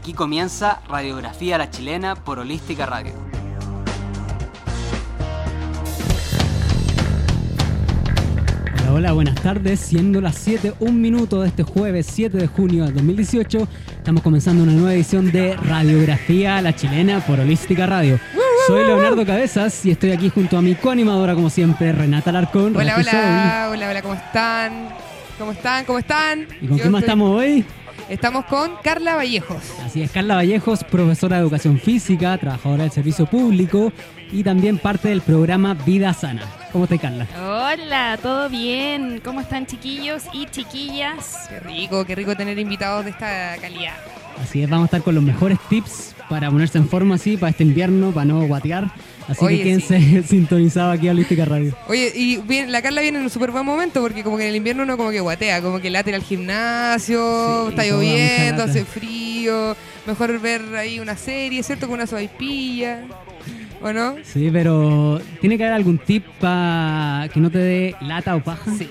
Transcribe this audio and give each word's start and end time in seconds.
Aquí 0.00 0.14
comienza 0.14 0.80
Radiografía 0.88 1.56
a 1.56 1.58
la 1.58 1.70
Chilena 1.70 2.14
por 2.14 2.38
Holística 2.38 2.86
Radio. 2.86 3.12
Hola, 8.82 8.92
hola, 8.92 9.12
buenas 9.12 9.34
tardes. 9.36 9.80
Siendo 9.80 10.20
las 10.20 10.34
7, 10.36 10.74
un 10.80 11.00
minuto 11.00 11.40
de 11.42 11.48
este 11.48 11.62
jueves 11.62 12.06
7 12.10 12.36
de 12.36 12.46
junio 12.46 12.84
del 12.84 12.94
2018, 12.94 13.68
estamos 13.96 14.22
comenzando 14.22 14.62
una 14.62 14.72
nueva 14.72 14.94
edición 14.94 15.30
de 15.30 15.56
Radiografía 15.56 16.56
a 16.58 16.62
la 16.62 16.74
Chilena 16.74 17.20
por 17.20 17.38
Holística 17.40 17.86
Radio. 17.86 18.18
Soy 18.66 18.84
Leonardo 18.84 19.24
Cabezas 19.24 19.84
y 19.86 19.90
estoy 19.92 20.12
aquí 20.12 20.28
junto 20.28 20.58
a 20.58 20.62
mi 20.62 20.74
coanimadora, 20.74 21.34
como 21.34 21.50
siempre, 21.50 21.92
Renata 21.92 22.30
Larcón. 22.32 22.76
Hola, 22.76 22.96
hola, 22.98 23.68
hola, 23.70 23.88
hola, 23.90 24.02
¿cómo 24.02 24.14
están? 24.14 24.88
¿Cómo 25.38 25.52
están? 25.52 25.84
¿Cómo 25.86 25.98
están? 25.98 26.46
¿Y 26.60 26.66
con 26.66 26.76
Yo 26.76 26.82
quién 26.82 26.92
más 26.92 27.00
estoy- 27.02 27.08
estamos 27.08 27.30
hoy? 27.36 27.64
Estamos 28.10 28.44
con 28.46 28.72
Carla 28.82 29.14
Vallejos. 29.14 29.62
Así 29.86 30.02
es, 30.02 30.10
Carla 30.10 30.34
Vallejos, 30.34 30.82
profesora 30.82 31.36
de 31.36 31.42
educación 31.42 31.78
física, 31.78 32.36
trabajadora 32.38 32.82
del 32.82 32.90
servicio 32.90 33.24
público 33.24 33.92
y 34.32 34.42
también 34.42 34.78
parte 34.78 35.10
del 35.10 35.20
programa 35.20 35.74
Vida 35.74 36.12
Sana. 36.12 36.42
¿Cómo 36.72 36.84
estás, 36.84 36.98
Carla? 36.98 37.28
Hola, 37.38 38.18
¿todo 38.20 38.48
bien? 38.48 39.20
¿Cómo 39.24 39.40
están 39.40 39.64
chiquillos 39.64 40.24
y 40.32 40.46
chiquillas? 40.46 41.46
Qué 41.48 41.60
rico, 41.60 42.04
qué 42.04 42.16
rico 42.16 42.34
tener 42.34 42.58
invitados 42.58 43.04
de 43.04 43.12
esta 43.12 43.56
calidad. 43.60 43.94
Así 44.42 44.60
es, 44.60 44.68
vamos 44.68 44.86
a 44.86 44.86
estar 44.86 45.02
con 45.02 45.14
los 45.14 45.22
mejores 45.22 45.60
tips 45.68 46.16
para 46.30 46.48
ponerse 46.48 46.78
en 46.78 46.88
forma 46.88 47.16
así, 47.16 47.36
para 47.36 47.50
este 47.50 47.64
invierno, 47.64 48.12
para 48.12 48.24
no 48.24 48.46
guatear. 48.46 48.92
Así 49.26 49.44
Oye, 49.44 49.58
que 49.58 49.64
quédense 49.64 50.22
sintonizados 50.28 50.96
aquí 50.96 51.08
a 51.08 51.10
Holística 51.10 51.44
Radio. 51.44 51.76
Oye, 51.88 52.12
y 52.14 52.36
bien, 52.36 52.70
la 52.70 52.80
Carla 52.82 53.00
viene 53.02 53.18
en 53.18 53.24
un 53.24 53.30
súper 53.30 53.50
buen 53.50 53.66
momento 53.66 54.00
porque 54.00 54.22
como 54.22 54.36
que 54.36 54.44
en 54.44 54.50
el 54.50 54.56
invierno 54.56 54.84
uno 54.84 54.96
como 54.96 55.10
que 55.10 55.18
guatea, 55.18 55.60
como 55.60 55.80
que 55.80 55.90
late 55.90 56.14
al 56.14 56.22
gimnasio, 56.22 57.64
Sí, 57.64 57.70
está 57.70 57.84
lloviendo, 57.84 58.62
hace 58.62 58.84
frío, 58.84 59.76
mejor 60.06 60.38
ver 60.40 60.62
ahí 60.76 61.00
una 61.00 61.16
serie, 61.16 61.64
¿cierto? 61.64 61.86
Con 61.86 61.96
una 61.96 62.06
sopaipilla, 62.06 63.02
¿o 63.82 63.92
no? 63.92 64.14
Sí, 64.22 64.50
pero 64.52 65.20
¿tiene 65.40 65.58
que 65.58 65.64
haber 65.64 65.74
algún 65.74 65.98
tip 65.98 66.24
para 66.40 67.28
que 67.34 67.40
no 67.40 67.50
te 67.50 67.58
dé 67.58 67.96
lata 68.00 68.36
o 68.36 68.42
paja? 68.42 68.72
Sí, 68.78 68.88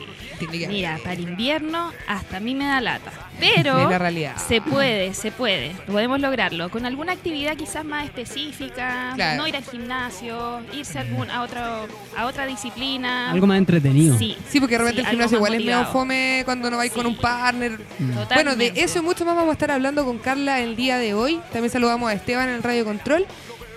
Mira, 0.48 0.98
para 1.04 1.14
el 1.14 1.22
invierno 1.22 1.92
hasta 2.08 2.38
a 2.38 2.40
mí 2.40 2.56
me 2.56 2.66
da 2.66 2.82
lata. 2.82 3.12
Es 3.42 3.52
Pero 3.56 3.90
la 3.90 3.98
realidad. 3.98 4.36
se 4.38 4.62
puede, 4.62 5.14
se 5.14 5.32
puede. 5.32 5.72
Podemos 5.88 6.20
lograrlo. 6.20 6.70
Con 6.70 6.86
alguna 6.86 7.14
actividad 7.14 7.56
quizás 7.56 7.86
más 7.86 8.06
específica. 8.06 9.14
Claro. 9.16 9.38
No 9.42 9.48
ir 9.48 9.56
al 9.56 9.64
gimnasio, 9.64 10.62
irse 10.73 10.98
a, 10.98 11.02
algún, 11.02 11.30
a, 11.30 11.42
otro, 11.42 11.88
a 12.17 12.26
otra 12.26 12.45
disciplina. 12.45 13.32
Algo 13.32 13.48
más 13.48 13.58
entretenido. 13.58 14.17
Sí. 14.17 14.38
Sí, 14.50 14.60
porque 14.60 14.76
de 14.78 14.80
repente 14.80 15.02
Sí, 15.02 15.06
el 15.06 15.12
gimnasio 15.12 15.38
igual 15.38 15.54
es 15.54 15.60
medio 15.60 15.78
motivado. 15.78 15.94
fome 15.94 16.42
cuando 16.45 16.70
no 16.70 16.78
vais 16.78 16.92
con 16.92 17.06
un 17.06 17.16
partner. 17.16 17.72
Mm. 17.73 17.78
Bueno, 17.98 18.20
de 18.20 18.26
Totalmente. 18.26 18.84
eso 18.84 19.00
y 19.00 19.02
mucho 19.02 19.26
más 19.26 19.36
vamos 19.36 19.50
a 19.50 19.54
estar 19.54 19.72
hablando 19.72 20.04
con 20.06 20.17
Carla 20.20 20.60
el 20.60 20.76
día 20.76 20.98
de 20.98 21.14
hoy. 21.14 21.40
También 21.54 21.72
saludamos 21.72 22.10
a 22.10 22.14
Esteban 22.14 22.50
en 22.50 22.56
el 22.56 22.64
Radio 22.64 22.84
Control. 22.86 23.26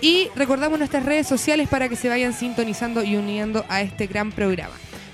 Y 0.01 0.27
recordamos 0.35 0.77
nuestras 0.79 1.05
redes 1.05 1.27
sociales 1.27 1.69
para 1.69 1.87
que 1.87 1.95
se 1.95 2.09
vayan 2.09 2.33
sintonizando 2.33 3.03
y 3.05 3.15
uniendo 3.15 3.65
a 3.69 3.79
este 3.81 4.07
gran 4.07 4.33
programa. 4.33 4.73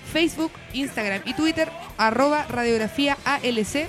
Facebook, 0.10 0.52
Instagram 0.74 1.22
y 1.26 1.34
Twitter, 1.34 1.70
arroba 1.98 2.46
radiografía 2.48 3.18
ALC. 3.26 3.88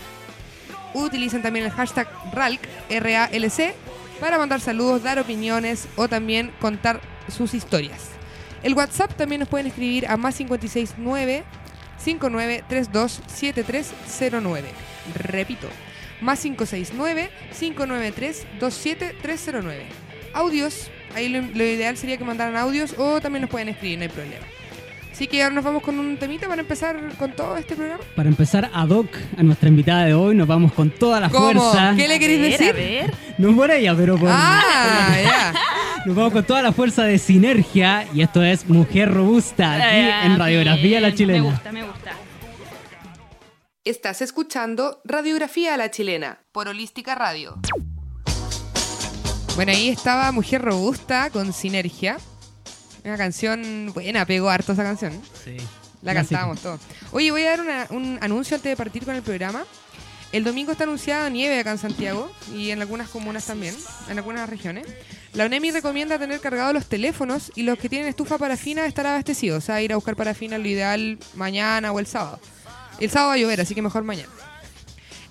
Utilicen 0.94 1.42
también 1.42 1.64
el 1.64 1.70
hashtag 1.70 2.08
RALC, 2.32 3.74
para 4.20 4.38
mandar 4.38 4.60
saludos, 4.60 5.02
dar 5.02 5.18
opiniones 5.18 5.88
o 5.96 6.08
también 6.08 6.52
contar 6.60 7.00
sus 7.28 7.54
historias. 7.54 8.10
El 8.62 8.74
WhatsApp 8.74 9.14
también 9.14 9.40
nos 9.40 9.48
pueden 9.48 9.66
escribir 9.66 10.06
a 10.08 10.16
más 10.16 10.36
569 10.36 11.44
5932 11.98 13.22
7309. 13.26 14.68
Repito, 15.14 15.68
más 16.20 16.40
569 16.40 17.30
593 17.58 18.46
27309. 18.58 19.86
Audios, 20.34 20.90
ahí 21.14 21.28
lo, 21.28 21.40
lo 21.40 21.64
ideal 21.64 21.96
sería 21.96 22.18
que 22.18 22.24
mandaran 22.24 22.56
audios 22.56 22.94
o 22.98 23.20
también 23.20 23.42
nos 23.42 23.50
pueden 23.50 23.68
escribir, 23.68 23.98
no 23.98 24.02
hay 24.02 24.10
problema. 24.10 24.46
Así 25.12 25.26
que 25.26 25.42
ahora 25.42 25.54
nos 25.54 25.64
vamos 25.64 25.82
con 25.82 25.98
un 25.98 26.16
temita 26.16 26.48
para 26.48 26.62
empezar 26.62 26.96
con 27.18 27.32
todo 27.32 27.56
este 27.56 27.74
programa. 27.76 28.02
Para 28.16 28.28
empezar 28.28 28.70
ad 28.72 28.88
hoc 28.88 29.08
a 29.36 29.42
nuestra 29.42 29.68
invitada 29.68 30.04
de 30.06 30.14
hoy, 30.14 30.34
nos 30.34 30.46
vamos 30.48 30.72
con 30.72 30.90
toda 30.90 31.20
la 31.20 31.28
¿Cómo? 31.28 31.52
fuerza. 31.60 31.94
¿Qué 31.96 32.08
le 32.08 32.14
A 32.14 32.18
queréis 32.18 32.40
ver, 32.40 32.50
decir? 32.52 32.70
A 32.70 32.72
ver. 32.72 33.14
No 33.38 33.54
por 33.54 33.70
ella, 33.70 33.94
pero 33.96 34.16
por... 34.16 34.28
Ah, 34.32 35.14
ya. 35.22 35.54
Nos 36.06 36.16
vamos 36.16 36.32
con 36.32 36.44
toda 36.44 36.62
la 36.62 36.72
fuerza 36.72 37.04
de 37.04 37.18
sinergia 37.18 38.06
y 38.14 38.22
esto 38.22 38.42
es 38.42 38.66
Mujer 38.66 39.12
Robusta 39.12 39.74
aquí 39.74 39.82
Ah, 39.84 40.24
en 40.24 40.38
Radiografía 40.38 40.98
La 41.00 41.08
bien. 41.08 41.18
Chilena. 41.18 41.42
Me 41.42 41.50
gusta, 41.50 41.72
me 41.72 41.82
gusta. 41.82 42.12
Estás 43.84 44.22
escuchando 44.22 45.02
Radiografía 45.04 45.74
a 45.74 45.76
la 45.76 45.90
Chilena 45.90 46.38
por 46.52 46.68
Holística 46.68 47.14
Radio. 47.14 47.58
Bueno, 49.56 49.72
ahí 49.72 49.88
estaba 49.90 50.32
Mujer 50.32 50.62
Robusta 50.62 51.28
con 51.30 51.52
Sinergia. 51.52 52.16
Una 53.04 53.16
canción 53.16 53.90
buena, 53.94 54.24
pegó 54.26 54.50
harto 54.50 54.72
esa 54.72 54.82
canción. 54.82 55.12
Sí. 55.44 55.56
La 56.02 56.14
cantábamos 56.14 56.60
todos. 56.60 56.80
Oye, 57.12 57.30
voy 57.30 57.42
a 57.44 57.50
dar 57.50 57.60
una- 57.60 57.86
un 57.90 58.18
anuncio 58.22 58.56
antes 58.56 58.70
de 58.70 58.76
partir 58.76 59.04
con 59.04 59.14
el 59.14 59.22
programa. 59.22 59.64
El 60.32 60.44
domingo 60.44 60.72
está 60.72 60.84
anunciada 60.84 61.28
nieve 61.28 61.58
acá 61.58 61.72
en 61.72 61.78
Santiago 61.78 62.30
y 62.54 62.70
en 62.70 62.80
algunas 62.80 63.08
comunas 63.08 63.44
también, 63.46 63.74
en 64.08 64.16
algunas 64.16 64.48
regiones. 64.48 64.86
La 65.34 65.46
UNEMI 65.46 65.72
recomienda 65.72 66.18
tener 66.18 66.40
cargados 66.40 66.72
los 66.72 66.86
teléfonos 66.86 67.50
y 67.56 67.62
los 67.62 67.78
que 67.78 67.88
tienen 67.88 68.08
estufa 68.08 68.38
parafina 68.38 68.86
estar 68.86 69.06
abastecidos. 69.06 69.58
O 69.62 69.66
sea, 69.66 69.82
ir 69.82 69.92
a 69.92 69.96
buscar 69.96 70.14
parafina 70.16 70.56
lo 70.56 70.66
ideal 70.68 71.18
mañana 71.34 71.90
o 71.92 71.98
el 71.98 72.06
sábado. 72.06 72.38
El 73.00 73.10
sábado 73.10 73.30
va 73.30 73.34
a 73.34 73.38
llover, 73.38 73.60
así 73.60 73.74
que 73.74 73.82
mejor 73.82 74.04
mañana. 74.04 74.28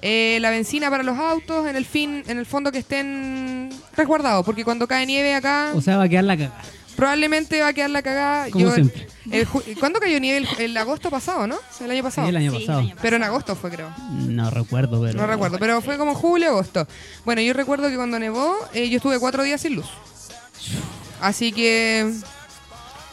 Eh, 0.02 0.38
la 0.42 0.50
benzina 0.50 0.90
para 0.90 1.04
los 1.04 1.18
autos, 1.18 1.68
en 1.68 1.76
el 1.76 1.86
fin, 1.86 2.24
en 2.28 2.38
el 2.38 2.46
fondo 2.46 2.72
que 2.72 2.78
estén 2.80 3.70
resguardados, 3.98 4.46
porque 4.46 4.64
cuando 4.64 4.88
cae 4.88 5.06
nieve 5.06 5.34
acá, 5.34 5.72
O 5.76 5.82
sea, 5.82 5.98
va 5.98 6.04
a 6.04 6.10
quedar 6.10 6.24
la 6.24 6.38
cagada. 6.38 6.62
Probablemente 7.00 7.62
va 7.62 7.68
a 7.70 7.74
quedar 7.74 7.90
la 7.90 8.02
cagada. 8.02 8.50
Como 8.52 8.72
siempre. 8.72 9.08
el 9.32 9.48
ju- 9.48 9.80
¿Cuándo 9.80 10.00
cayó 10.00 10.20
nieve? 10.20 10.46
El, 10.58 10.62
el 10.66 10.78
agosto 10.78 11.10
pasado, 11.10 11.48
¿no? 11.48 11.58
El 11.80 11.92
año 11.92 11.98
Sí, 12.00 12.04
pasado. 12.04 12.28
el 12.30 12.36
año 12.38 12.52
pasado. 12.54 12.80
año 12.80 12.96
Pero 13.02 13.16
en 13.16 13.24
agosto 13.24 13.56
fue, 13.56 13.70
creo. 13.72 13.90
No 14.12 14.50
recuerdo, 14.50 15.02
pero... 15.02 15.18
No 15.20 15.26
recuerdo, 15.28 15.58
pero 15.60 15.82
fue 15.82 15.98
como 15.98 16.14
julio, 16.14 16.50
agosto. 16.50 16.88
Bueno, 17.26 17.42
yo 17.42 17.54
recuerdo 17.54 17.90
que 17.90 17.96
cuando 17.96 18.20
nevó, 18.20 18.56
eh, 18.74 18.90
yo 18.90 18.98
estuve 18.98 19.18
cuatro 19.20 19.44
días 19.44 19.62
sin 19.62 19.76
luz. 19.76 19.88
Así 21.22 21.52
que, 21.52 22.14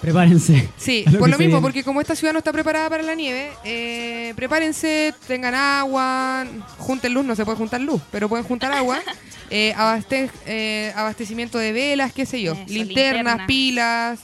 Prepárense. 0.01 0.69
sí, 0.77 1.05
lo 1.11 1.19
por 1.19 1.29
lo 1.31 1.39
mismo, 1.39 1.53
viene. 1.55 1.61
porque 1.63 1.85
como 1.85 2.01
esta 2.01 2.15
ciudad 2.15 2.33
no 2.33 2.39
está 2.39 2.53
preparada 2.53 2.89
para 2.91 3.03
la 3.03 3.15
nieve, 3.15 3.51
eh, 3.65 4.33
prepárense, 4.37 5.15
tengan 5.27 5.55
agua, 5.55 6.45
junten 6.79 7.15
luz, 7.15 7.25
no 7.25 7.35
se 7.35 7.45
puede 7.45 7.57
juntar 7.59 7.81
luz, 7.81 8.01
pero 8.13 8.29
pueden 8.29 8.45
juntar 8.45 8.73
agua, 8.73 9.01
eh, 9.51 9.73
abaste- 9.77 10.31
eh, 10.47 10.93
abastecimiento 10.95 11.59
de 11.59 11.73
velas, 11.73 12.13
qué 12.13 12.27
sé 12.27 12.43
yo, 12.43 12.53
Eso, 12.53 12.63
linternas, 12.69 12.87
linterna. 13.39 13.47
pilas, 13.47 14.21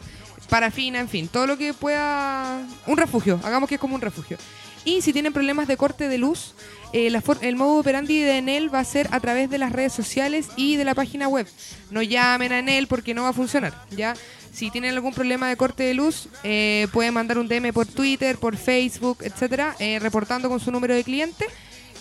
parafina, 0.48 1.00
en 1.00 1.08
fin, 1.08 1.28
todo 1.28 1.46
lo 1.46 1.56
que 1.56 1.72
pueda... 1.72 2.60
Un 2.86 2.96
refugio, 2.98 3.40
hagamos 3.42 3.68
que 3.68 3.76
es 3.76 3.80
como 3.80 3.94
un 3.94 4.00
refugio. 4.02 4.36
Y 4.84 5.00
si 5.00 5.12
tienen 5.12 5.32
problemas 5.32 5.68
de 5.68 5.76
corte 5.76 6.08
de 6.08 6.18
luz, 6.18 6.54
eh, 6.92 7.08
la 7.08 7.22
el 7.40 7.54
modo 7.56 7.76
operandi 7.78 8.18
de 8.20 8.38
Enel 8.38 8.74
va 8.74 8.80
a 8.80 8.84
ser 8.84 9.08
a 9.12 9.20
través 9.20 9.48
de 9.48 9.56
las 9.56 9.70
redes 9.70 9.92
sociales 9.92 10.48
y 10.56 10.74
de 10.76 10.84
la 10.84 10.94
página 10.96 11.28
web. 11.28 11.46
No 11.90 12.02
llamen 12.02 12.50
a 12.52 12.58
Enel 12.58 12.88
porque 12.88 13.14
no 13.14 13.22
va 13.22 13.28
a 13.28 13.32
funcionar, 13.32 13.72
¿ya? 13.92 14.14
Si 14.52 14.70
tienen 14.70 14.94
algún 14.94 15.14
problema 15.14 15.48
de 15.48 15.56
corte 15.56 15.82
de 15.82 15.94
luz, 15.94 16.28
eh, 16.44 16.86
pueden 16.92 17.14
mandar 17.14 17.38
un 17.38 17.48
DM 17.48 17.72
por 17.72 17.86
Twitter, 17.86 18.36
por 18.36 18.56
Facebook, 18.56 19.18
etcétera, 19.22 19.74
eh, 19.78 19.98
reportando 19.98 20.48
con 20.48 20.60
su 20.60 20.70
número 20.70 20.94
de 20.94 21.02
cliente 21.02 21.46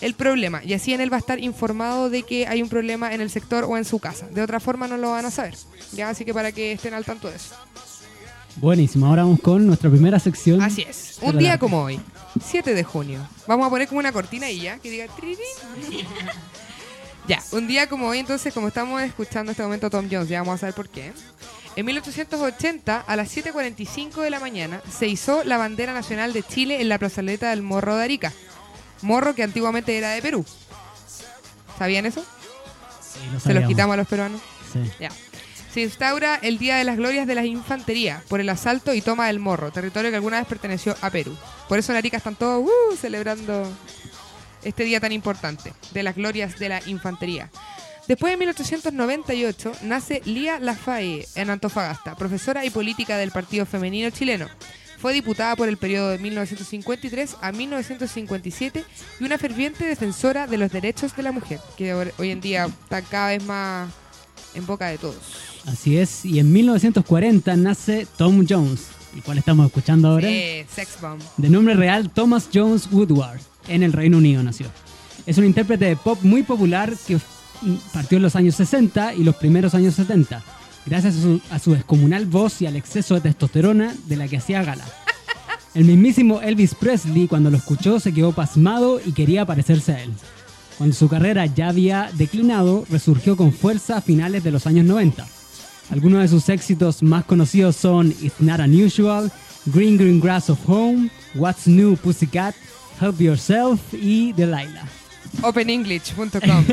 el 0.02 0.14
problema. 0.14 0.62
Y 0.62 0.74
así 0.74 0.92
Enel 0.92 1.10
va 1.10 1.16
a 1.16 1.20
estar 1.20 1.38
informado 1.38 2.10
de 2.10 2.24
que 2.24 2.46
hay 2.46 2.60
un 2.60 2.68
problema 2.68 3.14
en 3.14 3.20
el 3.20 3.30
sector 3.30 3.64
o 3.64 3.76
en 3.78 3.84
su 3.84 4.00
casa. 4.00 4.26
De 4.28 4.42
otra 4.42 4.60
forma 4.60 4.86
no 4.86 4.96
lo 4.96 5.12
van 5.12 5.24
a 5.24 5.30
saber, 5.30 5.54
¿ya? 5.92 6.10
Así 6.10 6.24
que 6.24 6.34
para 6.34 6.52
que 6.52 6.72
estén 6.72 6.92
al 6.92 7.04
tanto 7.04 7.30
de 7.30 7.36
eso. 7.36 7.54
Buenísimo, 8.56 9.06
ahora 9.06 9.22
vamos 9.22 9.40
con 9.40 9.66
nuestra 9.66 9.88
primera 9.88 10.18
sección. 10.18 10.60
Así 10.60 10.82
es. 10.82 11.18
Un 11.22 11.38
día 11.38 11.58
como 11.58 11.82
hoy, 11.82 11.98
7 12.44 12.74
de 12.74 12.84
junio. 12.84 13.26
Vamos 13.46 13.66
a 13.66 13.70
poner 13.70 13.88
como 13.88 14.00
una 14.00 14.12
cortina 14.12 14.46
ahí 14.46 14.60
ya, 14.60 14.78
que 14.78 14.90
diga... 14.90 15.06
Ya, 17.28 17.40
un 17.52 17.68
día 17.68 17.88
como 17.88 18.08
hoy, 18.08 18.18
entonces, 18.18 18.52
como 18.52 18.66
estamos 18.66 19.00
escuchando 19.00 19.50
en 19.50 19.52
este 19.52 19.62
momento 19.62 19.88
Tom 19.88 20.08
Jones, 20.10 20.28
ya 20.28 20.40
vamos 20.40 20.56
a 20.56 20.58
saber 20.58 20.74
por 20.74 20.88
qué. 20.88 21.12
En 21.74 21.86
1880, 21.86 23.00
a 23.00 23.16
las 23.16 23.34
7.45 23.34 24.20
de 24.20 24.30
la 24.30 24.40
mañana, 24.40 24.82
se 24.90 25.08
izó 25.08 25.42
la 25.44 25.56
bandera 25.56 25.94
nacional 25.94 26.32
de 26.32 26.42
Chile 26.42 26.80
en 26.80 26.88
la 26.88 26.98
plazoleta 26.98 27.50
del 27.50 27.62
Morro 27.62 27.96
de 27.96 28.04
Arica. 28.04 28.32
Morro 29.00 29.34
que 29.34 29.42
antiguamente 29.42 29.96
era 29.96 30.10
de 30.10 30.20
Perú. 30.20 30.44
¿Sabían 31.78 32.04
eso? 32.04 32.22
Sí, 33.00 33.20
lo 33.32 33.40
Se 33.40 33.54
los 33.54 33.66
quitamos 33.66 33.94
a 33.94 33.96
los 33.96 34.06
peruanos. 34.06 34.40
Sí. 34.72 34.80
Ya. 35.00 35.10
Se 35.72 35.80
instaura 35.80 36.38
el 36.42 36.58
Día 36.58 36.76
de 36.76 36.84
las 36.84 36.98
Glorias 36.98 37.26
de 37.26 37.34
la 37.34 37.46
Infantería 37.46 38.22
por 38.28 38.40
el 38.40 38.50
asalto 38.50 38.92
y 38.92 39.00
toma 39.00 39.28
del 39.28 39.38
Morro, 39.38 39.72
territorio 39.72 40.10
que 40.10 40.16
alguna 40.16 40.38
vez 40.38 40.46
perteneció 40.46 40.94
a 41.00 41.08
Perú. 41.08 41.34
Por 41.68 41.78
eso 41.78 41.92
en 41.92 41.98
Arica 41.98 42.18
están 42.18 42.36
todos 42.36 42.62
uh, 42.62 42.96
celebrando 42.96 43.66
este 44.62 44.84
día 44.84 45.00
tan 45.00 45.12
importante 45.12 45.72
de 45.92 46.02
las 46.02 46.14
glorias 46.14 46.58
de 46.58 46.68
la 46.68 46.82
infantería. 46.86 47.50
Después 48.12 48.34
de 48.34 48.36
1898 48.36 49.72
nace 49.84 50.20
Lía 50.26 50.60
Lafaye 50.60 51.26
en 51.34 51.48
Antofagasta, 51.48 52.14
profesora 52.14 52.62
y 52.62 52.68
política 52.68 53.16
del 53.16 53.30
Partido 53.30 53.64
Femenino 53.64 54.10
Chileno. 54.10 54.48
Fue 54.98 55.14
diputada 55.14 55.56
por 55.56 55.66
el 55.66 55.78
periodo 55.78 56.10
de 56.10 56.18
1953 56.18 57.36
a 57.40 57.52
1957 57.52 58.84
y 59.18 59.24
una 59.24 59.38
ferviente 59.38 59.86
defensora 59.86 60.46
de 60.46 60.58
los 60.58 60.70
derechos 60.70 61.16
de 61.16 61.22
la 61.22 61.32
mujer, 61.32 61.58
que 61.78 61.94
hoy 61.94 62.30
en 62.30 62.42
día 62.42 62.66
está 62.66 63.00
cada 63.00 63.28
vez 63.28 63.42
más 63.44 63.90
en 64.54 64.66
boca 64.66 64.88
de 64.88 64.98
todos. 64.98 65.16
Así 65.64 65.96
es, 65.96 66.26
y 66.26 66.38
en 66.38 66.52
1940 66.52 67.56
nace 67.56 68.06
Tom 68.18 68.44
Jones, 68.46 68.88
el 69.14 69.22
cual 69.22 69.38
estamos 69.38 69.64
escuchando 69.64 70.08
ahora. 70.08 70.28
Eh, 70.28 70.66
sex 70.70 71.00
bomb. 71.00 71.22
De 71.38 71.48
nombre 71.48 71.72
real 71.76 72.10
Thomas 72.10 72.50
Jones 72.52 72.90
Woodward, 72.92 73.40
en 73.68 73.82
el 73.82 73.94
Reino 73.94 74.18
Unido 74.18 74.42
nació. 74.42 74.66
Es 75.24 75.38
un 75.38 75.46
intérprete 75.46 75.86
de 75.86 75.96
pop 75.96 76.18
muy 76.20 76.42
popular 76.42 76.92
que 77.06 77.18
partió 77.92 78.16
en 78.16 78.22
los 78.22 78.36
años 78.36 78.54
60 78.56 79.14
y 79.14 79.24
los 79.24 79.36
primeros 79.36 79.74
años 79.74 79.94
70, 79.94 80.42
gracias 80.86 81.16
a 81.50 81.58
su, 81.58 81.72
descomunal 81.72 82.26
voz 82.26 82.60
y 82.62 82.66
al 82.66 82.76
exceso 82.76 83.14
de 83.14 83.20
testosterona 83.20 83.94
de 84.06 84.16
la 84.16 84.28
que 84.28 84.38
hacía 84.38 84.62
gala. 84.62 84.84
El 85.74 85.84
mismísimo 85.84 86.40
Elvis 86.42 86.74
Presley, 86.74 87.28
cuando 87.28 87.50
lo 87.50 87.56
escuchó, 87.56 87.98
se 87.98 88.12
quedó 88.12 88.32
pasmado 88.32 89.00
y 89.04 89.12
quería 89.12 89.46
parecerse 89.46 89.92
a 89.92 90.02
él. 90.02 90.12
Cuando 90.76 90.94
su 90.94 91.08
carrera 91.08 91.46
ya 91.46 91.68
había 91.68 92.10
declinado, 92.14 92.84
resurgió 92.90 93.36
con 93.36 93.52
fuerza 93.52 93.98
a 93.98 94.02
finales 94.02 94.44
de 94.44 94.50
los 94.50 94.66
años 94.66 94.84
90. 94.84 95.26
Algunos 95.90 96.22
de 96.22 96.28
sus 96.28 96.48
éxitos 96.48 97.02
más 97.02 97.24
conocidos 97.24 97.76
son 97.76 98.08
It's 98.20 98.40
Not 98.40 98.60
Unusual, 98.60 99.30
Green 99.66 99.96
Green 99.96 100.20
Grass 100.20 100.50
of 100.50 100.58
Home, 100.66 101.10
What's 101.34 101.66
New 101.66 101.96
Pussycat, 101.96 102.54
Help 103.00 103.20
Yourself 103.20 103.80
y 103.92 104.32
Delilah. 104.32 105.01
OpenEnglish.com. 105.40 106.64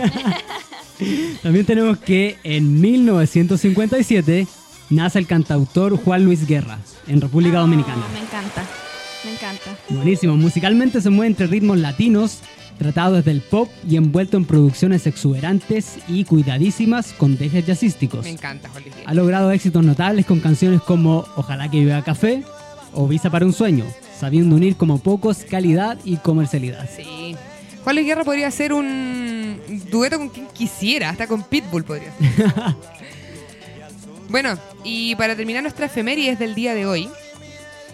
También 1.44 1.66
tenemos 1.66 1.98
que 2.00 2.38
en 2.44 2.82
1957 2.82 4.48
nace 4.90 5.20
el 5.20 5.28
cantautor 5.28 5.98
Juan 5.98 6.26
Luis 6.26 6.46
Guerra 6.46 6.80
en 7.08 7.22
República 7.22 7.60
Dominicana. 7.60 8.04
Me 8.14 8.20
encanta, 8.20 8.66
me 9.24 9.32
encanta. 9.32 9.78
Buenísimo, 9.90 10.36
musicalmente 10.36 11.02
se 11.02 11.10
mueve 11.10 11.28
entre 11.28 11.48
ritmos 11.48 11.78
latinos, 11.78 12.40
tratado 12.78 13.16
desde 13.16 13.32
el 13.32 13.42
pop 13.42 13.70
y 13.88 13.96
envuelto 13.96 14.38
en 14.38 14.46
producciones 14.46 15.08
exuberantes 15.08 16.00
y 16.08 16.26
cuidadísimas 16.26 17.14
con 17.14 17.38
dejes 17.38 17.66
jazzísticos. 17.66 18.26
Me 18.26 18.32
encanta, 18.32 18.70
Guerra. 18.70 19.04
Ha 19.06 19.14
logrado 19.14 19.52
éxitos 19.52 19.84
notables 19.84 20.26
con 20.26 20.40
canciones 20.40 20.82
como 20.82 21.26
Ojalá 21.36 21.70
que 21.72 21.80
viva 21.80 22.02
café 22.04 22.44
o 22.94 23.08
Visa 23.08 23.30
para 23.30 23.46
un 23.46 23.54
sueño, 23.54 23.86
sabiendo 24.20 24.56
unir 24.56 24.76
como 24.76 25.00
pocos 25.00 25.46
calidad 25.50 25.98
y 26.04 26.18
comercialidad. 26.18 26.90
Sí. 26.94 27.36
Juan 27.84 27.96
Luis 27.96 28.08
Guerra 28.08 28.24
podría 28.24 28.52
ser 28.52 28.74
un 28.74 29.62
dueto 29.90 30.18
con 30.18 30.30
quien 30.30 30.48
quisiera, 30.48 31.10
hasta 31.10 31.28
con 31.28 31.44
Pitbull 31.44 31.84
podría 31.84 32.12
ser. 32.18 32.54
bueno, 34.30 34.58
y 34.84 35.16
para 35.16 35.36
terminar 35.36 35.64
nuestra 35.64 35.86
efemérides 35.86 36.40
del 36.40 36.56
día 36.56 36.74
de 36.74 36.86
hoy, 36.86 37.10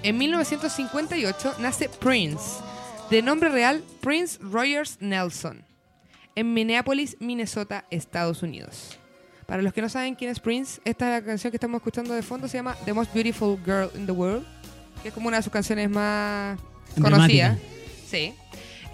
en 0.03 0.17
1958 0.17 1.55
nace 1.59 1.89
Prince, 1.89 2.43
de 3.09 3.21
nombre 3.21 3.49
real 3.49 3.83
Prince 4.01 4.37
Rogers 4.41 4.97
Nelson, 4.99 5.63
en 6.35 6.53
Minneapolis, 6.53 7.17
Minnesota, 7.19 7.85
Estados 7.89 8.43
Unidos. 8.43 8.99
Para 9.45 9.61
los 9.61 9.73
que 9.73 9.81
no 9.81 9.89
saben 9.89 10.15
quién 10.15 10.31
es 10.31 10.39
Prince, 10.39 10.81
esta 10.85 11.23
canción 11.23 11.51
que 11.51 11.57
estamos 11.57 11.79
escuchando 11.79 12.13
de 12.15 12.23
fondo 12.23 12.47
se 12.47 12.57
llama 12.57 12.75
The 12.85 12.93
Most 12.93 13.13
Beautiful 13.13 13.59
Girl 13.63 13.91
in 13.95 14.07
the 14.07 14.11
World, 14.11 14.45
que 15.03 15.09
es 15.09 15.13
como 15.13 15.27
una 15.27 15.37
de 15.37 15.43
sus 15.43 15.53
canciones 15.53 15.89
más 15.89 16.59
conocidas. 16.99 17.57
Sí. 18.09 18.33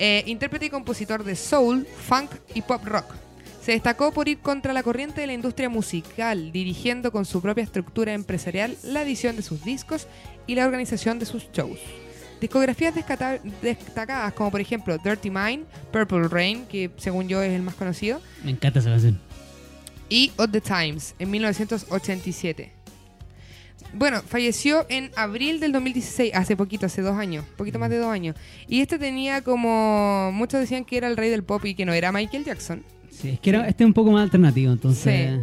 Eh, 0.04 0.24
intérprete 0.26 0.66
y 0.66 0.70
compositor 0.72 1.24
de 1.24 1.36
soul, 1.36 1.86
funk 1.86 2.32
y 2.56 2.64
pop 2.64 2.84
rock. 2.86 3.06
Se 3.64 3.74
destacó 3.74 4.12
por 4.12 4.28
ir 4.28 4.40
contra 4.40 4.74
la 4.74 4.82
corriente 4.82 5.22
de 5.22 5.28
la 5.28 5.34
industria 5.34 5.70
musical, 5.70 6.52
dirigiendo 6.52 7.12
con 7.12 7.24
su 7.24 7.40
propia 7.40 7.64
estructura 7.64 8.12
empresarial 8.14 8.76
la 8.82 9.04
edición 9.04 9.36
de 9.36 9.44
sus 9.44 9.64
discos 9.64 10.08
y 10.48 10.56
la 10.56 10.66
organización 10.66 11.20
de 11.20 11.28
sus 11.28 11.52
shows. 11.52 11.78
Discografías 12.40 12.96
destacadas 13.62 14.34
como 14.34 14.50
por 14.50 14.60
ejemplo 14.60 14.98
Dirty 14.98 15.30
Mind, 15.30 15.68
Purple 15.92 16.28
Rain, 16.30 16.66
que 16.66 16.90
según 16.98 17.28
yo 17.30 17.44
es 17.44 17.52
el 17.52 17.62
más 17.62 17.76
conocido, 17.76 18.20
Me 18.44 18.50
encanta 18.50 18.80
esa 18.80 18.90
canción. 18.90 19.20
y 20.10 20.32
At 20.40 20.50
the 20.50 20.62
Times 20.62 21.14
en 21.20 21.30
1987. 21.30 22.81
Bueno, 23.94 24.22
falleció 24.22 24.86
en 24.90 25.12
abril 25.16 25.60
del 25.60 25.72
2016, 25.74 26.34
hace 26.34 26.56
poquito, 26.56 26.86
hace 26.86 27.02
dos 27.02 27.18
años, 27.18 27.44
poquito 27.58 27.78
más 27.78 27.90
de 27.90 27.98
dos 27.98 28.08
años. 28.08 28.36
Y 28.68 28.80
este 28.82 28.98
tenía 28.98 29.42
como, 29.42 30.32
muchos 30.34 30.60
decían 30.62 30.86
que 30.86 30.98
era 30.98 31.08
el 31.08 31.18
rey 31.18 31.30
del 31.30 31.44
pop 31.44 31.64
y 31.66 31.76
que 31.76 31.86
no 31.86 31.94
era 31.94 32.12
Michael 32.12 32.46
Jackson. 32.46 32.84
Sí, 33.10 33.30
es 33.30 33.40
que 33.40 33.50
era, 33.50 33.68
este 33.68 33.84
es 33.84 33.88
un 33.88 33.94
poco 33.94 34.12
más 34.12 34.24
alternativo, 34.24 34.72
entonces 34.72 35.40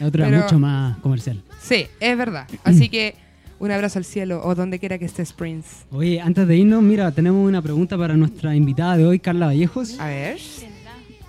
el 0.00 0.06
otro 0.06 0.24
Pero- 0.24 0.42
mucho 0.42 0.58
más 0.58 0.98
comercial. 0.98 1.42
Sí, 1.60 1.86
es 2.00 2.18
verdad. 2.18 2.48
Así 2.64 2.88
que 2.88 3.14
un 3.60 3.70
abrazo 3.70 4.00
al 4.00 4.04
cielo 4.04 4.42
o 4.44 4.56
donde 4.56 4.80
quiera 4.80 4.98
que 4.98 5.04
estés, 5.04 5.32
Prince. 5.32 5.84
Oye, 5.92 6.20
antes 6.20 6.48
de 6.48 6.56
irnos, 6.56 6.82
mira, 6.82 7.12
tenemos 7.12 7.46
una 7.48 7.62
pregunta 7.62 7.96
para 7.96 8.14
nuestra 8.16 8.56
invitada 8.56 8.96
de 8.96 9.06
hoy, 9.06 9.20
Carla 9.20 9.46
Vallejos. 9.46 10.00
A 10.00 10.06
ver. 10.08 10.38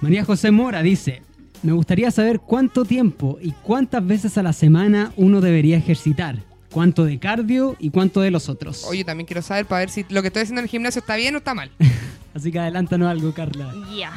María 0.01 0.25
José 0.25 0.49
Mora 0.49 0.81
dice, 0.81 1.21
me 1.61 1.71
gustaría 1.71 2.09
saber 2.09 2.39
cuánto 2.39 2.83
tiempo 2.83 3.37
y 3.41 3.51
cuántas 3.51 4.05
veces 4.05 4.37
a 4.39 4.43
la 4.43 4.51
semana 4.53 5.13
uno 5.15 5.39
debería 5.39 5.77
ejercitar. 5.77 6.39
Cuánto 6.73 7.05
de 7.05 7.19
cardio 7.19 7.75
y 7.79 7.91
cuánto 7.91 8.21
de 8.21 8.31
los 8.31 8.49
otros. 8.49 8.83
Oye, 8.85 9.03
también 9.03 9.27
quiero 9.27 9.41
saber 9.41 9.65
para 9.65 9.79
ver 9.79 9.89
si 9.89 10.05
lo 10.09 10.21
que 10.21 10.27
estoy 10.27 10.41
haciendo 10.43 10.59
en 10.61 10.65
el 10.65 10.69
gimnasio 10.69 10.99
está 10.99 11.15
bien 11.15 11.35
o 11.35 11.37
está 11.37 11.53
mal. 11.53 11.69
Así 12.33 12.51
que 12.51 12.59
adelántanos 12.59 13.09
algo, 13.09 13.31
Carla. 13.33 13.71
Ya. 13.95 14.11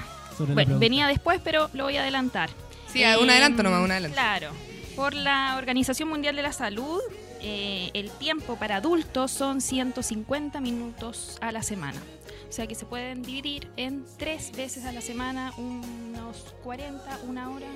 Bueno, 0.55 0.79
venía 0.79 1.07
después, 1.07 1.41
pero 1.45 1.69
lo 1.75 1.85
voy 1.85 1.97
a 1.97 2.03
adelantar. 2.03 2.51
Sí, 2.93 3.03
un 3.21 3.29
adelanto 3.29 3.63
nomás, 3.63 3.85
un 3.85 3.91
adelanto. 3.91 4.15
Claro. 4.15 4.51
Por 4.95 5.13
la 5.15 5.57
Organización 5.59 6.09
Mundial 6.09 6.35
de 6.37 6.43
la 6.43 6.53
Salud, 6.53 7.01
eh, 7.43 7.91
el 7.93 8.11
tiempo 8.11 8.57
para 8.57 8.77
adultos 8.77 9.31
son 9.31 9.61
150 9.61 10.59
minutos 10.63 11.37
a 11.43 11.53
la 11.53 11.63
semana. 11.63 12.01
O 12.49 12.53
sea 12.53 12.67
que 12.67 12.75
se 12.75 12.87
pueden 12.87 13.23
dividir 13.23 13.69
en 13.77 14.05
tres 14.19 14.53
veces 14.57 14.87
a 14.87 14.93
la 14.93 15.03
semana, 15.03 15.53
unos 15.59 16.55
40, 16.65 17.19
una 17.29 17.51
hora, 17.51 17.67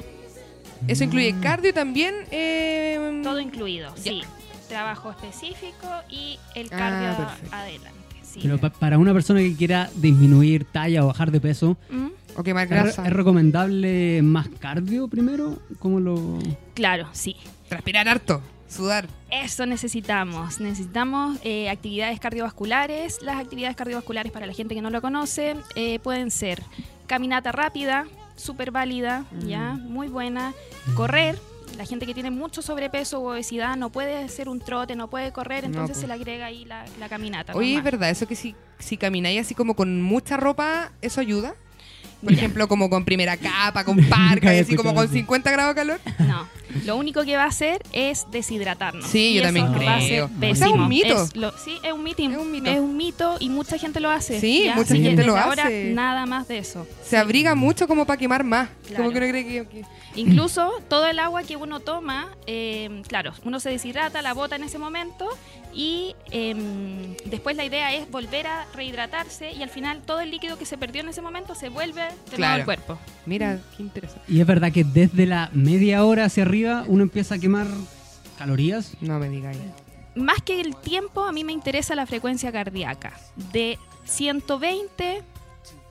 Eso 0.88 1.05
incluye 1.05 1.35
cardio 1.43 1.75
también. 1.75 2.15
eh, 2.31 3.21
todo 3.23 3.41
incluido, 3.41 3.94
Ya. 3.97 4.03
sí. 4.03 4.23
Trabajo 4.70 5.11
específico 5.11 5.87
y 6.08 6.38
el 6.55 6.69
Ah, 6.72 6.76
cardio 6.78 7.26
adelante. 7.52 7.90
Sí. 8.22 8.38
Pero 8.43 8.58
pa- 8.58 8.70
para 8.70 8.96
una 8.96 9.12
persona 9.12 9.40
que 9.40 9.55
quiera 9.56 9.90
disminuir 9.96 10.64
talla 10.64 11.05
o 11.05 11.08
bajar 11.08 11.31
de 11.32 11.40
peso, 11.40 11.76
¿Mm? 11.90 12.06
O 12.37 12.43
quemar 12.44 12.64
¿es, 12.64 12.70
re- 12.70 12.76
grasa. 12.76 13.05
es 13.06 13.12
recomendable 13.12 14.22
más 14.22 14.49
cardio 14.61 15.08
primero? 15.08 15.58
¿Cómo 15.81 15.99
lo...? 16.00 16.38
Claro, 16.75 17.08
sí. 17.12 17.37
Transpirar 17.69 18.08
harto. 18.08 18.40
Sudar. 18.69 19.08
Eso 19.32 19.67
necesitamos. 19.67 20.61
Necesitamos 20.61 21.38
eh, 21.43 21.69
actividades 21.69 22.20
cardiovasculares. 22.20 23.20
Las 23.20 23.40
actividades 23.40 23.75
cardiovasculares, 23.76 24.31
para 24.31 24.46
la 24.46 24.55
gente 24.55 24.76
que 24.76 24.81
no 24.81 24.90
lo 24.90 25.02
conoce, 25.02 25.56
eh, 25.75 25.99
pueden 25.99 26.31
ser 26.31 26.62
caminata 27.08 27.50
rápida, 27.50 28.06
súper 28.37 28.70
válida, 28.70 29.25
ya, 29.44 29.72
muy 29.72 30.06
buena. 30.06 30.55
Correr. 30.94 31.37
La 31.81 31.87
gente 31.87 32.05
que 32.05 32.12
tiene 32.12 32.31
mucho 32.31 32.60
sobrepeso 32.60 33.20
o 33.20 33.31
obesidad 33.32 33.75
no 33.75 33.89
puede 33.89 34.19
hacer 34.22 34.51
un 34.51 34.60
trote, 34.60 34.96
no 34.96 35.08
puede 35.08 35.32
correr, 35.32 35.63
No, 35.63 35.69
entonces 35.69 35.94
pues. 35.96 36.01
se 36.03 36.06
le 36.08 36.13
agrega 36.13 36.44
ahí 36.44 36.67
la, 36.67 36.84
la 36.99 37.08
caminata. 37.08 37.55
Oye, 37.55 37.75
es 37.75 37.82
verdad, 37.82 38.10
eso 38.10 38.29
que 38.29 38.37
si, 38.37 38.55
si 38.79 38.99
camináis 38.99 39.41
así 39.41 39.55
como 39.55 39.75
con 39.75 40.03
mucha 40.03 40.37
ropa, 40.37 40.93
¿eso 41.01 41.22
ayuda? 41.22 41.55
Por 42.20 42.32
Mira. 42.32 42.43
ejemplo, 42.43 42.69
como 42.69 42.91
con 42.91 43.06
primera 43.06 43.39
capa, 43.39 43.82
con 43.84 43.96
parca, 44.10 44.51
así 44.60 44.77
como 44.77 44.94
con 44.94 45.05
eso. 45.06 45.15
50 45.15 45.51
grados 45.53 45.75
de 45.75 45.81
calor. 45.81 46.01
No, 46.19 46.46
lo 46.84 46.99
único 46.99 47.25
que 47.25 47.34
va 47.37 47.44
a 47.44 47.49
hacer 47.49 47.82
es 47.94 48.27
deshidratarnos. 48.31 49.06
Sí, 49.06 49.29
Y 49.31 49.34
yo 49.37 49.41
eso 49.41 49.46
también 49.46 49.67
va 49.89 49.94
a 49.94 49.99
creo. 50.01 50.29
ser 50.29 50.53
O 50.53 50.55
sea, 50.55 50.67
es 50.69 50.72
un 50.75 50.87
mito. 50.87 51.22
Es 51.25 51.34
lo- 51.34 51.56
sí, 51.56 51.79
es 51.82 51.93
un, 51.94 52.05
mitin- 52.05 52.32
Es 52.32 52.37
un 52.39 52.53
mito. 52.53 52.70
es 52.70 52.79
un 52.79 52.94
mito 52.99 53.37
y 53.41 53.49
mucha 53.49 53.79
gente 53.79 54.01
lo 54.01 54.10
hace. 54.10 54.39
Sí, 54.39 54.65
ya, 54.67 54.75
mucha 54.75 54.93
que 54.93 55.01
gente 55.01 55.25
lo 55.25 55.32
desde 55.32 55.46
ahora 55.49 55.63
hace. 55.65 55.93
nada 55.94 56.27
más 56.27 56.46
de 56.46 56.58
eso. 56.58 56.87
Se 57.03 57.17
abriga 57.17 57.55
mucho 57.55 57.89
como 57.89 58.05
para 58.05 58.19
quemar 58.19 58.44
más. 58.44 58.69
Claro. 58.87 59.05
Como 59.05 59.13
que 59.13 59.19
uno 59.19 59.29
cree 59.31 59.44
que... 59.46 59.67
que- 59.67 59.84
Incluso 60.17 60.72
todo 60.88 61.06
el 61.06 61.19
agua 61.19 61.43
que 61.44 61.56
uno 61.56 61.81
toma, 61.81 62.29
eh, 62.46 63.02
claro, 63.06 63.32
uno 63.44 63.60
se 63.60 63.70
deshidrata, 63.70 64.22
la 64.22 64.34
bota 64.34 64.56
en 64.56 64.64
ese 64.64 64.79
momento 64.79 65.29
y 65.72 66.17
em, 66.32 67.14
después 67.26 67.56
la 67.56 67.64
idea 67.64 67.94
es 67.94 68.10
volver 68.10 68.46
a 68.48 68.67
rehidratarse 68.74 69.52
y 69.52 69.62
al 69.62 69.70
final 69.70 70.02
todo 70.05 70.20
el 70.20 70.31
líquido 70.31 70.58
que 70.58 70.67
se 70.67 70.76
perdió 70.76 71.02
en 71.02 71.08
ese 71.10 71.22
momento 71.22 71.55
se 71.55 71.69
vuelve 71.69 72.02
de 72.02 72.08
nuevo 72.08 72.36
Claro. 72.36 72.55
al 72.60 72.64
cuerpo. 72.64 72.98
Mira, 73.24 73.60
qué 73.76 73.82
interesante. 73.84 74.24
Y 74.26 74.40
es 74.40 74.46
verdad 74.46 74.72
que 74.72 74.82
desde 74.84 75.26
la 75.26 75.48
media 75.52 76.05
hora 76.05 76.24
hacia 76.24 76.43
arriba 76.43 76.84
uno 76.88 77.02
empieza 77.05 77.36
a 77.36 77.38
quemar 77.38 77.67
calorías. 78.36 78.94
No 79.00 79.19
me 79.19 79.29
digáis. 79.29 79.58
Más 80.17 80.43
que 80.43 80.60
el 80.60 80.74
tiempo, 80.76 81.22
a 81.24 81.31
mí 81.31 81.44
me 81.44 81.52
interesa 81.52 81.94
la 81.94 82.05
frecuencia 82.05 82.50
cardíaca. 82.50 83.12
De 83.52 83.79
120, 84.06 85.22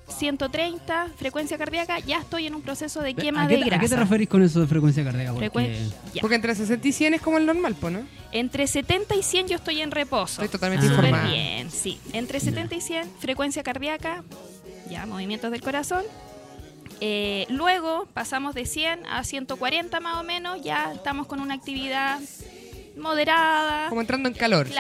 130 0.09 1.07
frecuencia 1.17 1.57
cardíaca, 1.57 1.99
ya 1.99 2.19
estoy 2.19 2.47
en 2.47 2.55
un 2.55 2.61
proceso 2.61 3.01
de 3.01 3.13
quema 3.13 3.43
¿A 3.43 3.47
qué, 3.47 3.55
de 3.57 3.61
grasa. 3.65 3.75
¿A 3.75 3.79
qué 3.79 3.89
te 3.89 3.95
referís 3.95 4.27
con 4.29 4.43
eso 4.43 4.59
de 4.61 4.67
frecuencia 4.67 5.03
cardíaca? 5.03 5.33
Porque- 5.33 5.79
ya. 6.13 6.21
Porque 6.21 6.35
entre 6.35 6.55
60 6.55 6.87
y 6.87 6.91
100 6.91 7.13
es 7.13 7.21
como 7.21 7.37
el 7.37 7.45
normal, 7.45 7.75
¿no? 7.81 8.01
Entre 8.31 8.67
70 8.67 9.15
y 9.15 9.23
100 9.23 9.47
yo 9.47 9.55
estoy 9.55 9.81
en 9.81 9.91
reposo. 9.91 10.41
Estoy 10.41 10.49
totalmente 10.49 10.85
Ah. 10.87 10.89
Súper 10.89 11.05
informada. 11.05 11.31
bien, 11.33 11.71
sí. 11.71 11.99
Entre 12.13 12.39
70 12.39 12.75
y 12.75 12.81
100, 12.81 13.09
frecuencia 13.19 13.63
cardíaca, 13.63 14.23
ya, 14.89 15.05
movimientos 15.05 15.51
del 15.51 15.61
corazón. 15.61 16.03
Eh, 17.01 17.45
luego 17.49 18.07
pasamos 18.13 18.53
de 18.55 18.65
100 18.65 19.05
a 19.05 19.23
140 19.23 19.99
más 20.01 20.17
o 20.17 20.23
menos, 20.23 20.61
ya 20.61 20.91
estamos 20.93 21.27
con 21.27 21.39
una 21.39 21.53
actividad 21.53 22.19
moderada. 22.97 23.87
Como 23.89 24.01
entrando 24.01 24.27
en 24.29 24.35
calor. 24.35 24.67
sí. 24.67 24.73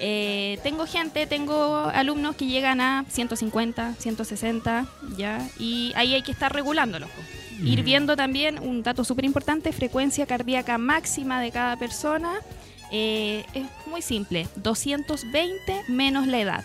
Eh, 0.00 0.58
tengo 0.62 0.86
gente, 0.86 1.26
tengo 1.26 1.76
alumnos 1.92 2.36
que 2.36 2.46
llegan 2.46 2.80
a 2.80 3.04
150, 3.08 3.94
160, 3.98 4.86
¿ya? 5.16 5.48
Y 5.58 5.92
ahí 5.96 6.14
hay 6.14 6.22
que 6.22 6.32
estar 6.32 6.52
regulándolo. 6.52 7.06
po. 7.06 7.22
Ir 7.64 7.82
viendo 7.82 8.16
también 8.16 8.58
un 8.58 8.82
dato 8.82 9.02
súper 9.02 9.24
importante, 9.24 9.72
frecuencia 9.72 10.26
cardíaca 10.26 10.76
máxima 10.76 11.40
de 11.40 11.50
cada 11.50 11.76
persona. 11.76 12.34
Eh, 12.92 13.44
es 13.54 13.64
muy 13.86 14.02
simple, 14.02 14.46
220 14.56 15.84
menos 15.88 16.26
la 16.26 16.40
edad. 16.40 16.64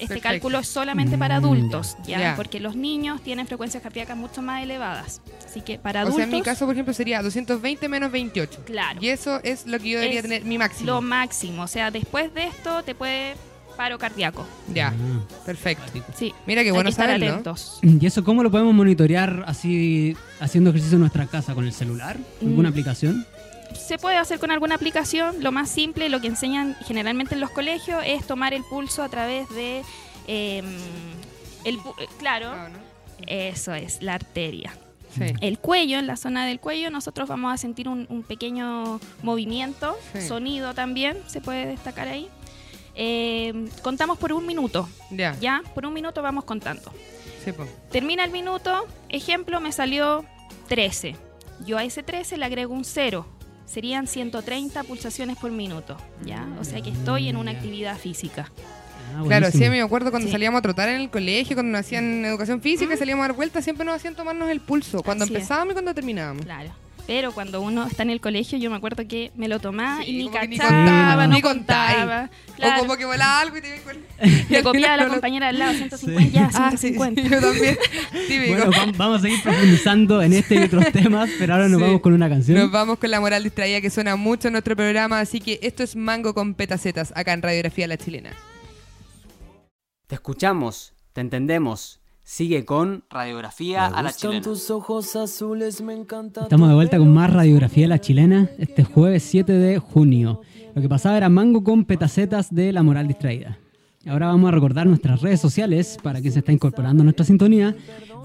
Este 0.00 0.14
Perfecto. 0.14 0.28
cálculo 0.30 0.58
es 0.60 0.68
solamente 0.68 1.18
para 1.18 1.40
Mm, 1.40 1.44
adultos, 1.44 1.96
¿ya? 2.06 2.18
Ya. 2.20 2.36
Porque 2.36 2.58
los 2.60 2.74
niños 2.74 3.22
tienen 3.22 3.46
frecuencias 3.46 3.82
cardíacas 3.82 4.16
mucho 4.16 4.40
más 4.42 4.62
elevadas. 4.62 5.20
Así 5.46 5.60
que 5.60 5.78
para 5.78 6.00
O 6.00 6.02
adultos, 6.02 6.16
sea, 6.16 6.24
en 6.24 6.30
mi 6.30 6.42
caso, 6.42 6.64
por 6.66 6.74
ejemplo, 6.74 6.94
sería 6.94 7.22
220 7.22 7.88
menos 7.88 8.10
28. 8.10 8.62
claro. 8.64 8.98
Y 9.02 9.08
eso 9.08 9.40
es 9.42 9.66
lo 9.66 9.78
que 9.78 9.90
yo 9.90 9.98
debería 9.98 10.20
Es 10.20 10.24
tener, 10.24 10.44
mi 10.44 10.56
máximo. 10.58 10.86
Lo 10.86 11.02
máximo, 11.02 11.62
o 11.62 11.68
sea, 11.68 11.90
después 11.90 12.32
de 12.34 12.46
esto 12.46 12.82
te 12.82 12.94
puede 12.94 13.34
paro 13.76 13.98
cardíaco. 13.98 14.46
Ya, 14.74 14.88
Ah. 14.88 15.42
perfecto. 15.46 15.84
Sí. 16.16 16.34
Mira 16.46 16.62
qué 16.64 16.70
bueno 16.72 16.90
saberlo. 16.92 17.26
atentos. 17.30 17.78
¿Y 17.82 18.04
eso 18.06 18.24
cómo 18.24 18.42
lo 18.42 18.50
podemos 18.50 18.74
monitorear 18.74 19.44
así 19.46 20.16
haciendo 20.40 20.70
ejercicio 20.70 20.96
en 20.96 21.00
nuestra 21.00 21.26
casa 21.26 21.54
con 21.54 21.64
el 21.66 21.72
celular? 21.72 22.16
¿Alguna 22.42 22.68
Mm. 22.68 22.72
aplicación? 22.72 23.26
Se 23.74 23.98
puede 23.98 24.16
hacer 24.16 24.38
con 24.38 24.50
alguna 24.50 24.74
aplicación. 24.76 25.42
Lo 25.42 25.52
más 25.52 25.68
simple, 25.70 26.08
lo 26.08 26.20
que 26.20 26.28
enseñan 26.28 26.76
generalmente 26.86 27.34
en 27.34 27.40
los 27.40 27.50
colegios, 27.50 28.02
es 28.06 28.26
tomar 28.26 28.54
el 28.54 28.62
pulso 28.64 29.02
a 29.02 29.08
través 29.08 29.48
de. 29.50 29.82
eh, 30.26 30.62
el, 31.64 31.74
eh, 31.76 31.80
claro, 32.18 32.48
Ah, 32.52 32.68
¿no? 32.70 32.78
eso 33.26 33.74
es, 33.74 34.00
la 34.02 34.14
arteria. 34.14 34.72
Sí. 35.14 35.24
El 35.40 35.58
cuello, 35.58 35.98
en 35.98 36.06
la 36.06 36.16
zona 36.16 36.46
del 36.46 36.60
cuello, 36.60 36.90
nosotros 36.90 37.28
vamos 37.28 37.52
a 37.52 37.56
sentir 37.58 37.88
un, 37.88 38.06
un 38.08 38.22
pequeño 38.22 39.00
movimiento, 39.22 39.98
Sí. 40.14 40.22
sonido 40.22 40.72
también, 40.72 41.18
se 41.26 41.40
puede 41.40 41.66
destacar 41.66 42.06
ahí. 42.08 42.28
Eh, 42.94 43.68
contamos 43.82 44.18
por 44.18 44.32
un 44.32 44.46
minuto, 44.46 44.88
Ya, 45.10 45.36
¿ya? 45.40 45.62
Por 45.74 45.84
un 45.86 45.92
minuto 45.92 46.22
vamos 46.22 46.44
contando. 46.44 46.92
sí. 47.44 47.52
Termina 47.90 48.24
el 48.24 48.30
minuto, 48.30 48.86
ejemplo, 49.08 49.60
me 49.60 49.72
salió 49.72 50.24
13. 50.68 51.16
Yo 51.66 51.76
a 51.76 51.84
ese 51.84 52.02
13 52.02 52.36
le 52.36 52.44
agrego 52.44 52.72
un 52.72 52.84
0. 52.84 53.26
Serían 53.70 54.06
130 54.08 54.82
pulsaciones 54.82 55.36
por 55.36 55.52
minuto, 55.52 55.96
¿ya? 56.24 56.44
O 56.60 56.64
sea 56.64 56.80
que 56.80 56.90
estoy 56.90 57.28
en 57.28 57.36
una 57.36 57.52
actividad 57.52 57.96
física. 57.96 58.50
Ah, 59.16 59.22
Claro, 59.26 59.50
sí, 59.52 59.58
me 59.58 59.80
acuerdo 59.80 60.10
cuando 60.10 60.26
Sí. 60.26 60.32
salíamos 60.32 60.58
a 60.58 60.62
trotar 60.62 60.88
en 60.88 61.00
el 61.00 61.10
colegio, 61.10 61.54
cuando 61.54 61.72
nos 61.72 61.80
hacían 61.86 62.24
educación 62.24 62.60
física, 62.60 62.94
y 62.94 62.96
salíamos 62.96 63.24
a 63.24 63.28
dar 63.28 63.36
vueltas, 63.36 63.62
siempre 63.62 63.84
nos 63.84 63.94
hacían 63.94 64.14
tomarnos 64.16 64.48
el 64.50 64.60
pulso, 64.60 65.02
cuando 65.04 65.24
Así 65.24 65.32
es. 65.34 65.38
empezábamos 65.38 65.72
y 65.72 65.74
cuando 65.74 65.94
terminábamos. 65.94 66.44
Claro. 66.44 66.70
Pero 67.06 67.32
cuando 67.32 67.60
uno 67.60 67.86
está 67.86 68.02
en 68.02 68.10
el 68.10 68.20
colegio, 68.20 68.58
yo 68.58 68.70
me 68.70 68.76
acuerdo 68.76 69.06
que 69.08 69.30
me 69.34 69.48
lo 69.48 69.58
tomaba 69.58 70.02
Sí, 70.04 70.10
y 70.10 70.24
ni 70.24 70.30
que 70.30 70.46
ni 70.48 70.58
cachaba, 70.58 70.76
contaba, 70.84 71.26
no 71.26 71.40
contaba. 71.40 72.30
O 72.58 72.80
como 72.80 72.96
que 72.96 73.04
volaba 73.04 73.40
algo 73.40 73.56
y 73.56 73.62
te 73.62 73.80
con... 73.82 73.96
Le 74.50 74.62
copiaba 74.62 74.94
a 74.94 74.96
la 74.96 75.08
compañera 75.08 75.48
al 75.48 75.58
lado, 75.58 75.72
150, 75.74 76.30
ya, 76.32 76.50
Ah, 76.54 76.70
sí, 76.72 76.92
150. 76.94 77.22
sí, 77.22 77.28
yo 77.28 77.40
también. 77.40 77.78
Típico. 78.28 78.54
Bueno, 78.54 78.70
vam- 78.72 78.96
vamos 78.96 79.18
a 79.18 79.22
seguir 79.22 79.42
profundizando 79.42 80.22
en 80.22 80.32
este 80.34 80.54
y 80.56 80.58
otros 80.64 80.92
temas, 80.92 81.30
pero 81.38 81.54
ahora 81.54 81.68
nos 81.68 81.78
Sí. 81.78 81.84
vamos 81.86 82.00
con 82.00 82.12
una 82.12 82.28
canción. 82.28 82.58
Nos 82.58 82.70
vamos 82.70 82.98
con 82.98 83.10
la 83.10 83.20
moral 83.20 83.42
distraída 83.42 83.80
que 83.80 83.90
suena 83.90 84.16
mucho 84.16 84.48
en 84.48 84.52
nuestro 84.52 84.76
programa, 84.76 85.20
así 85.20 85.40
que 85.40 85.58
esto 85.62 85.82
es 85.82 85.96
Mango 85.96 86.34
con 86.34 86.54
petacetas, 86.54 87.12
acá 87.16 87.32
en 87.32 87.42
Radiografía 87.42 87.86
La 87.86 87.96
Chilena. 87.96 88.30
Te 90.06 90.14
escuchamos, 90.16 90.92
te 91.12 91.20
entendemos. 91.20 91.99
Sigue 92.30 92.64
con 92.64 93.02
Radiografía 93.10 93.86
a 93.86 94.02
la 94.04 94.12
chilena. 94.12 94.40
tus 94.40 94.70
ojos 94.70 95.16
azules, 95.16 95.82
me 95.82 95.94
encanta. 95.94 96.42
Estamos 96.42 96.68
de 96.68 96.76
vuelta 96.76 96.96
con 96.96 97.12
más 97.12 97.28
radiografía 97.32 97.82
de 97.82 97.88
la 97.88 98.00
chilena 98.00 98.48
este 98.56 98.84
jueves 98.84 99.24
7 99.24 99.52
de 99.52 99.80
junio. 99.80 100.40
Lo 100.76 100.80
que 100.80 100.88
pasaba 100.88 101.16
era 101.16 101.28
mango 101.28 101.64
con 101.64 101.84
petacetas 101.84 102.54
de 102.54 102.72
la 102.72 102.84
moral 102.84 103.08
distraída. 103.08 103.58
Ahora 104.06 104.28
vamos 104.28 104.46
a 104.46 104.52
recordar 104.52 104.86
nuestras 104.86 105.22
redes 105.22 105.40
sociales 105.40 105.98
para 106.00 106.20
quien 106.20 106.32
se 106.32 106.38
está 106.38 106.52
incorporando 106.52 107.00
a 107.00 107.04
nuestra 107.04 107.26
sintonía. 107.26 107.74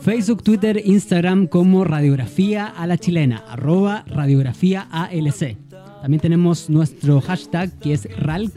Facebook, 0.02 0.44
Twitter, 0.44 0.80
Instagram 0.86 1.48
como 1.48 1.84
Radiografía 1.84 2.68
a 2.68 2.86
la 2.86 3.00
Chilena, 3.00 3.44
arroba 3.48 4.04
Radiografía 4.06 4.88
ALC. 4.92 5.58
También 6.04 6.22
tenemos 6.22 6.70
nuestro 6.70 7.22
hashtag 7.22 7.72
que 7.80 7.94
es 7.94 8.08
RALC 8.20 8.54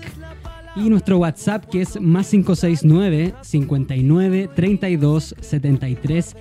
y 0.77 0.89
nuestro 0.89 1.19
WhatsApp 1.19 1.65
que 1.67 1.83
es 1.83 2.01
más 2.01 2.29
569 2.29 3.35
59 3.43 4.51
32 4.55 5.35
73 5.41 6.37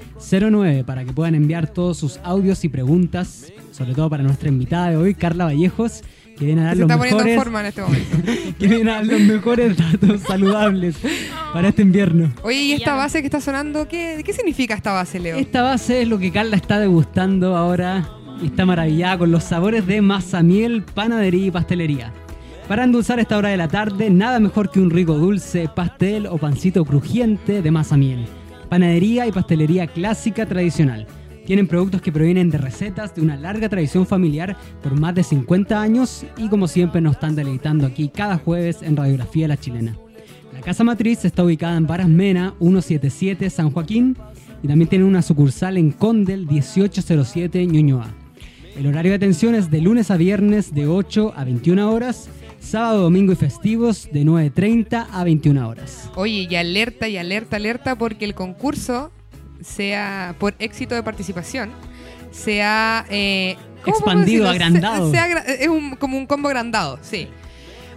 09 0.51 0.83
para 0.83 1.05
que 1.05 1.13
puedan 1.13 1.35
enviar 1.35 1.67
todos 1.67 1.97
sus 1.97 2.19
audios 2.23 2.63
y 2.63 2.69
preguntas, 2.69 3.51
sobre 3.71 3.93
todo 3.93 4.09
para 4.09 4.23
nuestra 4.23 4.49
invitada 4.49 4.91
de 4.91 4.97
hoy, 4.97 5.13
Carla 5.15 5.45
Vallejos, 5.45 6.03
que 6.37 6.45
viene 6.45 6.61
a 6.61 6.65
dar 6.65 6.75
Se 6.75 6.81
los 6.81 6.89
está 6.89 6.97
poniendo 6.97 7.23
en 7.23 7.25
mejores, 7.25 7.43
forma 7.43 7.59
en 7.61 7.65
este 7.65 8.53
que 8.59 8.67
viene 8.67 8.91
a 8.91 8.95
dar 8.95 9.05
los 9.05 9.21
mejores 9.21 9.77
datos 9.77 10.21
saludables 10.21 10.97
para 11.53 11.69
este 11.69 11.81
invierno. 11.81 12.31
Oye, 12.43 12.61
¿y 12.61 12.71
esta 12.73 12.93
base 12.93 13.21
que 13.21 13.27
está 13.27 13.41
sonando, 13.41 13.87
qué, 13.87 14.21
qué 14.23 14.33
significa 14.33 14.75
esta 14.75 14.91
base, 14.93 15.19
Leo? 15.19 15.37
Esta 15.37 15.63
base 15.63 16.03
es 16.03 16.07
lo 16.07 16.19
que 16.19 16.31
Carla 16.31 16.55
está 16.55 16.79
degustando 16.79 17.55
ahora 17.57 18.07
y 18.41 18.47
está 18.47 18.65
maravillada 18.65 19.17
con 19.17 19.31
los 19.31 19.43
sabores 19.43 19.87
de 19.87 20.01
mazamiel, 20.01 20.83
panadería 20.83 21.47
y 21.47 21.51
pastelería. 21.51 22.13
Para 22.67 22.83
endulzar 22.83 23.17
esta 23.21 23.37
hora 23.37 23.47
de 23.47 23.55
la 23.55 23.69
tarde, 23.69 24.09
nada 24.09 24.41
mejor 24.41 24.69
que 24.69 24.81
un 24.81 24.89
rico 24.89 25.13
dulce, 25.13 25.69
pastel 25.73 26.27
o 26.27 26.37
pancito 26.37 26.83
crujiente 26.83 27.61
de 27.61 27.71
mazamiel. 27.71 28.25
Panadería 28.67 29.25
y 29.25 29.31
pastelería 29.31 29.87
clásica 29.87 30.45
tradicional. 30.45 31.07
Tienen 31.45 31.69
productos 31.69 32.01
que 32.01 32.11
provienen 32.11 32.49
de 32.49 32.57
recetas 32.57 33.15
de 33.15 33.21
una 33.21 33.37
larga 33.37 33.69
tradición 33.69 34.05
familiar 34.05 34.57
por 34.83 34.99
más 34.99 35.15
de 35.15 35.23
50 35.23 35.81
años 35.81 36.25
y 36.35 36.49
como 36.49 36.67
siempre 36.67 36.99
nos 36.99 37.13
están 37.13 37.35
deleitando 37.35 37.87
aquí 37.87 38.09
cada 38.09 38.37
jueves 38.37 38.81
en 38.81 38.97
Radiografía 38.97 39.47
La 39.47 39.55
Chilena. 39.55 39.97
La 40.53 40.59
casa 40.59 40.83
matriz 40.83 41.23
está 41.23 41.45
ubicada 41.45 41.77
en 41.77 41.87
Varas 41.87 42.09
Mena 42.09 42.53
177 42.59 43.49
San 43.49 43.71
Joaquín 43.71 44.17
y 44.61 44.67
también 44.67 44.89
tiene 44.89 45.05
una 45.05 45.21
sucursal 45.21 45.77
en 45.77 45.91
Condel 45.91 46.45
1807 46.47 47.65
Ñuñoa. 47.65 48.13
El 48.77 48.87
horario 48.87 49.11
de 49.11 49.15
atención 49.15 49.55
es 49.55 49.71
de 49.71 49.79
lunes 49.79 50.11
a 50.11 50.17
viernes 50.17 50.75
de 50.75 50.85
8 50.85 51.33
a 51.35 51.45
21 51.45 51.89
horas, 51.91 52.29
sábado, 52.59 53.03
domingo 53.03 53.33
y 53.33 53.35
festivos 53.35 54.07
de 54.11 54.21
9.30 54.23 55.07
a 55.11 55.23
21 55.23 55.67
horas. 55.67 56.09
Oye, 56.15 56.47
y 56.49 56.55
alerta, 56.55 57.07
y 57.07 57.17
alerta, 57.17 57.55
alerta, 57.57 57.95
porque 57.97 58.25
el 58.25 58.33
concurso 58.35 59.11
sea 59.61 60.35
por 60.39 60.53
éxito 60.59 60.95
de 60.95 61.03
participación, 61.03 61.71
se 62.31 62.61
ha 62.61 63.05
eh, 63.09 63.55
¿cómo 63.83 63.97
podemos 63.99 64.23
Expandido, 64.23 64.49
agrandado. 64.49 65.05
Se- 65.07 65.11
se 65.13 65.19
agra- 65.19 65.41
es 65.41 65.67
un- 65.67 65.95
como 65.95 66.17
un 66.17 66.27
combo 66.27 66.47
agrandado, 66.49 66.99
sí. 67.01 67.27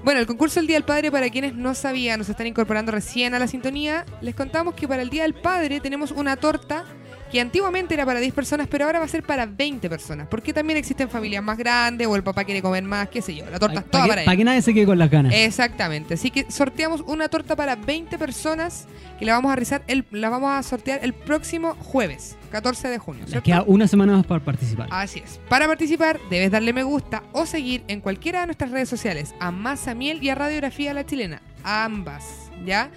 Bueno, 0.03 0.19
el 0.21 0.27
concurso 0.27 0.61
del 0.61 0.67
Día 0.67 0.77
del 0.77 0.85
Padre, 0.85 1.11
para 1.13 1.29
quienes 1.29 1.55
no 1.55 1.75
sabían, 1.75 2.19
nos 2.21 2.29
están 2.31 2.47
incorporando 2.47 2.91
recién 2.91 3.35
a 3.35 3.39
la 3.39 3.47
sintonía, 3.47 4.07
les 4.23 4.35
contamos 4.35 4.75
que 4.75 4.89
para 4.89 5.03
el 5.03 5.11
Día 5.11 5.25
del 5.25 5.35
Padre 5.35 5.79
tenemos 5.81 6.11
una 6.11 6.37
torta 6.37 6.85
que 7.31 7.41
antiguamente 7.41 7.95
era 7.95 8.05
para 8.05 8.21
10 8.21 8.35
personas, 8.35 8.67
pero 8.69 8.87
ahora 8.87 8.99
va 8.99 9.05
a 9.05 9.09
ser 9.09 9.23
para 9.23 9.47
20 9.47 9.89
personas, 9.89 10.27
porque 10.29 10.53
también 10.53 10.79
existen 10.79 11.09
familias 11.09 11.43
más 11.43 11.57
grandes 11.57 12.07
o 12.07 12.17
el 12.17 12.23
papá 12.23 12.45
quiere 12.45 12.61
comer 12.61 12.83
más, 12.83 13.09
qué 13.09 13.23
sé 13.23 13.35
yo, 13.35 13.49
la 13.49 13.59
torta 13.59 13.81
es 13.81 13.87
toda 13.87 14.05
Para 14.05 14.09
para 14.09 14.21
que, 14.23 14.25
pa' 14.27 14.33
él. 14.33 14.39
que 14.39 14.45
nadie 14.45 14.63
se 14.63 14.75
quede 14.75 14.87
con 14.87 14.99
las 14.99 15.11
ganas. 15.11 15.33
Exactamente. 15.35 16.15
Así 16.15 16.31
que 16.31 16.51
sorteamos 16.51 17.03
una 17.07 17.29
torta 17.29 17.55
para 17.55 17.77
20 17.77 18.19
personas 18.19 18.87
que 19.19 19.25
la 19.25 19.35
vamos 19.35 19.53
a 19.53 19.57
realizar 19.57 19.83
el, 19.87 20.05
la 20.11 20.29
vamos 20.29 20.51
a 20.51 20.63
sortear 20.63 21.01
el 21.03 21.13
próximo 21.13 21.75
jueves, 21.77 22.37
14 22.51 22.89
de 22.89 22.99
junio. 22.99 23.25
Les 23.29 23.43
queda 23.43 23.63
una 23.63 23.87
semana 23.87 24.15
más 24.15 24.27
para 24.27 24.45
participar. 24.45 24.89
Así 24.91 25.23
es. 25.25 25.41
Para 25.49 25.67
participar 25.67 26.19
debes 26.31 26.51
darle 26.51 26.73
me 26.73 26.83
gusta 26.83 27.23
o 27.33 27.47
seguir 27.47 27.85
en 27.87 28.01
cualquiera 28.01 28.41
de 28.41 28.47
nuestras 28.47 28.71
redes 28.71 28.89
sociales 28.89 29.35
a 29.39 29.51
Masa 29.51 29.95
Miel 29.95 30.23
y 30.23 30.31
a 30.31 30.35
Radiografía 30.35 30.95
La 30.95 31.07
Chilena, 31.07 31.43
ambas, 31.63 32.51
¿ya? 32.65 32.91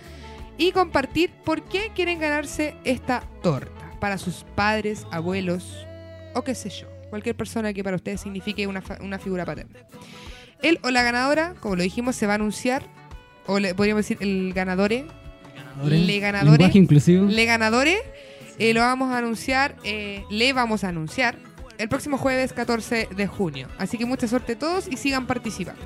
Y 0.57 0.71
compartir 0.71 1.31
por 1.43 1.63
qué 1.63 1.91
quieren 1.95 2.19
ganarse 2.19 2.75
esta 2.83 3.23
torta 3.41 3.82
para 4.03 4.17
sus 4.17 4.43
padres, 4.53 5.07
abuelos 5.11 5.87
o 6.33 6.41
qué 6.41 6.55
sé 6.55 6.69
yo, 6.69 6.87
cualquier 7.09 7.37
persona 7.37 7.71
que 7.71 7.85
para 7.85 7.95
ustedes 7.95 8.19
signifique 8.19 8.67
una, 8.67 8.83
una 8.99 9.17
figura 9.17 9.45
paterna. 9.45 9.79
Él 10.61 10.77
o 10.83 10.91
la 10.91 11.03
ganadora, 11.03 11.53
como 11.61 11.77
lo 11.77 11.83
dijimos, 11.83 12.17
se 12.17 12.27
va 12.27 12.33
a 12.33 12.35
anunciar 12.35 12.83
o 13.47 13.59
le 13.59 13.73
podríamos 13.73 14.05
decir 14.05 14.17
el 14.19 14.51
ganadore, 14.53 15.05
le. 15.85 16.19
Lenguaje 16.57 16.79
inclusivo. 16.79 17.27
le 17.27 17.45
ganadores 17.45 18.01
eh, 18.59 18.73
lo 18.73 18.81
vamos 18.81 19.09
a 19.13 19.19
anunciar, 19.19 19.77
eh, 19.85 20.25
le 20.29 20.51
vamos 20.51 20.83
a 20.83 20.89
anunciar 20.89 21.37
el 21.77 21.87
próximo 21.87 22.17
jueves 22.17 22.51
14 22.51 23.07
de 23.15 23.27
junio. 23.27 23.69
Así 23.77 23.97
que 23.97 24.05
mucha 24.05 24.27
suerte 24.27 24.51
a 24.51 24.59
todos 24.59 24.89
y 24.91 24.97
sigan 24.97 25.27
participando. 25.27 25.81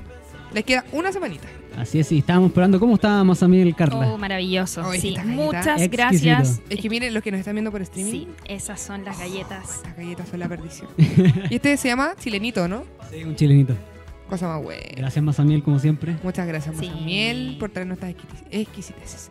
Les 0.52 0.64
queda 0.64 0.84
una 0.92 1.12
semanita. 1.12 1.46
Así 1.76 2.00
es, 2.00 2.10
y 2.10 2.18
estábamos 2.18 2.48
esperando 2.50 2.80
cómo 2.80 2.94
estaba 2.94 3.22
Mazamiel 3.22 3.74
Carla. 3.76 4.08
Oh, 4.12 4.18
maravilloso. 4.18 4.80
Oh, 4.84 4.92
sí, 4.94 5.14
muchas 5.24 5.80
Exquisito. 5.80 5.96
gracias. 5.96 6.60
Es 6.70 6.80
que 6.80 6.88
miren, 6.90 7.14
los 7.14 7.22
que 7.22 7.30
nos 7.30 7.38
están 7.40 7.54
viendo 7.54 7.70
por 7.70 7.82
streaming, 7.82 8.10
Sí, 8.10 8.28
esas 8.46 8.80
son 8.80 9.04
las 9.04 9.18
galletas. 9.18 9.76
estas 9.76 9.96
galletas 9.96 10.28
son 10.28 10.40
la 10.40 10.48
perdición. 10.48 10.88
y 11.50 11.54
este 11.56 11.76
se 11.76 11.88
llama 11.88 12.14
chilenito, 12.18 12.66
¿no? 12.66 12.84
Sí, 13.10 13.22
un 13.24 13.36
chilenito. 13.36 13.76
Cosa 14.28 14.48
más 14.48 14.62
buena. 14.62 14.82
Gracias 14.96 15.24
Mazamiel 15.24 15.62
como 15.62 15.78
siempre. 15.78 16.16
Muchas 16.22 16.46
gracias, 16.48 16.74
Sí. 16.78 17.56
Por 17.60 17.70
traernos 17.70 17.98
estas 17.98 18.10
exquisi- 18.10 18.44
exquisiteces. 18.50 19.30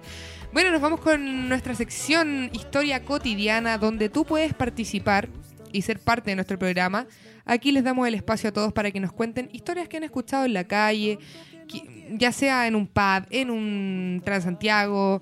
Bueno, 0.53 0.71
nos 0.71 0.81
vamos 0.81 1.01
con 1.01 1.49
nuestra 1.49 1.75
sección 1.75 2.49
Historia 2.53 3.03
Cotidiana, 3.03 3.77
donde 3.77 4.09
tú 4.09 4.23
puedes 4.25 4.53
participar 4.53 5.27
y 5.73 5.81
ser 5.81 5.99
parte 5.99 6.31
de 6.31 6.35
nuestro 6.35 6.57
programa. 6.57 7.05
Aquí 7.47 7.71
les 7.71 7.83
damos 7.83 8.07
el 8.07 8.13
espacio 8.13 8.49
a 8.49 8.53
todos 8.53 8.73
para 8.73 8.91
que 8.91 8.99
nos 8.99 9.11
cuenten 9.11 9.49
historias 9.53 9.87
que 9.87 9.97
han 9.97 10.03
escuchado 10.03 10.45
en 10.45 10.53
la 10.53 10.65
calle, 10.65 11.17
ya 12.11 12.31
sea 12.31 12.67
en 12.67 12.75
un 12.75 12.87
pub, 12.87 13.25
en 13.29 13.49
un 13.49 14.21
Transantiago, 14.23 15.21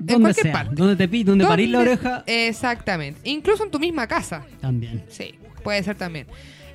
en 0.00 0.06
Donde 0.06 0.22
cualquier 0.22 0.44
sea, 0.46 0.52
parte. 0.52 0.74
donde 0.74 0.96
te 0.96 1.08
pi, 1.08 1.22
donde 1.22 1.46
parís 1.46 1.68
la 1.70 1.78
¿Dónde- 1.78 1.92
oreja, 1.92 2.24
Exactamente. 2.26 3.20
Incluso 3.24 3.64
en 3.64 3.70
tu 3.70 3.78
misma 3.78 4.06
casa. 4.06 4.44
también. 4.60 5.04
Sí, 5.08 5.34
puede 5.62 5.82
ser 5.82 5.96
también. 5.96 6.26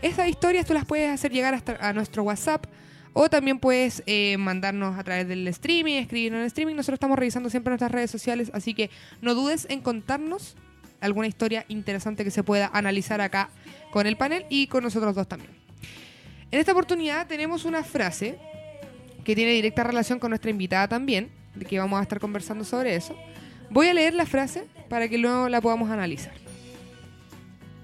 Esas 0.02 0.30
historias 0.30 0.66
tú 0.66 0.74
las 0.74 0.86
puedes 0.86 1.10
hacer 1.10 1.32
llegar 1.32 1.54
hasta 1.54 1.76
a 1.82 1.92
nuestro 1.94 2.24
WhatsApp 2.24 2.66
o 3.12 3.28
también 3.30 3.60
puedes 3.60 4.02
eh, 4.06 4.38
mandarnos 4.38 4.98
a 4.98 5.04
través 5.04 5.28
del 5.28 5.46
streaming, 5.50 5.96
escribirnos 5.96 6.38
en 6.38 6.42
el 6.44 6.48
streaming. 6.48 6.76
Nosotros 6.76 6.96
estamos 6.98 7.20
revisando 7.20 7.50
siempre 7.50 7.72
nuestras 7.72 7.92
redes 7.92 8.10
sociales, 8.10 8.50
así 8.54 8.74
que 8.74 8.90
no 9.22 9.34
dudes 9.36 9.68
en 9.70 9.82
contarnos 9.82 10.56
alguna 11.02 11.28
historia 11.28 11.66
interesante 11.68 12.24
que 12.24 12.32
se 12.32 12.44
pueda 12.44 12.70
analizar 12.74 13.22
acá 13.22 13.50
con 13.92 14.08
el 14.08 14.18
panel 14.18 14.46
y 14.50 14.68
con 14.68 14.84
nosotros 14.84 15.16
dos 15.16 15.28
también. 15.28 15.52
En 16.52 16.60
esta 16.60 16.72
oportunidad 16.72 17.28
tenemos 17.28 17.66
una 17.66 17.84
frase 17.84 18.38
que 19.24 19.36
tiene 19.36 19.52
directa 19.52 19.84
relación 19.84 20.20
con 20.20 20.32
nuestra 20.32 20.50
invitada 20.50 20.88
también, 20.88 21.30
que 21.68 21.80
vamos 21.80 22.00
a 22.00 22.04
estar 22.04 22.20
conversando 22.20 22.64
sobre 22.64 22.96
eso. 22.96 23.16
Voy 23.70 23.88
a 23.88 23.94
leer 23.94 24.14
la 24.14 24.26
frase 24.26 24.66
para 24.90 25.08
que 25.08 25.18
luego 25.18 25.50
la 25.50 25.62
podamos 25.62 25.92
analizar. 25.92 26.34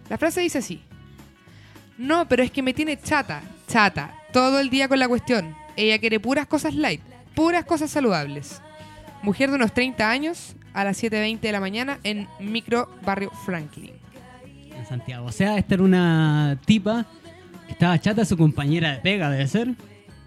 La 0.10 0.18
frase 0.18 0.42
dice 0.42 0.60
así. 0.60 0.82
No, 1.98 2.28
pero 2.28 2.44
es 2.44 2.52
que 2.52 2.62
me 2.62 2.74
tiene 2.74 3.00
chata, 3.00 3.42
chata, 3.68 4.16
todo 4.34 4.60
el 4.60 4.70
día 4.70 4.88
con 4.88 5.00
la 5.00 5.08
cuestión. 5.08 5.56
Ella 5.76 6.00
quiere 6.00 6.20
puras 6.20 6.48
cosas 6.48 6.76
light, 6.76 7.02
puras 7.36 7.66
cosas 7.66 7.92
saludables. 7.92 8.62
Mujer 9.22 9.50
de 9.50 9.56
unos 9.56 9.74
30 9.74 10.10
años, 10.10 10.56
a 10.76 10.84
las 10.84 11.02
7.20 11.02 11.40
de 11.40 11.52
la 11.52 11.60
mañana, 11.60 12.00
en 12.04 12.28
Micro 12.40 12.90
Barrio 13.04 13.32
Franklin. 13.46 13.94
En 14.78 14.86
Santiago. 14.86 15.26
O 15.26 15.32
sea, 15.32 15.58
esta 15.58 15.74
era 15.76 15.84
una 15.84 16.60
tipa 16.66 17.06
que 17.66 17.72
estaba 17.74 18.00
chata 18.00 18.26
su 18.26 18.38
compañera 18.38 18.92
de 18.92 18.98
pega, 19.00 19.30
debe 19.30 19.48
ser. 19.48 19.70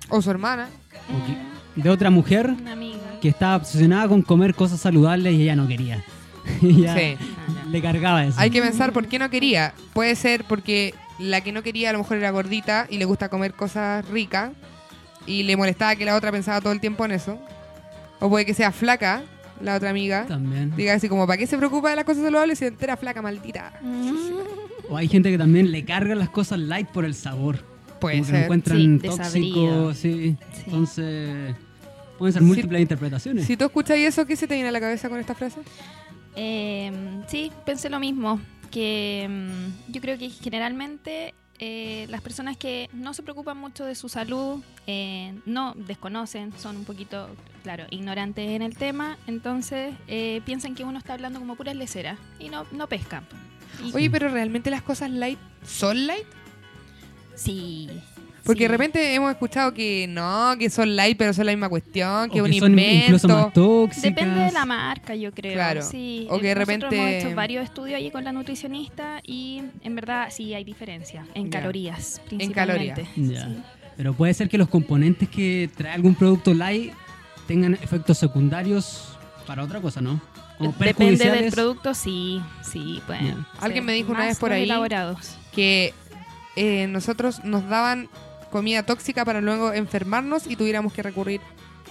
O 0.09 0.21
su 0.23 0.31
hermana. 0.31 0.69
o 1.11 1.27
que- 1.27 1.83
de 1.83 1.91
otra 1.91 2.11
mujer 2.11 2.49
Una 2.61 2.73
amiga. 2.73 2.99
que 3.21 3.29
estaba 3.29 3.57
obsesionada 3.57 4.09
con 4.09 4.23
comer 4.23 4.55
cosas 4.55 4.81
saludables 4.81 5.35
y 5.35 5.43
ella 5.43 5.55
no 5.55 5.69
quería. 5.69 6.03
ella 6.63 6.95
Sí. 6.97 7.17
le 7.71 7.81
cargaba 7.83 8.25
eso. 8.25 8.41
Hay 8.41 8.51
que 8.51 8.61
pensar 8.61 8.93
por 8.93 9.07
qué 9.07 9.19
no 9.21 9.31
quería. 9.31 9.75
Puede 9.93 10.17
ser 10.17 10.43
porque 10.45 10.93
la 11.21 11.41
que 11.43 11.53
no 11.53 11.63
quería 11.63 11.91
a 11.91 11.93
lo 11.93 11.99
mejor 12.01 12.17
era 12.17 12.31
gordita 12.31 12.87
y 12.91 12.99
le 12.99 13.05
gusta 13.05 13.29
comer 13.29 13.53
cosas 13.53 14.05
ricas 14.09 14.51
y 15.27 15.43
le 15.45 15.57
molestaba 15.57 15.95
que 15.95 16.05
la 16.05 16.17
otra 16.17 16.33
pensaba 16.33 16.61
todo 16.61 16.73
el 16.73 16.81
tiempo 16.81 17.05
en 17.05 17.13
eso. 17.13 17.39
O 18.19 18.29
puede 18.29 18.45
que 18.45 18.55
sea 18.55 18.73
flaca, 18.73 19.23
la 19.63 19.77
otra 19.77 19.91
amiga. 19.91 20.27
También. 20.27 20.75
Diga 20.77 20.95
así 20.95 21.09
como, 21.09 21.27
¿para 21.27 21.37
qué 21.39 21.47
se 21.47 21.57
preocupa 21.59 21.91
de 21.91 21.97
las 21.97 22.05
cosas 22.05 22.23
saludables 22.25 22.59
si 22.59 22.67
entera 22.67 22.97
flaca 22.97 23.23
maldita? 23.23 23.73
O 24.89 24.97
hay 24.97 25.09
gente 25.09 25.31
que 25.31 25.39
también 25.39 25.71
le 25.71 25.85
carga 25.85 26.15
las 26.15 26.31
cosas 26.31 26.59
light 26.59 26.89
por 26.89 27.05
el 27.05 27.15
sabor. 27.15 27.59
Puede 28.01 28.19
Como 28.19 28.27
que 28.27 28.33
lo 28.33 28.37
ser. 28.39 28.45
encuentran 28.45 28.79
Sí, 28.79 28.99
tóxico, 29.09 29.95
sí. 29.95 30.37
Sí. 30.53 30.63
Entonces, 30.67 31.55
pueden 32.17 32.33
ser 32.33 32.43
múltiples 32.43 32.81
interpretaciones. 32.81 33.45
Si 33.47 33.57
tú 33.57 33.65
escuchas 33.67 33.97
eso, 33.99 34.25
¿qué 34.27 34.37
se 34.37 34.47
te 34.47 34.55
viene 34.55 34.69
a 34.69 34.73
la 34.73 34.81
cabeza 34.81 35.09
con 35.09 35.19
esta 35.19 35.35
frase? 35.35 35.61
Eh, 36.37 36.93
sí, 37.27 37.51
pensé 37.67 37.91
lo 37.91 37.99
mismo, 37.99 38.41
que 38.71 39.27
mm, 39.29 39.93
yo 39.93 40.01
creo 40.01 40.17
que 40.17 40.31
generalmente 40.31 41.35
eh, 41.59 42.07
las 42.09 42.21
personas 42.21 42.57
que 42.57 42.89
no 42.93 43.15
se 43.15 43.23
preocupan 43.23 43.57
mucho 43.59 43.85
de 43.85 43.95
su 43.95 44.09
salud, 44.09 44.63
eh, 44.87 45.35
no 45.47 45.75
desconocen, 45.77 46.53
son 46.59 46.77
un 46.77 46.85
poquito, 46.85 47.29
claro, 47.63 47.85
ignorantes 47.91 48.49
en 48.51 48.63
el 48.63 48.77
tema, 48.77 49.17
entonces 49.27 49.95
eh, 50.07 50.41
piensan 50.45 50.75
que 50.75 50.85
uno 50.85 50.99
está 50.99 51.15
hablando 51.15 51.39
como 51.41 51.57
pura 51.57 51.75
lecera 51.75 52.17
y 52.39 52.49
no, 52.49 52.67
no 52.73 52.87
pescan. 52.89 53.27
Y- 53.85 53.95
Oye, 53.95 54.11
pero 54.11 54.29
¿realmente 54.29 54.71
las 54.71 54.83
cosas 54.83 55.11
light 55.11 55.39
son 55.67 56.07
light? 56.07 56.27
sí. 57.35 57.89
Porque 58.49 58.59
sí. 58.61 58.65
de 58.65 58.69
repente 58.69 59.15
hemos 59.15 59.31
escuchado 59.31 59.73
que 59.73 60.07
no, 60.09 60.55
que 60.59 60.69
son 60.71 60.97
light, 60.97 61.17
pero 61.17 61.33
son 61.33 61.47
la 61.47 61.53
misma 61.53 61.69
cuestión, 61.69 62.29
que 62.31 62.41
O 62.41 62.45
un 62.45 62.51
que 62.51 62.59
son 62.59 62.77
incluso 62.77 63.29
más 63.29 63.53
tóxicas. 63.53 64.03
Depende 64.03 64.41
de 64.41 64.51
la 64.53 64.65
marca, 64.65 65.15
yo 65.15 65.31
creo. 65.33 65.53
Claro. 65.53 65.83
Sí, 65.83 66.27
O 66.31 66.39
que 66.39 66.47
de 66.47 66.51
eh, 66.51 66.55
repente- 66.57 66.87
hemos 66.97 67.25
hecho 67.27 67.37
varios 67.37 67.63
estudios 67.65 67.97
allí 67.99 68.11
con 68.11 68.25
la 68.25 68.33
nutricionista 68.33 69.21
y 69.25 69.63
en 69.83 69.95
verdad 69.95 70.29
sí 70.31 70.53
hay 70.55 70.65
diferencia 70.65 71.25
en 71.35 71.49
calorías, 71.51 72.21
En 72.31 72.53
calorías. 72.53 72.99
principalmente. 72.99 73.35
Ya. 73.35 73.47
Sí. 73.47 73.57
Pero 73.97 74.15
puede 74.15 74.35
ser 74.35 74.49
que 74.49 74.59
los 74.59 74.69
componentes 74.69 75.29
que 75.29 75.71
trae 75.77 75.93
algún 75.93 76.15
producto 76.15 76.55
light 76.55 76.93
tengan 77.47 77.75
efectos 77.75 78.19
secundarios 78.19 79.17
para 79.47 79.63
otra 79.63 79.81
cosa, 79.81 80.01
¿no? 80.01 80.21
Como 80.59 80.73
Depende 80.79 81.31
del 81.31 81.53
producto, 81.53 81.95
sí, 81.95 82.41
sí. 82.63 83.01
Ya. 83.09 83.47
Alguien 83.61 83.85
me 83.85 83.93
dijo 83.93 84.11
una 84.11 84.27
vez 84.27 84.39
por 84.39 84.53
ahí- 84.53 84.65
elaborados. 84.65 85.37
Que 85.53 85.95
eh, 86.57 86.87
nosotros 86.89 87.45
nos 87.45 87.69
daban 87.69 88.09
comida 88.51 88.83
tóxica 88.85 89.25
para 89.25 89.41
luego 89.41 89.73
enfermarnos 89.73 90.47
y 90.47 90.57
tuviéramos 90.57 90.93
que 90.93 91.03
recurrir 91.03 91.41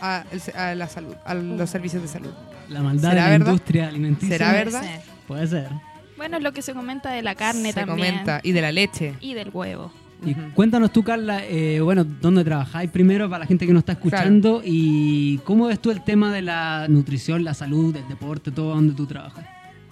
a, 0.02 0.24
el 0.32 0.40
se- 0.42 0.52
a 0.54 0.76
la 0.76 0.88
salud, 0.88 1.16
a 1.26 1.34
los 1.34 1.70
servicios 1.70 2.02
de 2.02 2.08
salud. 2.08 2.32
La 2.70 2.82
maldad 2.82 3.10
de 3.10 3.16
¿Será 3.16 3.24
la 3.26 3.30
verdad? 3.32 3.48
industria 3.48 3.88
alimenticia. 3.88 4.38
¿Será 4.38 4.50
Puede 4.52 4.64
verdad? 4.66 4.82
ser. 4.82 5.02
Puede 5.28 5.48
ser. 5.48 5.70
Bueno, 6.18 6.38
es 6.38 6.44
lo 6.44 6.52
que 6.52 6.62
se 6.62 6.74
comenta 6.74 7.12
de 7.12 7.22
la 7.22 7.36
carne 7.36 7.72
Se 7.72 7.80
también. 7.86 8.10
comenta. 8.16 8.40
Y 8.44 8.52
de 8.52 8.62
la 8.62 8.72
leche. 8.72 9.14
Y 9.22 9.34
del 9.36 9.50
huevo. 9.54 9.92
Y 10.26 10.34
cuéntanos 10.34 10.92
tú, 10.92 11.04
Carla, 11.04 11.46
eh, 11.46 11.80
bueno, 11.80 12.04
dónde 12.04 12.44
trabajáis 12.44 12.90
primero 12.90 13.30
para 13.30 13.42
la 13.42 13.46
gente 13.46 13.68
que 13.68 13.72
nos 13.74 13.82
está 13.82 13.92
escuchando 13.92 14.64
y 14.66 15.38
cómo 15.44 15.68
ves 15.68 15.80
tú 15.80 15.92
el 15.92 16.04
tema 16.04 16.34
de 16.34 16.42
la 16.42 16.88
nutrición, 16.90 17.44
la 17.44 17.54
salud, 17.54 17.96
el 17.96 18.08
deporte, 18.08 18.50
todo 18.50 18.70
donde 18.74 18.96
tú 18.96 19.06
trabajas. 19.06 19.46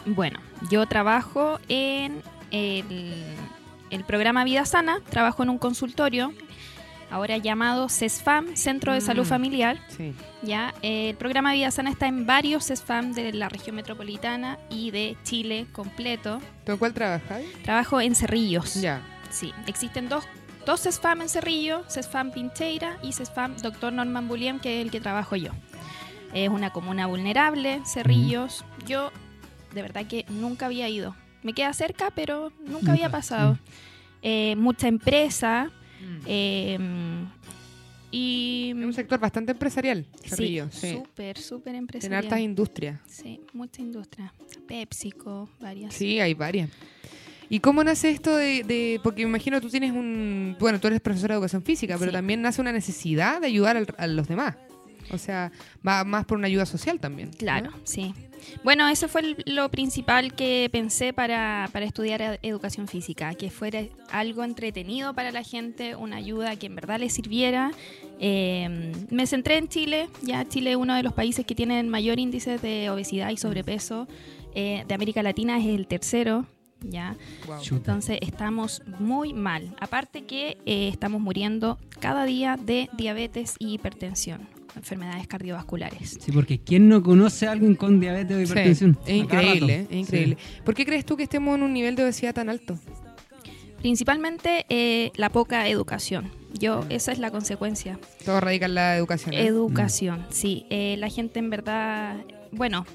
Bueno, 0.07 0.39
yo 0.71 0.87
trabajo 0.87 1.59
en 1.69 2.21
el, 2.49 3.13
el 3.91 4.03
programa 4.03 4.43
Vida 4.43 4.65
Sana, 4.65 4.97
trabajo 5.11 5.43
en 5.43 5.49
un 5.51 5.59
consultorio, 5.59 6.33
ahora 7.11 7.37
llamado 7.37 7.87
CESFAM, 7.89 8.55
Centro 8.55 8.93
de 8.93 9.01
Salud 9.01 9.23
Mm. 9.23 9.29
Familiar. 9.29 9.77
Sí. 9.89 10.13
Ya, 10.41 10.73
Eh, 10.81 11.09
el 11.11 11.15
programa 11.17 11.53
Vida 11.53 11.71
Sana 11.71 11.89
está 11.89 12.07
en 12.07 12.25
varios 12.25 12.65
CESFAM 12.67 13.13
de 13.13 13.33
la 13.33 13.49
región 13.49 13.75
metropolitana 13.75 14.57
y 14.69 14.91
de 14.91 15.17
Chile 15.23 15.67
completo. 15.71 16.39
¿Tú 16.65 16.73
en 16.73 16.77
cuál 16.77 16.93
trabajas? 16.93 17.41
Trabajo 17.63 18.01
en 18.01 18.15
Cerrillos. 18.15 18.75
Ya. 18.75 19.01
Sí, 19.29 19.51
existen 19.67 20.07
dos, 20.09 20.25
dos 20.65 20.81
CESFAM 20.81 21.21
en 21.21 21.29
Cerrillo, 21.29 21.83
CESFAM 21.89 22.31
Pincheira 22.31 22.97
y 23.01 23.11
CESFAM 23.13 23.57
Dr. 23.57 23.91
Norman 23.93 24.27
Bulliam, 24.27 24.59
que 24.59 24.79
es 24.79 24.85
el 24.85 24.91
que 24.91 25.01
trabajo 25.01 25.35
yo. 25.35 25.51
Es 26.33 26.49
una 26.49 26.71
comuna 26.71 27.05
vulnerable, 27.07 27.81
Cerrillos. 27.85 28.65
Yo 28.85 29.11
de 29.73 29.81
verdad 29.81 30.05
que 30.05 30.25
nunca 30.29 30.65
había 30.67 30.87
ido. 30.89 31.15
Me 31.43 31.53
queda 31.53 31.71
cerca, 31.73 32.11
pero 32.15 32.51
nunca, 32.65 32.91
había 32.93 33.09
pasado. 33.09 33.53
mm. 33.53 33.57
Eh, 34.27 34.55
mucha 34.57 34.87
empresa 34.87 35.69
Mm. 36.01 36.17
eh, 36.25 36.77
y... 38.11 38.73
Es 38.77 38.85
un 38.85 38.93
sector 38.93 39.19
bastante 39.19 39.51
empresarial, 39.51 40.05
Sí, 40.23 40.29
Cerrillo. 40.29 40.67
Sí. 40.71 40.91
súper, 40.93 41.37
súper 41.37 41.73
En 41.73 41.79
empresarial. 41.79 42.23
hartas 42.23 42.39
industrias. 42.39 42.99
Sí, 43.07 43.41
mucha 43.53 43.81
industria. 43.81 44.33
PepsiCo, 44.67 45.49
varias. 45.59 45.93
Sí, 45.93 46.19
hay 46.19 46.33
varias. 46.33 46.69
¿Y 47.49 47.59
cómo 47.59 47.83
nace 47.83 48.09
esto 48.09 48.35
de, 48.35 48.63
de- 48.63 48.99
Porque 49.03 49.23
me 49.23 49.29
imagino 49.29 49.59
tú 49.61 49.69
tienes 49.69 49.91
un... 49.91 50.55
Bueno, 50.59 50.79
tú 50.79 50.87
eres 50.87 50.99
profesora 51.01 51.33
de 51.35 51.37
educación 51.37 51.61
física, 51.63 51.95
pero 51.99 52.11
Sí. 52.11 52.15
también 52.15 52.41
nace 52.41 52.61
una 52.61 52.71
necesidad 52.71 53.41
de 53.41 53.47
ayudar 53.47 53.77
al- 53.77 53.95
a 53.97 54.07
los 54.07 54.27
demás. 54.27 54.55
O 55.11 55.17
sea, 55.17 55.51
va 55.87 56.03
más 56.03 56.25
por 56.25 56.37
una 56.37 56.47
ayuda 56.47 56.65
social 56.65 56.99
también. 56.99 57.29
¿no? 57.31 57.37
Claro, 57.37 57.71
sí. 57.83 58.13
Bueno, 58.63 58.87
eso 58.89 59.07
fue 59.07 59.21
el- 59.21 59.43
lo 59.47 59.69
principal 59.69 60.33
que 60.35 60.69
pensé 60.71 61.13
para, 61.13 61.67
para 61.71 61.85
estudiar 61.85 62.39
educación 62.43 62.87
física, 62.87 63.33
que 63.33 63.49
fuera 63.49 63.83
algo 64.11 64.43
entretenido 64.43 65.13
para 65.15 65.31
la 65.31 65.43
gente, 65.43 65.95
una 65.95 66.17
ayuda 66.17 66.55
que 66.55 66.67
en 66.67 66.75
verdad 66.75 66.99
les 66.99 67.13
sirviera. 67.13 67.71
Eh, 68.19 68.91
me 69.09 69.25
centré 69.27 69.57
en 69.57 69.67
Chile, 69.67 70.09
ya 70.21 70.45
Chile 70.47 70.71
es 70.71 70.77
uno 70.77 70.95
de 70.95 71.03
los 71.03 71.13
países 71.13 71.45
que 71.45 71.55
tienen 71.55 71.89
mayor 71.89 72.19
índice 72.19 72.57
de 72.57 72.89
obesidad 72.89 73.29
y 73.31 73.37
sobrepeso. 73.37 74.07
Eh, 74.53 74.85
de 74.87 74.93
América 74.93 75.21
Latina 75.23 75.57
es 75.57 75.65
el 75.65 75.85
tercero, 75.87 76.45
ya. 76.81 77.15
Entonces 77.71 78.19
estamos 78.21 78.83
muy 78.99 79.33
mal. 79.33 79.75
Aparte 79.79 80.23
que 80.25 80.57
eh, 80.65 80.87
estamos 80.87 81.19
muriendo 81.19 81.77
cada 81.99 82.25
día 82.25 82.57
de 82.61 82.89
diabetes 82.93 83.55
y 83.59 83.73
hipertensión, 83.73 84.47
enfermedades 84.75 85.27
cardiovasculares. 85.27 86.17
Sí, 86.19 86.31
porque 86.31 86.59
¿quién 86.59 86.89
no 86.89 87.01
conoce 87.03 87.47
a 87.47 87.51
alguien 87.51 87.75
con 87.75 87.99
diabetes 87.99 88.35
o 88.35 88.39
Sí, 88.39 88.51
hipertensión? 88.51 88.97
es 89.05 89.15
increíble, 89.15 89.87
es 89.89 89.97
increíble. 89.97 90.37
¿Por 90.63 90.73
qué 90.75 90.85
crees 90.85 91.05
tú 91.05 91.15
que 91.17 91.23
estemos 91.23 91.55
en 91.55 91.63
un 91.63 91.73
nivel 91.73 91.95
de 91.95 92.03
obesidad 92.03 92.33
tan 92.33 92.49
alto? 92.49 92.77
Principalmente 93.79 94.65
eh, 94.69 95.11
la 95.15 95.29
poca 95.29 95.67
educación. 95.67 96.31
Yo, 96.53 96.85
esa 96.89 97.11
es 97.11 97.19
la 97.19 97.31
consecuencia. 97.31 97.99
Todo 98.23 98.39
radica 98.39 98.65
en 98.65 98.75
la 98.75 98.95
educación. 98.95 99.33
¿eh? 99.33 99.45
Educación, 99.45 100.25
sí. 100.29 100.65
Eh, 100.69 100.95
la 100.97 101.09
gente 101.09 101.39
en 101.39 101.49
verdad, 101.49 102.17
bueno, 102.51 102.85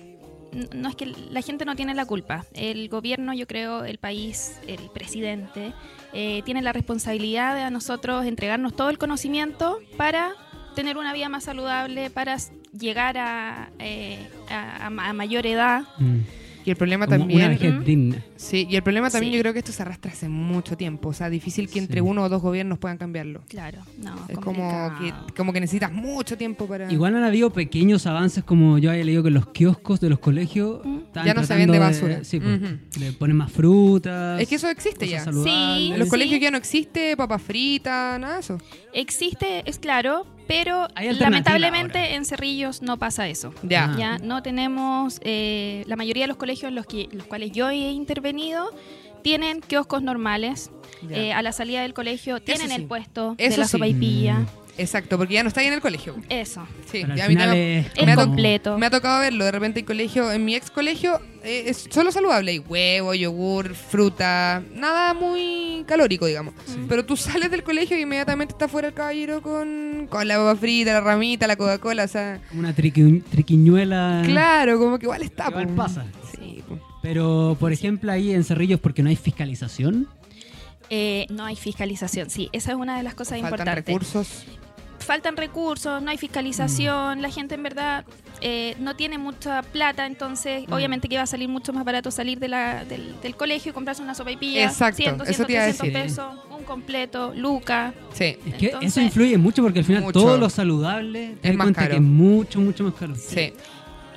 no 0.75 0.89
es 0.89 0.97
que 0.97 1.07
la 1.07 1.43
gente 1.43 1.65
no 1.65 1.77
tiene 1.77 1.95
la 1.95 2.07
culpa. 2.07 2.45
El 2.55 2.89
gobierno, 2.89 3.35
yo 3.35 3.47
creo, 3.47 3.85
el 3.85 3.99
país, 3.99 4.59
el 4.67 4.91
presidente, 4.93 5.73
eh, 6.13 6.43
tiene 6.45 6.63
la 6.63 6.73
responsabilidad 6.73 7.55
de 7.55 7.63
a 7.63 7.71
nosotros 7.71 8.25
entregarnos 8.27 8.75
todo 8.75 8.91
el 8.91 8.99
conocimiento 8.99 9.79
para 9.97 10.33
tener 10.75 10.97
una 10.97 11.13
vida 11.13 11.29
más 11.29 11.45
saludable, 11.45 12.11
para 12.11 12.37
llegar 12.79 13.19
a, 13.19 13.71
eh, 13.79 14.19
a- 14.51 14.87
a 14.87 14.91
ma- 14.91 15.09
a 15.09 15.13
mayor 15.13 15.47
edad. 15.47 15.83
Mm. 15.99 16.19
Y 16.63 16.69
el 16.71 16.77
problema 16.77 17.07
como 17.07 17.21
también. 17.21 17.41
una 17.41 17.49
vejez 17.49 17.85
digna. 17.87 18.23
Sí, 18.37 18.67
y 18.69 18.77
el 18.77 18.83
problema 18.83 19.09
también 19.09 19.33
Sí. 19.33 19.37
yo 19.39 19.43
creo 19.43 19.55
que 19.55 19.61
esto 19.61 19.73
se 19.73 19.81
arrastra 19.81 20.13
hace 20.13 20.29
mucho 20.29 20.77
tiempo. 20.77 21.09
O 21.09 21.13
sea, 21.15 21.31
difícil 21.31 21.71
que 21.71 21.79
entre 21.79 21.97
Sí. 21.97 22.07
uno 22.07 22.23
o 22.25 22.29
dos 22.29 22.43
gobiernos 22.43 22.79
puedan 22.79 22.99
cambiarlo. 22.99 23.41
Claro, 23.49 23.79
no, 23.99 24.15
Es 24.29 24.37
como 24.39 24.93
que, 25.01 25.11
como 25.35 25.55
que 25.55 25.61
necesitas 25.61 25.91
mucho 25.91 26.37
tiempo 26.37 26.67
para. 26.67 26.93
Igual 26.93 27.17
han 27.17 27.25
habido 27.25 27.49
pequeños 27.51 28.07
avances, 28.07 28.45
como 28.45 28.77
yo 28.77 28.91
había 28.91 29.05
leído 29.05 29.23
que 29.23 29.31
los 29.31 29.47
kioscos 29.49 30.01
de 30.01 30.11
los 30.11 30.19
colegios 30.19 30.85
Mm. 30.85 30.99
Ya 31.15 31.33
no 31.35 31.41
se 31.41 31.47
tratando 31.47 31.57
vende 31.57 31.73
de- 31.73 31.79
basura. 31.79 32.25
sí, 32.25 32.39
pues, 32.41 32.61
le 33.01 33.13
ponen 33.15 33.37
más 33.39 33.51
frutas. 33.51 34.39
Es 34.43 34.47
que 34.47 34.57
eso 34.57 34.69
existe 34.69 35.09
ya. 35.09 35.25
saludables. 35.25 35.93
En 35.93 35.99
los 35.99 36.09
Sí. 36.09 36.11
colegios 36.11 36.41
ya 36.43 36.51
no 36.51 36.59
existe 36.59 37.17
papas 37.17 37.41
fritas, 37.41 38.21
nada 38.21 38.35
de 38.35 38.41
eso. 38.41 38.59
Existe, 38.93 39.63
es 39.65 39.79
claro, 39.79 40.27
pero 40.51 40.89
lamentablemente 40.97 42.17
en 42.17 42.25
Cerrillos 42.25 42.83
no 42.83 42.99
pasa 42.99 43.29
eso. 43.29 43.55
Ya. 43.63 43.95
Ya 43.97 44.19
no 44.19 44.43
tenemos, 44.43 45.21
eh, 45.23 45.85
la 45.87 45.95
mayoría 45.95 46.25
de 46.25 46.29
los 46.29 46.37
colegios 46.37 46.71
en 46.71 46.75
los, 46.75 46.87
que, 46.87 47.09
los 47.13 47.27
cuales 47.27 47.53
yo 47.53 47.71
he 47.71 47.93
intervenido 47.93 48.71
tienen 49.23 49.61
kioscos 49.61 50.03
normales. 50.03 50.73
Eh, 51.09 51.33
a 51.33 51.41
la 51.41 51.53
salida 51.53 51.81
del 51.83 51.95
colegio 51.95 52.43
tienen 52.43 52.69
sí. 52.69 52.75
el 52.75 52.85
puesto 52.87 53.35
Eso 53.39 53.53
de 53.53 53.57
la 53.59 53.65
sí. 53.65 53.71
sopaipilla. 53.71 54.35
Mm. 54.41 54.47
Exacto, 54.81 55.19
porque 55.19 55.35
ya 55.35 55.43
no 55.43 55.49
está 55.49 55.61
ahí 55.61 55.67
en 55.67 55.75
el 55.75 55.81
colegio. 55.81 56.17
Eso, 56.29 56.67
Sí, 56.91 57.01
Pero 57.03 57.13
al 57.13 57.19
ya 57.19 57.25
a 57.25 57.29
mí 57.29 57.35
final 57.35 57.55
es 57.57 57.87
es 57.95 58.07
me 58.07 58.13
ha 58.13 58.15
como- 58.17 58.27
completo. 58.29 58.79
Me 58.79 58.87
ha 58.87 58.91
tocado 58.91 59.21
verlo, 59.21 59.45
de 59.45 59.53
repente 59.53 59.81
hay 59.81 59.85
colegio, 59.85 60.33
en 60.33 60.45
mi 60.45 60.55
ex 60.57 60.71
colegio 60.71 61.21
eh, 61.45 61.65
es 61.67 61.87
solo 61.91 62.11
saludable, 62.13 62.51
hay 62.53 62.59
huevo, 62.59 63.15
yogur, 63.15 63.75
fruta, 63.75 64.63
nada 64.75 65.15
muy 65.15 65.85
calórico, 65.87 66.27
digamos. 66.27 66.55
Pero 66.89 67.05
tú 67.05 67.17
sales 67.17 67.51
del 67.51 67.63
colegio 67.63 67.97
y 67.97 68.03
inmediatamente 68.03 68.53
está 68.55 68.67
fuera 68.69 68.89
el 68.89 68.95
caballero 68.95 69.41
con, 69.43 70.07
con 70.11 70.27
la 70.27 70.37
papa 70.37 70.57
frita, 70.57 70.93
la 70.95 71.01
ramita, 71.01 71.47
la 71.47 71.57
Coca-Cola, 71.57 72.05
o 72.05 72.09
sea, 72.09 72.41
Una 72.53 72.75
triqui- 72.75 73.23
triquiñuela. 73.31 74.23
claro, 74.25 74.79
como 74.79 74.99
que 74.99 75.07
igual 75.07 75.23
está. 75.23 75.49
Igual 75.49 75.69
pasa. 75.69 76.05
Sí. 76.37 76.63
Pero, 77.03 77.57
por 77.61 77.73
ejemplo, 77.73 78.11
ahí 78.13 78.33
en 78.33 78.45
Cerrillos, 78.45 78.81
porque 78.81 79.03
no 79.03 79.09
hay 79.11 79.17
fiscalización. 79.17 80.07
Eh, 80.93 81.27
no 81.31 81.45
hay 81.45 81.55
fiscalización, 81.55 82.31
sí, 82.31 82.49
esa 82.53 82.73
es 82.73 82.77
una 82.77 82.97
de 82.97 83.05
las 83.05 83.15
cosas 83.15 83.41
faltan 83.41 83.61
importantes. 83.61 83.87
recursos. 83.87 84.45
Faltan 85.11 85.37
recursos, 85.37 86.01
no 86.01 86.09
hay 86.13 86.19
fiscalización, 86.19 87.21
la 87.21 87.31
gente 87.31 87.57
en 87.57 87.65
verdad 87.65 88.05
eh, 88.41 88.77
no 88.79 88.95
tiene 88.95 89.19
mucha 89.19 89.61
plata, 89.63 90.07
entonces 90.07 90.69
Mm. 90.69 90.73
obviamente 90.73 91.09
que 91.09 91.17
va 91.17 91.23
a 91.23 91.27
salir 91.27 91.49
mucho 91.49 91.73
más 91.73 91.85
barato 91.85 92.13
salir 92.13 92.39
de 92.39 92.47
la, 92.47 92.85
del, 92.85 93.21
del 93.21 93.35
colegio 93.35 93.71
y 93.71 93.73
comprarse 93.75 94.03
una 94.05 94.15
sopaipilla, 94.15 94.63
Exacto, 94.67 94.99
100, 94.99 95.09
eso 95.09 95.19
200, 95.19 95.47
te 95.49 95.53
iba 95.53 95.63
a 95.63 95.65
300 95.65 95.87
decir. 95.93 96.03
pesos, 96.05 96.35
un 96.57 96.63
completo, 96.63 97.33
Luca. 97.35 97.93
Sí, 98.13 98.37
Es 98.47 98.55
que 98.55 98.67
Entonces- 98.67 98.93
eso 98.93 99.01
influye 99.01 99.37
mucho 99.37 99.63
porque 99.65 99.81
al 99.81 99.85
final 99.85 100.03
Mucho. 100.05 100.21
todo 100.21 100.39
lo 100.39 100.49
saludable 100.49 101.35
te 101.43 101.49
Es 101.49 101.57
más 101.57 101.65
cuenta 101.65 101.81
caro. 101.81 101.91
que 101.91 101.97
es 101.97 102.03
mucho, 102.03 102.61
mucho 102.61 102.85
más 102.85 102.95
caro. 102.95 103.15
sí. 103.17 103.53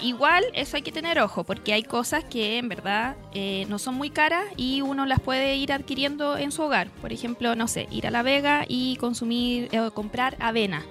Igual 0.02 0.44
eso 0.54 0.76
hay 0.76 0.82
que 0.82 0.92
tener 0.92 1.20
ojo, 1.20 1.44
porque 1.44 1.74
hay 1.74 1.84
cosas 1.84 2.24
que 2.26 2.58
en 2.58 2.68
verdad 2.70 3.16
eh, 3.34 3.66
no 3.70 3.80
son 3.80 3.96
muy 3.96 4.10
caras 4.10 4.44
y 4.58 4.82
uno 4.82 5.06
las 5.06 5.20
puede 5.20 5.56
ir 5.56 5.72
adquiriendo 5.72 6.38
en 6.38 6.52
su 6.52 6.62
hogar. 6.64 6.90
Por 7.02 7.14
ejemplo, 7.14 7.56
no 7.56 7.68
sé, 7.68 7.88
ir 7.92 8.06
a 8.08 8.12
La 8.12 8.22
Vega 8.24 8.66
y 8.68 8.98
consumir, 8.98 9.70
eh, 9.72 9.90
comprar 9.94 10.36
avena. 10.40 10.84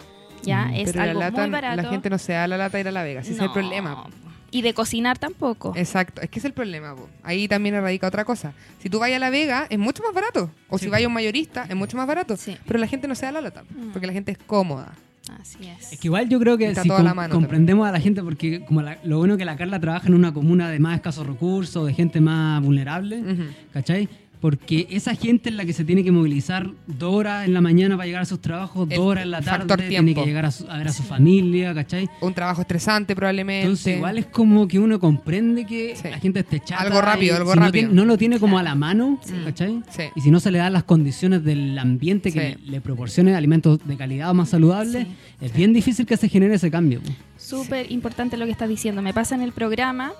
Ya, 0.42 0.66
Mm. 0.66 0.74
es 0.74 0.90
Pero 0.92 1.02
algo 1.02 1.20
la 1.20 1.30
lata, 1.30 1.42
muy 1.42 1.50
barato. 1.50 1.82
la 1.82 1.88
gente 1.88 2.10
no 2.10 2.18
se 2.18 2.32
da 2.32 2.48
la 2.48 2.56
lata 2.56 2.76
de 2.76 2.80
ir 2.80 2.88
a 2.88 2.92
la 2.92 3.02
Vega, 3.02 3.20
ese 3.20 3.32
es 3.32 3.38
el 3.38 3.50
problema. 3.52 4.06
Y 4.50 4.60
de 4.62 4.74
cocinar 4.74 5.16
tampoco. 5.18 5.72
Exacto, 5.76 6.20
es 6.20 6.28
que 6.28 6.38
es 6.38 6.44
el 6.44 6.52
problema. 6.52 6.94
po. 6.94 7.08
Ahí 7.22 7.48
también 7.48 7.74
radica 7.80 8.06
otra 8.06 8.24
cosa. 8.24 8.52
Si 8.80 8.90
tú 8.90 8.98
vas 8.98 9.10
a 9.10 9.18
La 9.18 9.30
Vega, 9.30 9.66
es 9.70 9.78
mucho 9.78 10.02
más 10.02 10.12
barato. 10.12 10.50
O 10.68 10.76
Sí. 10.78 10.84
si 10.84 10.90
vas 10.90 11.02
a 11.02 11.06
un 11.06 11.12
mayorista, 11.14 11.64
es 11.68 11.74
mucho 11.76 11.96
más 11.96 12.06
barato. 12.06 12.36
Sí. 12.36 12.58
Pero 12.66 12.78
la 12.78 12.86
gente 12.86 13.08
no 13.08 13.14
se 13.14 13.24
da 13.24 13.32
la 13.32 13.40
lata, 13.40 13.62
Mm. 13.62 13.92
porque 13.92 14.06
la 14.06 14.12
gente 14.12 14.32
es 14.32 14.38
cómoda. 14.38 14.92
Así 15.40 15.58
es. 15.66 15.92
Es 15.92 16.00
que 16.00 16.08
igual 16.08 16.28
yo 16.28 16.38
creo 16.40 16.58
que 16.58 16.66
Está 16.68 16.82
si 16.82 16.88
com- 16.88 17.02
mano 17.14 17.32
comprendemos 17.34 17.86
a 17.88 17.92
la 17.92 18.00
gente, 18.00 18.22
porque 18.22 18.64
como 18.64 18.82
la- 18.82 18.98
lo 19.04 19.18
bueno 19.18 19.36
que 19.36 19.44
la 19.44 19.56
Carla 19.56 19.78
trabaja 19.78 20.08
en 20.08 20.14
una 20.14 20.32
comuna 20.34 20.68
de 20.68 20.78
más 20.80 20.96
escasos 20.96 21.26
recursos, 21.26 21.86
de 21.86 21.94
gente 21.94 22.20
más 22.20 22.60
vulnerable, 22.62 23.20
Ujú. 23.20 23.42
¿cachai? 23.72 24.08
Porque 24.42 24.88
esa 24.90 25.14
gente 25.14 25.48
es 25.50 25.54
la 25.54 25.64
que 25.64 25.72
se 25.72 25.84
tiene 25.84 26.02
que 26.04 26.10
movilizar 26.12 26.68
dos 26.86 27.14
horas 27.14 27.46
en 27.46 27.54
la 27.54 27.60
mañana 27.60 27.96
para 27.96 28.06
llegar 28.06 28.22
a 28.22 28.26
sus 28.26 28.40
trabajos, 28.40 28.88
dos 28.88 28.98
horas 28.98 29.22
en 29.24 29.30
la 29.30 29.40
tarde, 29.40 29.66
tiene 29.76 29.88
tiempo. 29.88 30.20
que 30.22 30.26
llegar 30.26 30.44
a, 30.46 30.50
su- 30.50 30.68
a 30.68 30.76
ver 30.78 30.88
a 30.88 30.92
su 30.92 31.04
familia, 31.04 31.72
¿cachai? 31.72 32.10
Un 32.20 32.34
trabajo 32.34 32.60
estresante 32.62 33.14
probablemente. 33.14 33.62
Entonces 33.62 33.96
igual 33.96 34.18
es 34.18 34.26
como 34.26 34.66
que 34.66 34.78
uno 34.80 34.98
comprende 34.98 35.64
que 35.64 35.94
Sí. 35.96 36.08
la 36.10 36.18
gente 36.18 36.40
esté 36.40 36.58
chata. 36.58 36.82
Algo 36.82 37.00
rápido, 37.00 37.36
algo 37.36 37.52
si 37.52 37.58
no 37.60 37.66
rápido. 37.66 37.88
tiene- 37.88 37.94
No, 37.94 38.04
lo 38.04 38.18
tiene 38.18 38.40
como 38.40 38.58
a 38.58 38.64
la 38.64 38.74
mano, 38.74 39.20
¿cachai? 39.44 39.80
Sí. 39.90 40.02
Y 40.16 40.20
si 40.22 40.30
no 40.32 40.40
se 40.40 40.50
le 40.50 40.58
dan 40.58 40.72
las 40.72 40.82
condiciones 40.82 41.44
del 41.44 41.78
ambiente 41.78 42.32
que 42.32 42.54
Sí. 42.56 42.64
le, 42.64 42.70
le 42.72 42.80
proporcione 42.80 43.34
alimentos 43.36 43.78
de 43.86 43.96
calidad 43.96 44.30
o 44.30 44.34
más 44.34 44.48
saludables, 44.48 45.06
Sí. 45.06 45.14
es 45.40 45.52
bien 45.54 45.72
difícil 45.72 46.04
que 46.04 46.16
se 46.16 46.28
genere 46.28 46.56
ese 46.56 46.68
cambio. 46.68 47.00
Súper 47.38 47.92
importante 47.92 48.36
lo 48.36 48.44
que 48.46 48.50
estás 48.50 48.68
diciendo. 48.68 49.02
Me 49.02 49.14
pasa 49.14 49.36
en 49.36 49.42
el 49.42 49.52
programa 49.52 50.12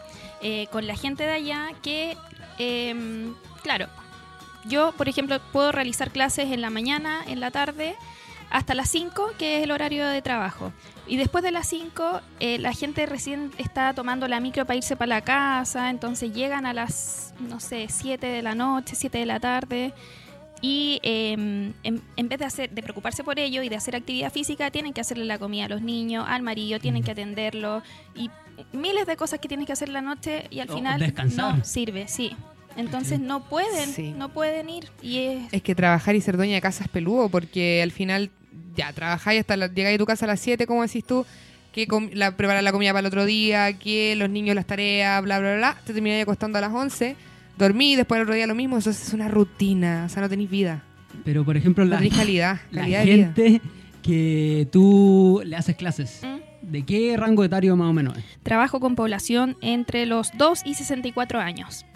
eh, 0.43 0.67
con 0.71 0.87
la 0.87 0.95
gente 0.97 1.25
de 1.25 1.31
allá 1.31 1.67
que, 1.83 2.17
em, 2.59 3.33
claro, 3.63 3.87
yo, 4.67 4.93
por 4.93 5.09
ejemplo, 5.09 5.41
puedo 5.53 5.73
realizar 5.73 6.11
clases 6.11 6.51
en 6.51 6.61
la 6.61 6.71
mañana, 6.71 7.23
en 7.27 7.41
la 7.41 7.51
tarde, 7.51 7.95
hasta 8.51 8.75
las 8.75 8.89
5, 8.91 9.33
que 9.39 9.59
es 9.59 9.65
el 9.65 9.71
horario 9.71 10.07
de 10.07 10.21
trabajo. 10.23 10.73
Y 11.07 11.17
después 11.17 11.43
de 11.43 11.51
las 11.51 11.67
5, 11.69 12.21
eh, 12.39 12.59
la 12.59 12.73
gente 12.73 13.07
recién 13.07 13.51
está 13.59 13.93
tomando 13.95 14.29
la 14.29 14.41
micro 14.41 14.65
para 14.67 14.77
irse 14.77 14.95
para 14.95 15.09
la 15.09 15.21
casa, 15.23 15.91
entonces 15.91 16.33
llegan 16.33 16.67
a 16.67 16.73
las, 16.73 17.35
no 17.41 17.61
sé, 17.61 17.87
7 17.89 18.27
de 18.27 18.43
la 18.43 18.55
noche, 18.55 18.95
7 18.95 19.19
de 19.19 19.27
la 19.27 19.41
tarde. 19.41 19.95
Y 20.61 21.01
eh, 21.03 21.33
en, 21.33 22.03
en 22.17 22.29
vez 22.29 22.39
de, 22.39 22.45
hacer, 22.45 22.71
de 22.71 22.83
preocuparse 22.83 23.25
por 23.25 23.39
ello 23.41 23.63
y 23.63 23.69
de 23.69 23.75
hacer 23.75 23.97
actividad 23.97 24.31
física, 24.31 24.71
tienen 24.71 24.93
que 24.93 25.01
hacerle 25.01 25.25
la 25.25 25.39
comida 25.39 25.65
a 25.65 25.69
los 25.69 25.83
niños, 25.83 26.25
al 26.29 26.43
marido, 26.43 26.79
tienen 26.79 27.03
que 27.03 27.11
atenderlo 27.11 27.83
y 28.15 28.31
miles 28.73 29.07
de 29.07 29.17
cosas 29.17 29.41
que 29.41 29.49
tienes 29.49 29.67
que 29.67 29.73
hacer 29.73 29.89
la 29.89 30.03
noche 30.03 30.47
y 30.51 30.61
al 30.61 30.71
O 30.71 30.75
final 30.75 31.01
descansar. 31.01 31.57
no 31.59 31.65
sirve, 31.65 32.07
sí. 32.07 32.37
Entonces 32.77 33.21
no 33.21 33.45
pueden, 33.49 33.89
Sí. 33.89 34.15
no 34.17 34.29
pueden 34.31 34.69
ir 34.71 34.89
y 35.03 35.19
es 35.19 35.53
Es 35.53 35.63
que 35.63 35.75
trabajar 35.75 36.15
y 36.15 36.21
ser 36.21 36.37
dueña 36.37 36.55
de 36.55 36.61
casa 36.61 36.85
es 36.85 36.91
peludo, 36.91 37.29
porque 37.29 37.83
al 37.83 37.91
final 37.93 38.31
ya 38.77 38.93
trabajáis 38.93 39.41
hasta 39.41 39.57
la, 39.57 39.67
llegáis 39.67 39.97
a 39.97 39.99
tu 39.99 40.07
casa 40.07 40.25
a 40.25 40.29
las 40.29 40.41
7, 40.41 40.67
como 40.67 40.83
decís 40.83 41.05
tú, 41.05 41.27
que 41.73 41.87
la, 42.13 42.37
preparar 42.37 42.63
la 42.63 42.73
comida 42.73 42.91
para 42.93 43.01
el 43.01 43.07
otro 43.07 43.25
día, 43.25 43.73
que 43.79 44.15
los 44.17 44.29
niños 44.31 44.55
las 44.55 44.67
tareas, 44.67 45.23
bla, 45.23 45.39
bla, 45.39 45.57
bla, 45.57 45.77
te 45.85 45.93
termináis 45.93 46.23
acostando 46.23 46.59
a 46.59 46.61
las 46.61 46.73
11, 46.73 47.17
dormí, 47.59 47.97
después 47.97 48.19
el 48.19 48.23
otro 48.25 48.35
día 48.35 48.47
lo 48.47 48.55
mismo, 48.55 48.79
eso 48.79 48.91
es 48.91 49.13
una 49.13 49.29
rutina, 49.29 50.05
o 50.07 50.09
sea, 50.09 50.23
no 50.23 50.29
tenéis 50.29 50.51
vida, 50.51 50.83
Pero 51.25 51.45
por 51.45 51.57
ejemplo, 51.57 51.85
no 51.85 51.99
la, 51.99 52.09
calidad, 52.11 52.61
la 52.71 52.85
vida. 52.87 53.03
gente 53.05 53.61
que 54.03 54.69
tú 54.73 55.43
le 55.45 55.57
haces 55.57 55.77
clases, 55.77 56.21
¿Mm? 56.23 56.71
¿de 56.73 56.85
qué 56.85 57.15
rango 57.17 57.45
etario 57.45 57.77
más 57.77 57.89
o 57.89 57.93
menos 57.93 58.17
es? 58.19 58.25
trabajo 58.43 58.81
con 58.81 58.95
población 58.97 59.57
entre 59.61 60.07
los 60.07 60.31
2 60.37 60.63
y 60.65 60.75
64 60.75 61.41
años. 61.41 61.87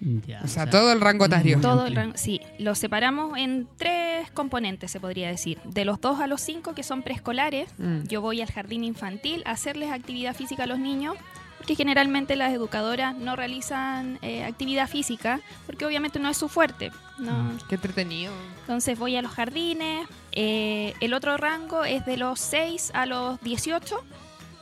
Ya, 0.00 0.40
O 0.44 0.48
sea, 0.48 0.68
todo 0.70 0.92
el 0.92 1.00
rango 1.00 1.24
etario. 1.24 1.60
Todo 1.60 1.86
el 1.86 1.94
rango, 1.96 2.16
sí, 2.16 2.40
lo 2.58 2.74
separamos 2.74 3.36
en 3.36 3.66
tres 3.76 4.30
componentes, 4.32 4.90
se 4.90 5.00
podría 5.00 5.28
decir. 5.28 5.58
De 5.64 5.84
los 5.84 6.00
2 6.00 6.20
a 6.20 6.26
los 6.26 6.40
5, 6.40 6.74
que 6.74 6.82
son 6.82 7.02
preescolares, 7.02 7.68
Mm. 7.78 8.04
yo 8.06 8.20
voy 8.20 8.40
al 8.40 8.50
jardín 8.50 8.84
infantil 8.84 9.42
a 9.46 9.52
hacerles 9.52 9.90
actividad 9.90 10.34
física 10.36 10.64
a 10.64 10.66
los 10.66 10.78
niños, 10.78 11.16
porque 11.58 11.74
generalmente 11.74 12.36
las 12.36 12.52
educadoras 12.52 13.16
no 13.16 13.34
realizan 13.34 14.18
eh, 14.22 14.44
actividad 14.44 14.88
física, 14.88 15.40
porque 15.66 15.84
obviamente 15.84 16.18
no 16.20 16.28
es 16.28 16.36
su 16.36 16.48
fuerte. 16.48 16.90
No. 17.18 17.50
Qué 17.68 17.74
entretenido. 17.74 18.32
Entonces 18.60 18.96
voy 18.98 19.16
a 19.16 19.22
los 19.22 19.32
jardines. 19.32 20.06
eh, 20.32 20.94
el 21.00 21.14
otro 21.14 21.36
rango 21.36 21.82
es 21.84 22.06
de 22.06 22.16
los 22.16 22.38
6 22.38 22.92
a 22.94 23.06
los 23.06 23.40
18, 23.40 23.96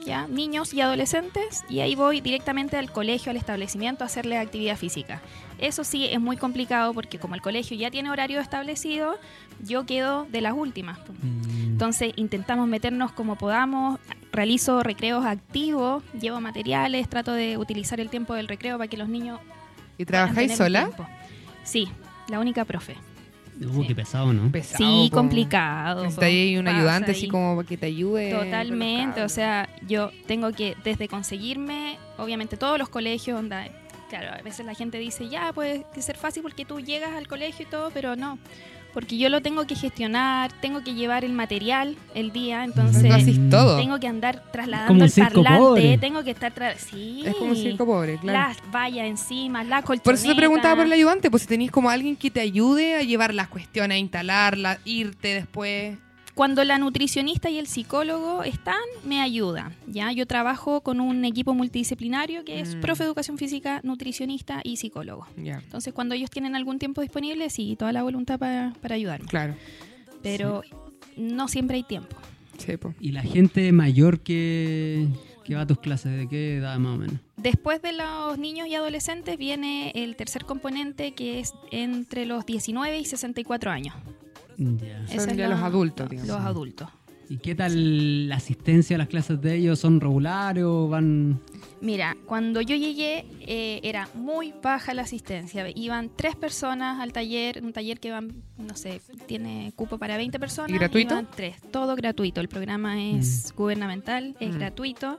ya, 0.04 0.26
niños 0.28 0.74
y 0.74 0.80
adolescentes, 0.80 1.64
y 1.68 1.80
ahí 1.80 1.94
voy 1.94 2.20
directamente 2.20 2.76
al 2.76 2.90
colegio, 2.90 3.30
al 3.30 3.36
establecimiento 3.36 4.04
a 4.04 4.06
hacerles 4.06 4.38
actividad 4.38 4.76
física. 4.76 5.20
Eso 5.58 5.84
sí 5.84 6.06
es 6.06 6.20
muy 6.20 6.36
complicado 6.36 6.92
porque 6.92 7.18
como 7.18 7.34
el 7.34 7.40
colegio 7.40 7.76
ya 7.76 7.90
tiene 7.90 8.10
horario 8.10 8.40
establecido, 8.40 9.18
yo 9.60 9.86
quedo 9.86 10.26
de 10.26 10.40
las 10.42 10.52
últimas. 10.52 10.98
Mm. 10.98 11.72
Entonces 11.72 12.12
intentamos 12.16 12.68
meternos 12.68 13.12
como 13.12 13.36
podamos, 13.36 13.98
realizo 14.32 14.82
recreos 14.82 15.24
activos, 15.24 16.02
llevo 16.20 16.40
materiales, 16.40 17.08
trato 17.08 17.32
de 17.32 17.56
utilizar 17.56 18.00
el 18.00 18.10
tiempo 18.10 18.34
del 18.34 18.48
recreo 18.48 18.76
para 18.78 18.88
que 18.88 18.96
los 18.96 19.08
niños... 19.08 19.40
¿Y 19.98 20.04
trabajáis 20.04 20.56
sola? 20.56 20.90
Sí, 21.64 21.88
la 22.28 22.38
única 22.38 22.64
profe. 22.64 22.96
Uh, 23.60 23.80
Sí. 23.82 23.88
qué 23.88 23.94
pesado, 23.94 24.32
¿no? 24.32 24.50
Pesado, 24.52 24.78
Sí, 24.78 25.08
po. 25.10 25.16
complicado. 25.16 26.02
Necesitáis 26.02 26.34
ahí 26.50 26.56
un 26.58 26.68
ayudante 26.68 27.10
ahí. 27.12 27.16
así 27.16 27.28
como 27.28 27.56
para 27.56 27.66
que 27.68 27.76
te 27.76 27.86
ayude. 27.86 28.30
Totalmente, 28.30 29.22
o 29.22 29.28
sea, 29.28 29.68
yo 29.86 30.10
tengo 30.26 30.52
que 30.52 30.76
desde 30.84 31.08
conseguirme, 31.08 31.98
obviamente 32.18 32.56
todos 32.56 32.78
los 32.78 32.88
colegios, 32.88 33.38
onda, 33.38 33.66
claro, 34.10 34.32
a 34.38 34.42
veces 34.42 34.66
la 34.66 34.74
gente 34.74 34.98
dice, 34.98 35.28
ya, 35.28 35.52
puede 35.52 35.84
ser 35.98 36.16
fácil 36.16 36.42
porque 36.42 36.64
tú 36.64 36.80
llegas 36.80 37.12
al 37.14 37.26
colegio 37.28 37.64
y 37.66 37.70
todo, 37.70 37.90
pero 37.92 38.14
no, 38.14 38.38
porque 38.96 39.18
yo 39.18 39.28
lo 39.28 39.42
tengo 39.42 39.66
que 39.66 39.74
gestionar, 39.74 40.50
tengo 40.62 40.82
que 40.82 40.94
llevar 40.94 41.22
el 41.22 41.34
material 41.34 41.98
el 42.14 42.32
día, 42.32 42.64
entonces 42.64 43.12
haces 43.12 43.38
todo. 43.50 43.76
tengo 43.76 44.00
que 44.00 44.06
andar 44.08 44.42
trasladando 44.50 45.04
el 45.04 45.10
parlante, 45.12 45.58
pobre. 45.58 45.98
tengo 45.98 46.24
que 46.24 46.30
estar, 46.30 46.54
tra- 46.54 46.76
sí, 46.78 47.22
Es 47.26 47.34
como 47.34 47.50
un 47.50 47.56
circo 47.56 47.84
pobre, 47.84 48.16
claro. 48.16 48.38
las 48.48 48.56
vallas 48.74 49.04
encima, 49.06 49.62
la 49.64 49.82
colchoneta. 49.82 50.02
Por 50.02 50.14
eso 50.14 50.26
te 50.28 50.34
preguntaba 50.34 50.76
por 50.76 50.86
el 50.86 50.92
ayudante, 50.94 51.30
pues 51.30 51.42
si 51.42 51.48
tenéis 51.48 51.70
como 51.70 51.90
alguien 51.90 52.16
que 52.16 52.30
te 52.30 52.40
ayude 52.40 52.96
a 52.96 53.02
llevar 53.02 53.34
las 53.34 53.48
cuestiones, 53.48 53.96
a 53.96 53.98
instalarlas, 53.98 54.78
irte 54.86 55.34
después. 55.34 55.98
Cuando 56.36 56.62
la 56.64 56.78
nutricionista 56.78 57.48
y 57.48 57.58
el 57.58 57.66
psicólogo 57.66 58.44
están, 58.44 58.76
me 59.04 59.22
ayudan. 59.22 59.72
¿ya? 59.86 60.12
Yo 60.12 60.26
trabajo 60.26 60.82
con 60.82 61.00
un 61.00 61.24
equipo 61.24 61.54
multidisciplinario 61.54 62.44
que 62.44 62.60
es 62.60 62.76
Mm. 62.76 62.80
profe 62.82 63.04
de 63.04 63.06
educación 63.08 63.38
física, 63.38 63.80
nutricionista 63.84 64.60
y 64.62 64.76
psicólogo. 64.76 65.26
Ya, 65.38 65.60
Entonces, 65.64 65.94
cuando 65.94 66.14
ellos 66.14 66.28
tienen 66.30 66.54
algún 66.54 66.78
tiempo 66.78 67.00
disponible, 67.00 67.48
sí, 67.48 67.74
toda 67.78 67.90
la 67.92 68.02
voluntad 68.02 68.38
para, 68.38 68.74
para 68.82 68.94
ayudarme. 68.96 69.26
claro. 69.26 69.54
Pero 70.22 70.60
no 71.16 71.48
siempre 71.48 71.76
hay 71.76 71.84
tiempo. 71.84 72.16
Sí. 72.58 72.72
¿Y 73.00 73.12
la 73.12 73.22
gente 73.22 73.72
mayor 73.72 74.20
que, 74.20 75.06
que 75.44 75.54
va 75.54 75.62
a 75.62 75.66
tus 75.66 75.78
clases, 75.78 76.18
de 76.18 76.28
qué 76.28 76.56
edad 76.56 76.78
más 76.78 76.96
o 76.96 76.98
menos? 76.98 77.16
Después 77.38 77.80
de 77.80 77.92
los 77.92 78.38
niños 78.38 78.66
y 78.68 78.74
adolescentes 78.74 79.38
viene 79.38 79.90
el 79.94 80.16
tercer 80.16 80.44
componente 80.44 81.12
que 81.14 81.40
es 81.40 81.54
entre 81.70 82.26
los 82.26 82.44
19 82.44 82.98
y 82.98 83.04
64 83.06 83.70
años. 83.70 83.94
Son 84.56 84.78
es 85.30 85.36
ya 85.36 85.48
la- 85.48 85.54
los 85.56 85.60
adultos, 85.64 86.08
digamos. 86.08 86.28
Los 86.28 86.40
adultos. 86.40 86.88
¿Y 87.28 87.38
qué 87.38 87.56
tal 87.56 88.28
la 88.28 88.36
asistencia 88.36 88.94
a 88.94 88.98
las 88.98 89.08
clases 89.08 89.40
de 89.40 89.56
ellos? 89.56 89.80
¿Son 89.80 90.00
regulares 90.00 90.62
o 90.64 90.86
van...? 90.88 91.40
Mira, 91.80 92.16
cuando 92.24 92.60
yo 92.60 92.76
llegué 92.76 93.26
eh, 93.40 93.80
era 93.82 94.08
muy 94.14 94.54
baja 94.62 94.94
la 94.94 95.02
asistencia. 95.02 95.66
Iban 95.74 96.08
tres 96.14 96.36
personas 96.36 97.00
al 97.00 97.12
taller, 97.12 97.60
un 97.64 97.72
taller 97.72 97.98
que 97.98 98.12
van, 98.12 98.32
no 98.58 98.76
sé, 98.76 99.00
tiene 99.26 99.72
cupo 99.74 99.98
para 99.98 100.16
20 100.16 100.38
personas. 100.38 100.70
¿Y 100.70 100.74
gratuito? 100.74 101.14
Iban 101.14 101.28
tres, 101.34 101.56
todo 101.72 101.96
gratuito. 101.96 102.40
El 102.40 102.48
programa 102.48 103.02
es 103.02 103.52
gubernamental, 103.56 104.36
es 104.38 104.54
Mm. 104.54 104.58
gratuito. 104.58 105.18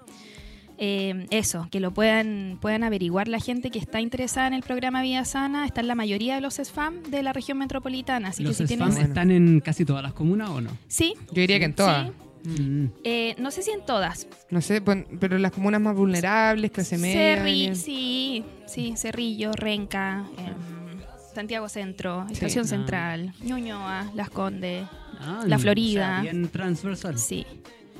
Eh, 0.79 1.25
eso, 1.31 1.67
que 1.71 1.79
lo 1.79 1.91
puedan, 1.91 2.59
puedan 2.61 2.83
averiguar 2.83 3.27
la 3.27 3.39
gente 3.39 3.71
que 3.71 3.79
está 3.79 3.99
interesada 3.99 4.47
en 4.47 4.53
el 4.53 4.61
programa 4.63 5.01
Vida 5.01 5.25
Sana. 5.25 5.65
Está 5.65 5.81
en 5.81 5.87
la 5.87 5.95
mayoría 5.95 6.35
de 6.35 6.41
los 6.41 6.55
SFAM 6.55 7.01
de 7.03 7.23
la 7.23 7.33
región 7.33 7.57
metropolitana. 7.57 8.29
Así 8.29 8.43
¿Los 8.43 8.57
que 8.57 8.67
si 8.67 8.73
spam 8.75 8.89
tienes... 8.91 9.07
están 9.09 9.31
en 9.31 9.59
casi 9.59 9.85
todas 9.85 10.03
las 10.03 10.13
comunas 10.13 10.49
o 10.49 10.61
no? 10.61 10.69
Sí, 10.87 11.13
Yo 11.31 11.41
diría 11.41 11.57
que 11.59 11.65
en 11.65 11.73
todas. 11.73 12.07
Sí. 12.07 12.13
Mm. 12.61 12.91
eh, 13.03 13.35
no 13.39 13.51
sé 13.51 13.61
si 13.63 13.71
en 13.71 13.83
todas, 13.85 14.25
No 14.51 14.61
sé, 14.61 14.79
pues, 14.79 15.03
pero 15.19 15.37
las 15.37 15.51
comunas 15.51 15.81
más 15.81 15.95
vulnerables, 15.95 16.71
clase 16.71 16.97
media. 16.97 17.43
Cerri- 17.43 17.73
sí, 17.75 18.45
sí, 18.67 18.93
Cerrillo, 18.95 19.51
Renca, 19.51 20.25
em, 20.37 21.01
Santiago 21.33 21.67
Centro, 21.67 22.25
Sí. 22.27 22.33
Estación 22.35 22.63
Ah. 22.65 22.67
Central, 22.67 23.33
Ñuñoa, 23.43 24.11
Las 24.15 24.29
Condes, 24.29 24.85
Ah, 25.19 25.39
La 25.39 25.43
o 25.43 25.47
sea, 25.47 25.57
Florida. 25.59 26.21
bien 26.21 26.47
transversal. 26.47 27.17
sí, 27.17 27.45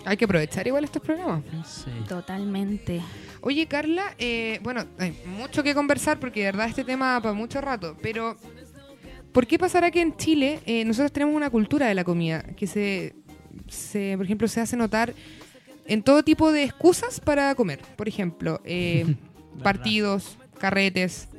Hay 0.05 0.17
que 0.17 0.25
aprovechar 0.25 0.65
igual 0.67 0.83
estos 0.83 1.01
programas. 1.01 1.43
Sí. 1.65 1.91
totalmente. 2.07 3.01
Oye, 3.41 3.67
Carla, 3.67 4.15
eh, 4.17 4.59
bueno, 4.63 4.85
hay 4.97 5.17
mucho 5.25 5.63
que 5.63 5.73
conversar 5.73 6.19
porque 6.19 6.41
de 6.41 6.45
verdad 6.47 6.67
este 6.67 6.83
tema 6.83 7.19
para 7.21 7.33
mucho 7.33 7.61
rato, 7.61 7.97
pero 8.01 8.37
¿por 9.31 9.45
qué 9.45 9.59
pasará 9.59 9.91
que 9.91 10.01
en 10.01 10.15
Chile 10.15 10.59
eh, 10.65 10.85
nosotros 10.85 11.11
tenemos 11.11 11.35
una 11.35 11.49
cultura 11.49 11.87
de 11.87 11.95
la 11.95 12.03
comida 12.03 12.43
que 12.55 12.67
se, 12.67 13.15
se, 13.67 14.13
por 14.17 14.25
ejemplo, 14.25 14.47
se 14.47 14.61
hace 14.61 14.75
notar 14.77 15.13
en 15.85 16.03
todo 16.03 16.23
tipo 16.23 16.51
de 16.51 16.63
excusas 16.63 17.19
para 17.19 17.53
comer? 17.55 17.79
Por 17.95 18.07
ejemplo, 18.07 18.61
eh, 18.65 19.15
partidos, 19.63 20.37
carretes, 20.59 21.29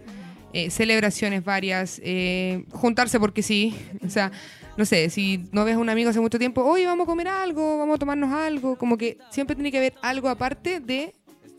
eh, 0.53 0.71
celebraciones 0.71 1.45
varias, 1.45 2.01
eh, 2.03 2.65
juntarse 2.73 3.21
porque 3.21 3.43
sí, 3.43 3.77
o 4.05 4.11
sea... 4.11 4.33
No 4.79 4.85
sé, 4.85 5.11
si 5.11 5.49
no 5.51 5.65
ves 5.65 5.75
a 5.75 5.79
un 5.81 5.89
amigo 5.89 6.09
hace 6.09 6.21
mucho 6.21 6.39
tiempo, 6.39 6.63
oye, 6.63 6.87
vamos 6.87 7.03
a 7.03 7.07
comer 7.09 7.27
algo, 7.27 7.79
vamos 7.79 7.97
a 7.97 7.99
tomarnos 7.99 8.33
algo, 8.33 8.79
como 8.79 8.97
que 8.97 9.19
siempre 9.29 9.57
tiene 9.57 9.73
que 9.73 9.79
haber 9.79 9.95
algo 10.03 10.29
aparte 10.29 10.79
de 10.79 11.17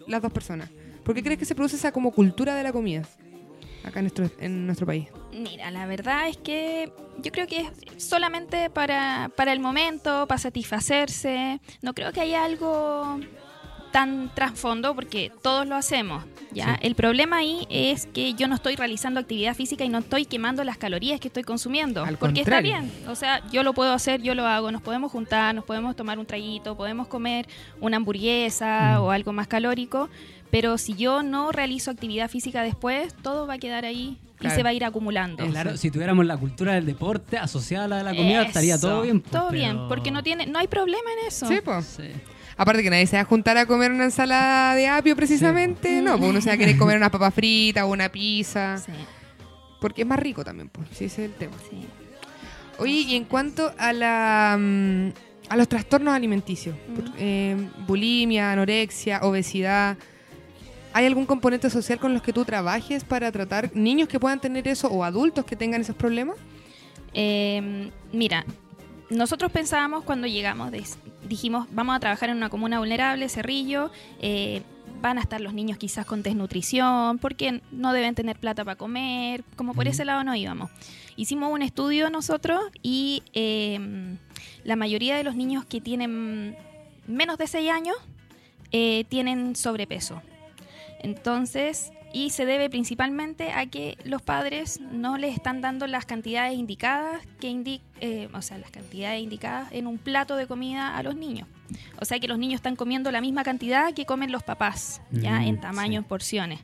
las 0.08 0.22
dos 0.22 0.32
personas. 0.32 0.70
¿Por 1.04 1.14
qué 1.14 1.22
crees 1.22 1.38
que 1.38 1.44
se 1.44 1.54
produce 1.54 1.76
esa 1.76 1.92
como 1.92 2.12
cultura 2.12 2.56
de 2.56 2.64
la 2.64 2.72
comida 2.72 3.04
acá 3.84 4.00
en 4.00 4.06
nuestro, 4.06 4.32
en 4.40 4.66
nuestro 4.66 4.88
país? 4.88 5.10
Mira, 5.34 5.70
la 5.70 5.86
verdad 5.86 6.30
es 6.30 6.38
que 6.38 6.94
yo 7.22 7.32
creo 7.34 7.46
que 7.46 7.70
es 7.98 8.02
solamente 8.02 8.70
para, 8.70 9.30
para 9.36 9.52
el 9.52 9.60
momento, 9.60 10.26
para 10.26 10.40
satisfacerse. 10.40 11.60
No 11.82 11.94
creo 11.94 12.14
que 12.14 12.22
haya 12.22 12.46
algo 12.46 13.20
tan 13.92 14.32
trasfondo 14.34 14.96
porque 14.96 15.32
todos 15.42 15.68
lo 15.68 15.76
hacemos. 15.76 16.24
¿ya? 16.52 16.76
Sí. 16.76 16.80
El 16.88 16.96
problema 16.96 17.38
ahí 17.38 17.68
es 17.70 18.08
que 18.08 18.34
yo 18.34 18.48
no 18.48 18.56
estoy 18.56 18.76
realizando 18.76 19.20
actividad 19.20 19.56
física 19.56 19.84
y 19.86 19.90
no 19.90 20.00
estoy 20.00 20.26
quemando 20.26 20.64
las 20.64 20.78
calorías 20.78 21.20
que 21.20 21.28
estoy 21.28 21.44
consumiendo. 21.44 22.04
Al 22.04 22.18
porque 22.18 22.42
contrario. 22.42 22.72
está 22.76 22.82
bien. 22.88 23.08
O 23.10 23.16
sea, 23.16 23.44
yo 23.52 23.64
lo 23.64 23.74
puedo 23.74 23.94
hacer, 23.94 24.22
yo 24.22 24.34
lo 24.36 24.46
hago. 24.48 24.72
Nos 24.72 24.82
podemos 24.82 25.12
juntar, 25.12 25.54
nos 25.54 25.64
podemos 25.66 25.96
tomar 25.96 26.18
un 26.20 26.26
traguito, 26.26 26.76
podemos 26.76 27.08
comer 27.08 27.48
una 27.80 27.98
hamburguesa 27.98 28.98
Mm. 28.98 29.02
o 29.04 29.12
algo 29.12 29.34
más 29.34 29.48
calórico. 29.48 30.10
Pero 30.52 30.80
si 30.80 30.96
yo 30.96 31.22
no 31.22 31.52
realizo 31.52 31.92
actividad 31.92 32.28
física 32.30 32.64
después, 32.64 33.14
todo 33.22 33.46
va 33.46 33.54
a 33.56 33.58
quedar 33.60 33.86
ahí 33.86 34.18
Claro. 34.38 34.56
y 34.56 34.58
se 34.58 34.64
va 34.64 34.70
a 34.70 34.74
ir 34.74 34.84
acumulando. 34.84 35.46
Claro, 35.46 35.78
si 35.78 35.92
tuviéramos 35.92 36.26
la 36.26 36.38
cultura 36.38 36.74
del 36.74 36.86
deporte 36.88 37.38
asociada 37.38 37.86
a 37.86 37.88
la 37.90 37.98
de 37.98 38.04
la 38.06 38.16
comida, 38.16 38.42
estaría 38.44 38.80
todo 38.80 39.04
bien. 39.04 39.20
pues, 39.22 39.32
Todo 39.32 39.50
pero- 39.50 39.62
bien, 39.62 39.88
porque 39.88 40.10
no 40.10 40.24
tiene, 40.24 40.48
no 40.48 40.58
hay 40.58 40.68
problema 40.68 41.04
en 41.22 41.28
eso. 41.28 41.46
Sí, 41.48 41.60
pues. 41.64 41.86
Sí. 41.86 42.04
Aparte 42.62 42.84
que 42.84 42.90
nadie 42.90 43.08
se 43.08 43.16
va 43.16 43.22
a 43.22 43.26
juntar 43.26 43.58
a 43.58 43.66
comer 43.66 43.90
una 43.92 44.04
ensalada 44.04 44.76
de 44.76 44.88
apio 44.90 45.16
precisamente, 45.16 46.02
no, 46.02 46.18
pues 46.18 46.30
uno 46.30 46.42
se 46.42 46.50
va 46.50 46.56
a 46.56 46.58
querer 46.58 46.78
comer 46.78 46.98
unas 46.98 47.10
papas 47.10 47.34
fritas 47.34 47.86
o 47.86 47.88
una 47.88 48.10
pizza, 48.10 48.78
Sí, 48.78 48.92
porque 49.80 50.02
es 50.02 50.08
más 50.08 50.20
rico 50.20 50.44
también, 50.44 50.68
pues, 50.68 50.90
sí, 50.92 51.06
ese 51.06 51.24
es 51.24 51.32
el 51.32 51.36
tema. 51.38 51.54
sí. 51.70 51.88
Oye, 52.78 52.92
y 53.08 53.16
en 53.16 53.24
cuanto 53.26 53.74
a 53.78 53.94
la 53.94 54.58
mm, 54.60 55.10
a 55.50 55.56
los 55.58 55.68
trastornos 55.70 56.14
alimenticios, 56.14 56.76
eh, 57.18 57.56
bulimia, 57.88 58.52
anorexia, 58.52 59.20
obesidad, 59.24 59.98
¿hay 60.94 61.06
algún 61.06 61.26
componente 61.26 61.70
social 61.70 61.98
con 61.98 62.14
los 62.14 62.22
que 62.22 62.34
tú 62.34 62.44
trabajes 62.46 63.04
para 63.06 63.32
tratar 63.32 63.72
niños 63.74 64.08
que 64.10 64.20
puedan 64.20 64.40
tener 64.42 64.68
eso 64.68 64.90
o 64.90 65.04
adultos 65.06 65.46
que 65.46 65.56
tengan 65.56 65.80
esos 65.82 65.96
problemas? 65.96 66.36
Eh, 67.14 67.90
mira, 68.14 68.46
nosotros 69.10 69.52
pensábamos 69.52 70.04
cuando 70.04 70.28
llegamos, 70.28 70.72
des- 70.72 70.98
dijimos, 71.30 71.68
vamos 71.72 71.96
a 71.96 72.00
trabajar 72.00 72.30
en 72.30 72.38
una 72.38 72.50
comuna 72.50 72.80
vulnerable, 72.80 73.30
Cerrillo, 73.30 73.92
eh, 74.20 74.64
van 75.02 75.18
a 75.18 75.22
estar 75.22 75.40
los 75.40 75.54
niños 75.54 75.78
quizás 75.78 76.06
con 76.06 76.24
desnutrición, 76.24 77.20
porque 77.20 77.62
no 77.72 77.94
deben 77.94 78.16
tener 78.16 78.38
plata 78.38 78.66
para 78.66 78.76
comer, 78.76 79.44
como 79.56 79.74
por 79.74 79.88
ese 79.88 80.04
lado 80.04 80.24
no 80.24 80.36
íbamos. 80.36 80.70
Hicimos 81.16 81.54
un 81.54 81.62
estudio 81.62 82.10
nosotros 82.10 82.60
y 82.82 83.24
eh, 83.34 84.18
la 84.64 84.76
mayoría 84.76 85.16
de 85.16 85.24
los 85.24 85.36
niños 85.36 85.66
que 85.66 85.80
tienen 85.80 86.58
menos 87.08 87.38
de 87.38 87.48
6 87.48 87.72
años 87.72 87.96
eh, 88.72 89.06
tienen 89.10 89.56
sobrepeso. 89.56 90.22
Entonces, 91.02 91.92
y 92.12 92.32
se 92.32 92.46
debe 92.46 92.70
principalmente 92.70 93.52
a 93.52 93.66
que 93.68 93.98
los 94.04 94.22
padres 94.22 94.80
no 94.80 95.18
les 95.18 95.36
están 95.36 95.62
dando 95.62 95.88
las 95.88 96.06
cantidades 96.06 96.58
indicadas 96.58 97.22
que 97.40 97.48
indi 97.50 97.82
eh, 98.02 98.30
o 98.34 98.42
sea, 98.42 98.58
las 98.58 98.72
cantidades 98.72 99.22
indicadas 99.22 99.72
en 99.72 99.88
un 99.88 99.98
plato 99.98 100.36
de 100.36 100.48
comida 100.48 100.98
a 100.98 101.04
los 101.04 101.16
niños. 101.16 101.48
O 102.02 102.06
sea 102.06 102.20
que 102.20 102.28
los 102.28 102.40
niños 102.40 102.56
están 102.56 102.76
comiendo 102.76 103.12
la 103.12 103.22
misma 103.22 103.44
cantidad 103.44 103.94
que 103.94 104.06
comen 104.06 104.32
los 104.32 104.44
papás, 104.44 105.02
ya 105.12 105.40
Mm, 105.40 105.44
en 105.44 105.62
tamaño, 105.62 105.92
sí. 105.92 105.96
en 105.98 106.04
porciones. 106.04 106.60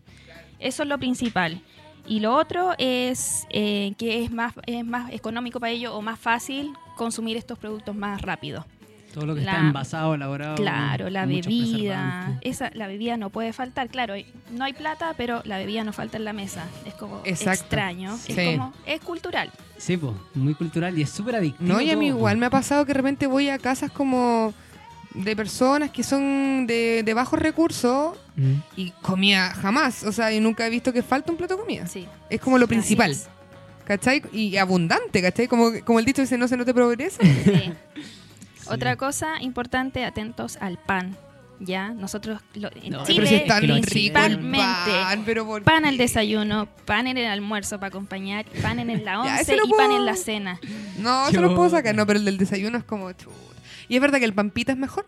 Eso 0.60 0.84
es 0.84 0.90
lo 0.90 0.98
principal. 0.98 1.62
Y 2.08 2.20
lo 2.20 2.36
otro 2.36 2.74
es 2.78 3.48
eh, 3.50 3.94
que 3.98 4.24
es 4.24 4.32
más, 4.32 4.54
es 4.68 4.86
más 4.86 5.12
económico 5.12 5.60
para 5.60 5.72
ellos 5.72 5.92
o 5.94 6.02
más 6.02 6.20
fácil 6.20 6.72
consumir 6.96 7.36
estos 7.38 7.58
productos 7.58 7.96
más 7.96 8.22
rápido. 8.22 8.66
Todo 9.16 9.26
lo 9.28 9.34
que 9.36 9.42
La- 9.42 9.52
está 9.54 9.62
envasado, 9.66 10.14
elaborado. 10.14 10.56
Claro, 10.56 11.10
la 11.10 11.26
bebida, 11.26 12.38
esa, 12.42 12.70
la 12.74 12.86
bebida 12.88 13.18
no 13.18 13.30
puede 13.30 13.54
faltar. 13.54 13.88
Claro, 13.90 14.14
no 14.52 14.64
hay 14.66 14.74
plata, 14.74 15.14
pero 15.18 15.42
la 15.46 15.58
bebida 15.58 15.84
no 15.84 15.94
falta 15.94 16.18
en 16.18 16.26
la 16.26 16.34
mesa. 16.34 16.66
Es 16.86 16.94
como 16.96 17.22
Exacto. 17.24 17.62
extraño, 17.62 18.18
Sí. 18.18 18.34
es 18.38 18.58
como 18.58 18.74
es 18.86 19.00
cultural. 19.02 19.52
Sí, 19.78 19.98
pues, 19.98 20.14
muy 20.34 20.54
cultural 20.54 20.98
y 21.00 21.02
es 21.02 21.10
súper 21.10 21.36
adictivo. 21.36 21.68
No, 21.74 21.82
y 21.82 21.90
a 21.92 21.98
mí 21.98 22.08
todo, 22.10 22.18
igual 22.18 22.36
po. 22.36 22.40
me 22.42 22.46
ha 22.46 22.50
pasado 22.50 22.86
que 22.86 22.90
de 22.90 22.98
repente 22.98 23.26
voy 23.28 23.50
a 23.50 23.58
casas 23.58 23.90
como 23.90 24.54
de 25.14 25.34
personas 25.36 25.92
que 25.92 26.04
son 26.04 26.68
de, 26.68 27.02
de 27.04 27.14
bajos 27.14 27.40
recursos 27.40 28.18
Mm. 28.36 28.54
y 28.76 28.92
comida 29.02 29.52
jamás. 29.54 30.04
O 30.04 30.12
sea, 30.12 30.30
yo 30.30 30.42
nunca 30.42 30.68
he 30.68 30.70
visto 30.70 30.92
que 30.92 31.02
falta 31.02 31.32
un 31.32 31.38
plato 31.38 31.56
de 31.56 31.62
comida. 31.62 31.88
Sí. 31.88 32.06
Es 32.30 32.42
como 32.42 32.58
lo 32.58 32.68
principal. 32.68 33.16
¿cachai? 33.86 34.22
Y 34.34 34.58
abundante, 34.58 35.22
¿cachai? 35.22 35.48
Como, 35.48 35.70
como 35.86 36.00
el 36.00 36.06
dicho 36.06 36.22
dice, 36.22 36.38
no 36.40 36.48
se 36.50 36.58
no 36.58 36.66
te 36.66 36.74
progresa. 36.74 37.22
Sí. 37.24 37.72
Sí. 38.66 38.74
Otra 38.74 38.96
cosa 38.98 39.42
importante, 39.42 40.04
atentos 40.06 40.58
al 40.60 40.78
pan. 40.78 41.16
Ya, 41.62 41.90
nosotros 41.92 42.42
lo- 42.56 42.68
en 42.76 42.92
No, 42.92 43.04
pero 43.04 43.06
Chile 43.06 43.28
si 43.44 43.48
tan 43.48 43.62
principalmente 43.62 44.58
pan, 44.92 45.24
pero 45.26 45.46
por 45.46 45.64
pan 45.64 45.86
al 45.86 45.96
desayuno, 45.98 46.68
pan 46.86 47.08
en 47.08 47.18
el 47.18 47.28
almuerzo 47.28 47.78
para 47.80 47.88
acompañar, 47.88 48.46
pan 48.62 48.80
en 48.80 49.06
la 49.06 49.22
once 49.22 49.56
y 49.64 49.72
pan 49.72 49.92
en 49.94 50.06
la 50.06 50.16
cena. 50.18 50.60
No, 50.98 51.30
eso 51.30 51.40
lo 51.40 51.56
puedo 51.56 51.70
sacar, 51.70 51.96
no, 51.96 52.06
pero 52.06 52.20
el 52.20 52.26
del 52.26 52.38
desayuno 52.38 52.78
es 52.78 52.84
como. 52.84 53.10
¿Y 53.88 53.96
es 53.96 54.02
verdad 54.02 54.20
que 54.20 54.26
el 54.26 54.34
pampita 54.34 54.74
es 54.74 54.78
mejor? 54.78 55.08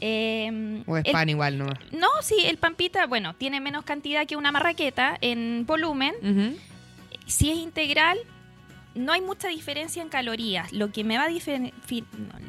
Eh, 0.00 0.82
¿O 0.86 0.96
es 0.96 1.04
el- 1.04 1.12
pan 1.12 1.28
igual 1.28 1.58
nomás? 1.58 1.78
no, 1.92 2.06
sí, 2.22 2.36
el 2.46 2.56
pampita, 2.56 3.06
bueno, 3.06 3.34
tiene 3.34 3.60
menos 3.60 3.84
cantidad 3.84 4.26
que 4.26 4.36
una 4.36 4.52
marraqueta 4.52 5.18
en 5.20 5.64
volumen. 5.66 6.14
Si 7.26 7.50
es 7.50 7.58
integral, 7.58 8.16
no 8.98 9.12
hay 9.12 9.20
mucha 9.20 9.48
diferencia 9.48 10.02
en 10.02 10.08
calorías. 10.08 10.72
Lo 10.72 10.90
que 10.92 11.04
me 11.04 11.16
va 11.16 11.24
a 11.24 11.28
difer- 11.30 11.72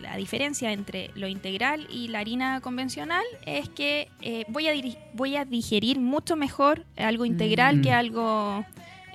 la 0.02 0.16
diferencia 0.18 0.72
entre 0.72 1.12
lo 1.16 1.28
integral 1.28 1.88
y 1.92 2.08
la 2.10 2.20
harina 2.20 2.60
convencional 2.62 3.24
es 3.46 3.70
que 3.70 4.10
eh, 4.22 4.46
voy, 4.50 4.68
a 4.68 4.74
voy 5.14 5.36
a 5.36 5.46
digerir 5.46 6.00
mucho 6.00 6.36
mejor 6.36 6.86
algo 6.98 7.26
integral 7.26 7.78
Mm. 7.78 7.82
que 7.82 7.92
algo 7.92 8.66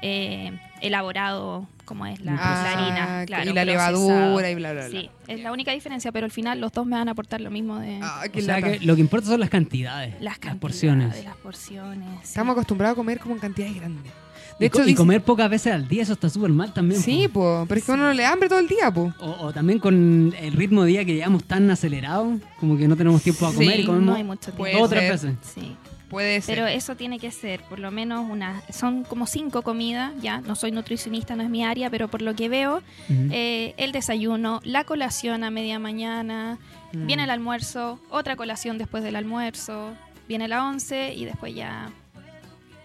eh, 0.02 0.52
elaborado 0.80 1.66
como 1.84 2.06
es 2.06 2.20
la, 2.20 2.36
Ah, 2.38 2.62
la 2.62 2.72
harina. 2.72 3.26
Claro, 3.26 3.50
y 3.50 3.52
la 3.54 3.62
procesado. 3.62 4.08
levadura 4.08 4.50
y 4.50 4.54
bla, 4.54 4.72
bla, 4.72 4.88
bla. 4.88 5.00
Sí, 5.00 5.10
es 5.28 5.40
la 5.40 5.52
única 5.52 5.72
diferencia, 5.72 6.12
pero 6.12 6.24
al 6.24 6.30
final 6.32 6.60
los 6.60 6.72
dos 6.72 6.86
me 6.86 6.96
van 6.96 7.08
a 7.08 7.12
aportar 7.12 7.40
lo 7.42 7.50
mismo 7.50 7.78
de 7.78 8.00
Ah, 8.02 8.22
O 8.34 8.40
sea 8.40 8.62
que 8.62 8.80
lo 8.80 8.94
que 8.94 9.00
importa 9.02 9.26
son 9.28 9.40
las 9.40 9.50
cantidades, 9.50 10.12
las 10.14 10.22
las 10.22 10.38
cantidades, 10.38 10.60
porciones. 10.60 11.24
las 11.24 11.36
porciones. 11.36 12.08
sí. 12.22 12.28
Estamos 12.28 12.52
acostumbrados 12.52 12.94
a 12.94 12.96
comer 12.96 13.18
como 13.18 13.34
en 13.34 13.40
cantidades 13.40 13.74
grandes. 13.76 14.12
Y, 14.56 14.60
De 14.60 14.66
hecho, 14.66 14.78
co- 14.78 14.82
y 14.82 14.86
dice- 14.86 14.96
comer 14.96 15.22
pocas 15.22 15.50
veces 15.50 15.72
al 15.72 15.88
día, 15.88 16.02
eso 16.02 16.12
está 16.12 16.28
súper 16.30 16.50
mal 16.50 16.72
también. 16.72 17.00
Sí, 17.00 17.26
po. 17.28 17.40
po, 17.40 17.66
pero 17.68 17.78
es 17.80 17.84
que 17.84 17.92
a 17.92 17.94
uno 17.96 18.04
no 18.04 18.12
le 18.14 18.22
da 18.22 18.32
hambre 18.32 18.48
todo 18.48 18.60
el 18.60 18.68
día, 18.68 18.90
po. 18.92 19.12
O, 19.18 19.30
o 19.46 19.52
también 19.52 19.78
con 19.80 20.32
el 20.38 20.52
ritmo 20.52 20.82
de 20.84 20.90
día 20.90 21.04
que 21.04 21.14
llevamos 21.14 21.42
tan 21.44 21.68
acelerado, 21.70 22.38
como 22.60 22.76
que 22.76 22.86
no 22.86 22.96
tenemos 22.96 23.22
tiempo 23.22 23.46
a 23.46 23.50
Sí, 23.50 23.56
comer 23.56 23.80
y 23.80 23.84
comemos 23.84 24.06
no 24.06 24.14
hay 24.14 24.24
mucho 24.24 24.52
tiempo. 24.52 24.78
Dos 24.78 24.82
o 24.86 24.88
tres 24.88 25.10
veces. 25.10 25.36
Sí. 25.42 25.76
Puede 26.08 26.40
ser. 26.42 26.54
Pero 26.54 26.68
eso 26.68 26.94
tiene 26.94 27.18
que 27.18 27.32
ser, 27.32 27.62
por 27.62 27.80
lo 27.80 27.90
menos 27.90 28.30
una, 28.30 28.62
son 28.70 29.02
como 29.02 29.26
cinco 29.26 29.62
comidas, 29.62 30.12
ya, 30.22 30.40
no 30.42 30.54
soy 30.54 30.70
nutricionista, 30.70 31.34
no 31.34 31.42
es 31.42 31.50
mi 31.50 31.64
área, 31.64 31.90
pero 31.90 32.06
por 32.06 32.22
lo 32.22 32.36
que 32.36 32.48
veo, 32.48 32.76
Ujú. 32.76 33.28
eh, 33.32 33.74
el 33.78 33.90
desayuno, 33.90 34.60
la 34.62 34.84
colación 34.84 35.42
a 35.42 35.50
media 35.50 35.80
mañana, 35.80 36.58
Mm. 36.92 37.06
viene 37.06 37.24
el 37.24 37.30
almuerzo, 37.30 37.98
otra 38.10 38.36
colación 38.36 38.78
después 38.78 39.02
del 39.02 39.16
almuerzo, 39.16 39.94
viene 40.28 40.46
la 40.46 40.64
once 40.64 41.12
y 41.14 41.24
después 41.24 41.52
ya 41.52 41.88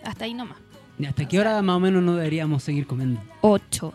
hasta 0.04 0.26
ahí 0.26 0.34
nomás. 0.34 0.58
¿Y 1.00 1.06
hasta 1.06 1.28
qué 1.28 1.40
hora 1.40 1.62
más 1.62 1.78
o 1.78 1.80
menos 1.80 2.04
no 2.04 2.16
deberíamos 2.16 2.62
seguir 2.64 2.86
comiendo? 2.86 3.22
8. 3.42 3.94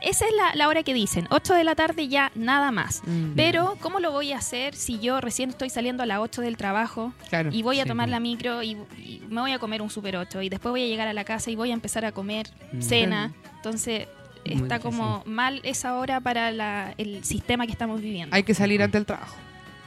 esa 0.00 0.24
es 0.26 0.32
la, 0.36 0.54
la 0.54 0.68
hora 0.68 0.84
que 0.84 0.94
dicen, 0.94 1.26
8 1.30 1.54
de 1.54 1.64
la 1.64 1.74
tarde 1.74 2.06
ya 2.06 2.30
nada 2.36 2.70
más. 2.70 3.02
Mm, 3.04 3.32
Pero, 3.34 3.76
¿cómo 3.80 3.98
lo 3.98 4.12
voy 4.12 4.32
a 4.32 4.38
hacer 4.38 4.76
si 4.76 5.00
yo 5.00 5.20
recién 5.20 5.50
estoy 5.50 5.70
saliendo 5.70 6.04
a 6.04 6.06
las 6.06 6.20
8 6.20 6.42
del 6.42 6.56
trabajo 6.56 7.12
claro. 7.28 7.50
y 7.52 7.62
voy 7.62 7.80
a 7.80 7.82
Sí, 7.82 7.88
tomar 7.88 8.08
la 8.08 8.20
micro 8.20 8.62
y, 8.62 8.76
y 8.96 9.22
me 9.28 9.40
voy 9.40 9.50
a 9.52 9.58
comer 9.58 9.82
un 9.82 9.90
super 9.90 10.16
8 10.16 10.42
y 10.42 10.48
después 10.48 10.70
voy 10.70 10.84
a 10.84 10.86
llegar 10.86 11.08
a 11.08 11.12
la 11.12 11.24
casa 11.24 11.50
y 11.50 11.56
voy 11.56 11.70
a 11.72 11.74
empezar 11.74 12.04
a 12.04 12.12
comer 12.12 12.46
Mm. 12.72 12.80
cena? 12.80 13.32
Entonces, 13.56 14.06
Muy 14.46 14.62
está 14.62 14.78
difícil. 14.78 14.98
como 14.98 15.22
mal 15.26 15.60
esa 15.64 15.94
hora 15.96 16.20
para 16.20 16.52
la- 16.52 16.94
el 16.96 17.24
sistema 17.24 17.66
que 17.66 17.72
estamos 17.72 18.00
viviendo. 18.00 18.36
Hay 18.36 18.44
que 18.44 18.54
salir 18.54 18.80
antes 18.82 19.00
del 19.00 19.06
trabajo. 19.06 19.34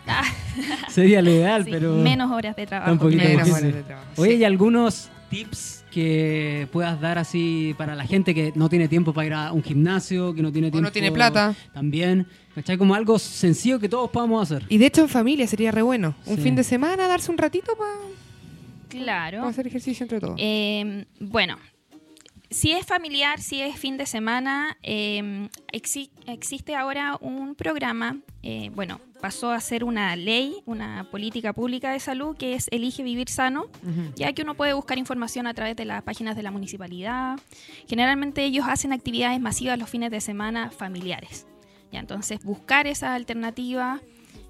Ah, 0.08 0.24
Sería 0.90 1.22
lo 1.22 1.30
ideal, 1.32 1.63
sí, 1.66 1.72
pero... 1.72 1.94
menos 1.96 2.30
horas 2.32 2.56
de 2.58 2.66
trabajo. 2.66 2.92
un 2.92 2.98
poquito 3.00 3.22
que 3.24 3.30
Menos 3.30 3.50
horas 3.50 3.62
de 3.63 3.84
trabajo. 3.84 4.08
Oye, 4.18 4.32
Sí. 4.34 4.38
¿y 4.40 4.44
algunos 4.44 5.10
tips 5.30 5.84
que 5.97 6.67
puedas 6.71 7.01
dar 7.01 7.17
así 7.17 7.73
para 7.75 7.95
la 7.95 8.05
gente 8.05 8.36
que 8.36 8.51
no 8.53 8.69
tiene 8.69 8.88
tiempo 8.88 9.13
para 9.13 9.25
ir 9.25 9.33
a 9.33 9.51
un 9.51 9.63
gimnasio, 9.63 10.31
que 10.36 10.43
no 10.43 10.51
tiene 10.51 10.67
O 10.67 10.71
tiempo... 10.71 10.86
no 10.88 10.91
tiene 10.91 11.12
plata. 11.12 11.55
También, 11.73 12.27
¿cachai? 12.53 12.77
Como 12.77 12.93
algo 12.93 13.17
sencillo 13.17 13.79
que 13.79 13.89
todos 13.89 14.12
podamos 14.12 14.43
hacer. 14.43 14.63
Y 14.69 14.77
de 14.77 14.86
hecho 14.86 15.01
en 15.01 15.10
familia 15.10 15.47
sería 15.47 15.71
re 15.71 15.81
bueno. 15.81 16.13
Un 16.27 16.36
Sí. 16.36 16.43
fin 16.43 16.55
de 16.55 16.63
semana, 16.63 17.07
darse 17.07 17.31
un 17.31 17.39
ratito 17.39 17.75
para 17.75 17.95
Claro. 18.89 19.43
hacer 19.45 19.65
ejercicio 19.65 20.03
entre 20.03 20.19
todos. 20.19 20.36
Eh, 20.38 21.05
bueno, 21.19 21.57
si 22.49 22.71
es 22.71 22.86
familiar, 22.86 23.39
si 23.41 23.62
es 23.62 23.77
fin 23.77 23.97
de 23.97 24.05
semana, 24.05 24.77
eh, 24.83 25.49
exi- 25.73 26.10
existe 26.25 26.75
ahora 26.75 27.17
un 27.19 27.55
programa, 27.55 28.17
eh, 28.43 28.69
bueno, 28.73 28.99
pasó 29.21 29.51
a 29.51 29.60
ser 29.60 29.83
una 29.83 30.15
ley, 30.15 30.62
una 30.65 31.07
política 31.10 31.51
pública 31.51 31.91
de 31.91 31.99
salud 31.99 32.38
que 32.38 32.53
es 32.53 32.67
Elige 32.71 33.01
Vivir 33.03 33.29
Sano, 33.29 33.65
ya 34.15 34.31
que 34.33 34.43
uno 34.43 34.53
puede 34.53 34.73
buscar 34.73 34.97
información 34.99 35.47
a 35.47 35.53
través 35.53 35.75
de 35.75 35.86
las 35.86 36.03
páginas 36.03 36.36
de 36.36 36.43
la 36.43 36.51
municipalidad. 36.51 37.39
Generalmente 37.88 38.43
ellos 38.43 38.65
hacen 38.69 38.93
actividades 38.93 39.39
masivas 39.39 39.79
los 39.79 39.89
fines 39.89 40.12
de 40.12 40.21
semana 40.21 40.69
familiares. 40.69 41.47
Ya, 41.91 41.99
entonces, 41.99 42.43
buscar 42.43 42.86
esa 42.86 43.15
alternativa, 43.15 44.01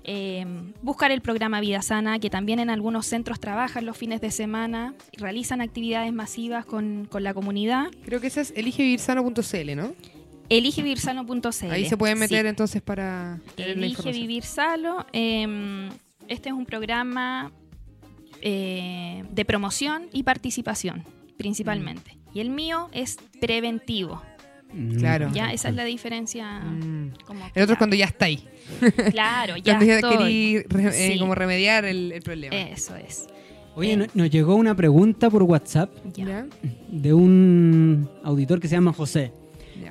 eh, 0.08 0.46
buscar 0.82 1.12
el 1.12 1.22
programa 1.22 1.60
Vida 1.60 1.82
Sana, 1.82 2.18
que 2.20 2.30
también 2.30 2.60
en 2.60 2.70
algunos 2.70 3.06
centros 3.06 3.40
trabajan 3.40 3.86
los 3.86 3.96
fines 3.98 4.22
de 4.22 4.32
semana, 4.32 4.96
realizan 5.18 5.62
actividades 5.62 6.12
masivas 6.14 6.66
con, 6.66 7.06
con 7.12 7.24
la 7.24 7.34
comunidad. 7.34 7.88
Creo 8.06 8.20
que 8.22 8.28
ese 8.28 8.42
es 8.42 8.54
eligevivirsano.cl, 8.56 9.76
¿no? 9.76 9.94
Eligevivirsano.cl. 10.50 11.72
Ahí 11.72 11.86
se 11.86 11.98
pueden 11.98 12.20
meter 12.20 12.44
Sí. 12.46 12.50
entonces 12.50 12.82
para 12.82 13.40
Elige. 13.58 14.12
Vivir 14.12 14.44
Salo. 14.44 15.06
eh, 15.14 15.90
este 16.28 16.50
es 16.50 16.56
un 16.56 16.66
programa 16.66 17.52
eh, 18.42 19.24
de 19.32 19.46
promoción 19.46 20.08
y 20.14 20.24
participación, 20.24 21.04
principalmente. 21.38 22.16
Mm. 22.16 22.38
Y 22.38 22.40
el 22.42 22.50
mío 22.50 22.90
es 22.92 23.18
preventivo. 23.40 24.22
Mm, 24.74 24.98
Claro. 24.98 25.30
Ya, 25.34 25.52
esa 25.54 25.70
es 25.70 25.76
la 25.76 25.86
diferencia. 25.86 26.60
Mm. 26.60 27.12
como 27.26 27.40
El 27.56 27.64
otro 27.64 27.74
es 27.74 27.78
cuando 27.78 27.96
ya 27.96 28.06
está 28.06 28.26
ahí. 28.26 28.44
Claro, 29.12 29.56
ya 29.64 29.64
Cuando 29.64 29.86
ya 29.86 29.96
estoy. 29.96 30.18
querí 30.18 30.60
re- 30.64 31.14
eh, 31.16 31.20
como 31.20 31.36
remediar 31.36 31.86
el, 31.86 32.12
el 32.12 32.22
problema. 32.22 32.56
Eso 32.56 32.96
es. 32.96 33.28
Oye, 33.76 33.96
no- 33.96 34.06
nos 34.14 34.30
llegó 34.30 34.56
una 34.56 34.76
pregunta 34.76 35.30
por 35.30 35.44
WhatsApp 35.44 35.92
de 36.90 37.14
un 37.14 38.10
auditor 38.24 38.60
que 38.60 38.68
se 38.68 38.76
llama 38.76 38.92
José. 38.94 39.32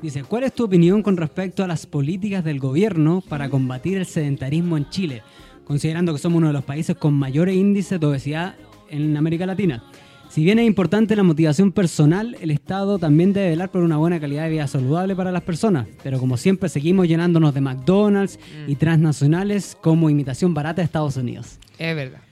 Dice, 0.02 0.24
¿cuál 0.24 0.42
es 0.44 0.52
tu 0.52 0.64
opinión 0.64 1.02
con 1.02 1.16
respecto 1.16 1.62
a 1.64 1.66
las 1.66 1.86
políticas 1.86 2.44
del 2.44 2.58
gobierno 2.58 3.22
para 3.28 3.48
combatir 3.48 3.96
el 3.96 4.04
sedentarismo 4.06 4.76
en 4.76 4.90
Chile, 4.90 5.22
considerando 5.64 6.12
que 6.12 6.18
somos 6.18 6.38
uno 6.38 6.48
de 6.48 6.52
los 6.52 6.64
países 6.64 6.96
con 6.96 7.14
mayores 7.14 7.54
índices 7.56 7.98
de 7.98 8.06
obesidad 8.06 8.56
en 8.90 9.16
América 9.16 9.46
Latina? 9.46 9.84
Si 10.28 10.44
bien 10.44 10.58
es 10.58 10.66
importante 10.66 11.16
la 11.16 11.22
motivación 11.22 11.72
personal, 11.72 12.36
el 12.40 12.50
Estado 12.50 12.98
también 12.98 13.32
debe 13.32 13.50
velar 13.50 13.70
por 13.70 13.82
una 13.82 13.96
buena 13.96 14.20
calidad 14.20 14.44
de 14.44 14.50
vida 14.50 14.66
saludable 14.66 15.16
para 15.16 15.32
las 15.32 15.42
personas, 15.42 15.86
pero 16.02 16.18
como 16.18 16.36
siempre 16.36 16.68
seguimos 16.68 17.08
llenándonos 17.08 17.54
de 17.54 17.60
McDonald's 17.62 18.38
y 18.66 18.76
transnacionales 18.76 19.76
como 19.80 20.10
imitación 20.10 20.52
barata 20.52 20.82
de 20.82 20.86
Estados 20.86 21.16
Unidos. 21.16 21.58
Es 21.78 21.96
verdad. 21.96 22.25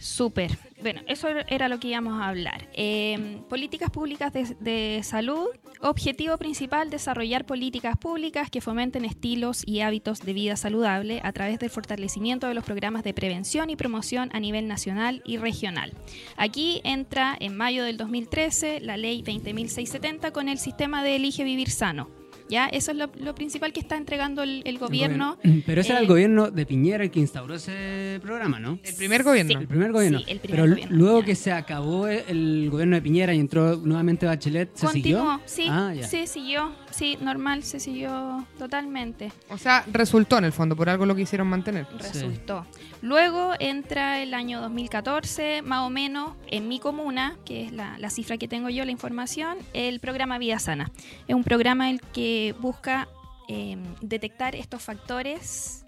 Súper. 0.00 0.56
Bueno, 0.80 1.02
eso 1.06 1.28
era 1.46 1.68
lo 1.68 1.78
que 1.78 1.88
íbamos 1.88 2.14
a 2.22 2.28
hablar. 2.28 2.66
Eh, 2.72 3.42
políticas 3.50 3.90
públicas 3.90 4.32
de, 4.32 4.56
de 4.58 5.02
salud. 5.02 5.48
Objetivo 5.82 6.38
principal, 6.38 6.88
desarrollar 6.88 7.44
políticas 7.44 7.98
públicas 7.98 8.48
que 8.50 8.62
fomenten 8.62 9.04
estilos 9.04 9.62
y 9.66 9.80
hábitos 9.80 10.20
de 10.20 10.32
vida 10.32 10.56
saludable 10.56 11.20
a 11.22 11.32
través 11.32 11.58
del 11.58 11.68
fortalecimiento 11.68 12.46
de 12.46 12.54
los 12.54 12.64
programas 12.64 13.04
de 13.04 13.12
prevención 13.12 13.68
y 13.68 13.76
promoción 13.76 14.30
a 14.32 14.40
nivel 14.40 14.68
nacional 14.68 15.22
y 15.26 15.36
regional. 15.36 15.92
Aquí 16.38 16.80
entra 16.82 17.36
en 17.38 17.54
mayo 17.54 17.84
del 17.84 17.98
2013 17.98 18.80
la 18.80 18.96
ley 18.96 19.22
20.670 19.22 20.32
con 20.32 20.48
el 20.48 20.58
sistema 20.58 21.04
de 21.04 21.16
Elige 21.16 21.44
Vivir 21.44 21.70
Sano. 21.70 22.19
¿Ya? 22.50 22.66
Eso 22.66 22.90
es 22.90 22.96
lo, 22.96 23.10
lo 23.20 23.34
principal 23.34 23.72
que 23.72 23.80
está 23.80 23.96
entregando 23.96 24.42
el, 24.42 24.62
el 24.64 24.78
gobierno. 24.78 25.38
Pero 25.66 25.80
ese 25.80 25.90
era 25.92 26.00
el 26.00 26.04
Eh, 26.06 26.08
gobierno 26.08 26.50
de 26.50 26.66
Piñera 26.66 27.04
el 27.04 27.10
que 27.10 27.20
instauró 27.20 27.54
ese 27.54 28.18
programa, 28.22 28.58
¿no? 28.58 28.78
El 28.82 28.94
primer 28.94 29.22
gobierno. 29.22 29.60
El 29.60 29.66
primer 29.68 29.92
gobierno. 29.92 30.18
Sí, 30.18 30.24
el 30.28 30.40
primer 30.40 30.60
Pero 30.60 30.72
gobierno, 30.72 30.96
luego 30.96 31.20
ya. 31.20 31.26
que 31.26 31.34
se 31.36 31.52
acabó 31.52 32.08
el 32.08 32.68
gobierno 32.70 32.96
de 32.96 33.02
Piñera 33.02 33.32
y 33.34 33.38
entró 33.38 33.76
nuevamente 33.76 34.26
Bachelet, 34.26 34.74
¿se 34.74 34.86
Continuó, 34.86 35.40
siguió? 35.40 35.40
sí, 35.46 35.66
Ah, 35.68 35.92
siguió, 36.26 36.72
sí, 36.90 37.18
normal, 37.20 37.62
se 37.62 37.80
siguió 37.80 38.46
totalmente, 38.58 39.32
O 39.48 39.58
sea, 39.58 39.84
resultó 39.90 40.38
en 40.38 40.44
el 40.44 40.52
fondo, 40.52 40.76
por 40.76 40.88
algo 40.88 41.06
lo 41.06 41.14
quisieron 41.14 41.46
mantener. 41.48 41.86
resultó. 41.98 42.66
Luego 43.02 43.54
entra 43.58 44.20
el 44.22 44.34
año 44.34 44.60
2014, 44.60 45.62
más 45.62 45.80
o 45.86 45.90
menos, 45.90 46.32
en 46.48 46.68
mi 46.68 46.78
comuna, 46.78 47.36
que 47.44 47.64
es 47.64 47.72
la, 47.72 47.98
la 47.98 48.10
cifra 48.10 48.36
que 48.36 48.48
tengo 48.48 48.68
yo, 48.68 48.84
la 48.84 48.90
información, 48.90 49.58
el 49.72 50.00
programa 50.00 50.38
Vida 50.38 50.58
Sana. 50.58 50.90
Es 51.26 51.34
un 51.34 51.44
programa 51.44 51.90
el 51.90 52.00
que 52.00 52.54
busca 52.60 53.08
eh, 53.48 53.76
detectar 54.00 54.54
estos 54.54 54.82
factores 54.82 55.84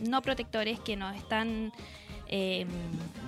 no 0.00 0.22
protectores 0.22 0.80
que 0.80 0.96
nos 0.96 1.14
están 1.14 1.72
eh, 2.32 2.64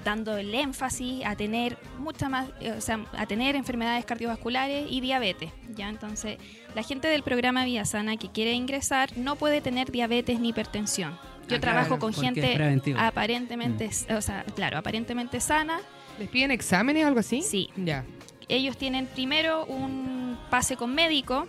dando 0.05 0.37
el 0.37 0.55
énfasis 0.55 1.25
a 1.27 1.37
tener 1.37 1.77
mucha 1.99 2.29
más, 2.29 2.49
eh, 2.61 2.73
o 2.73 2.81
sea, 2.81 3.05
a 3.13 3.27
tener 3.27 3.57
enfermedades 3.57 4.05
cardiovasculares 4.05 4.87
y 4.91 5.01
diabetes. 5.01 5.51
Ya 5.75 5.89
entonces, 5.89 6.39
la 6.75 6.83
gente 6.83 7.09
del 7.09 7.23
programa 7.23 7.65
Vía 7.65 7.85
Sana 7.85 8.17
que 8.17 8.29
quiere 8.31 8.53
ingresar 8.53 9.11
no 9.17 9.37
puede 9.37 9.61
tener 9.61 9.91
diabetes 9.93 10.41
ni 10.41 10.51
hipertensión. 10.51 11.19
Yo 11.49 11.57
Ah, 11.57 11.61
trabajo 11.61 11.87
claro, 11.89 12.01
con 12.01 12.15
gente 12.15 12.55
preventivo. 12.55 12.99
Mm. 12.99 13.03
aparentemente, 13.03 13.91
o 14.17 14.21
sea, 14.23 14.45
claro, 14.55 14.79
aparentemente 14.79 15.41
sana. 15.41 15.81
¿Les 16.19 16.29
piden 16.29 16.51
exámenes 16.53 17.05
o 17.05 17.09
algo 17.09 17.21
así? 17.21 17.43
Sí. 17.43 17.69
Ya. 17.77 18.05
Ellos 18.49 18.77
tienen 18.77 19.07
primero 19.07 19.65
un 19.67 20.39
pase 20.51 20.77
con 20.77 20.95
médico, 20.95 21.49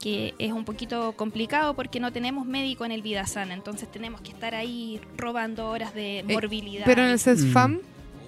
que 0.00 0.34
es 0.38 0.52
un 0.52 0.64
poquito 0.64 1.12
complicado 1.12 1.74
porque 1.74 1.98
no 2.00 2.12
tenemos 2.12 2.46
médico 2.46 2.84
en 2.84 2.92
el 2.92 3.02
Vida 3.02 3.26
Sana, 3.26 3.54
entonces 3.54 3.90
tenemos 3.90 4.20
que 4.20 4.30
estar 4.30 4.54
ahí 4.54 5.00
robando 5.16 5.68
horas 5.70 5.92
de 5.94 6.24
morbilidad. 6.28 6.82
Eh, 6.82 6.86
Pero 6.86 7.02
en 7.02 7.08
el 7.08 7.16
Mm. 7.16 7.18
CESFAM, 7.18 7.80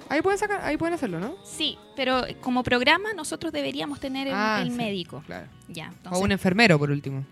ahí 0.09 0.21
pueden 0.23 0.39
sacar, 0.39 0.61
ahí 0.65 0.77
pueden 0.77 0.95
hacerlo, 0.95 1.21
¿no? 1.21 1.35
Sí, 1.45 1.79
pero 1.97 2.23
como 2.41 2.63
programa 2.65 3.13
nosotros 3.15 3.53
deberíamos 3.53 4.01
tener 4.01 4.27
el, 4.29 4.35
Ah, 4.37 4.61
el 4.63 4.71
sí, 4.71 4.77
médico. 4.77 5.23
Claro. 5.27 5.47
Ya, 5.69 5.93
O 6.11 6.19
un 6.19 6.33
enfermero, 6.33 6.79
por 6.79 6.91
último. 6.91 7.25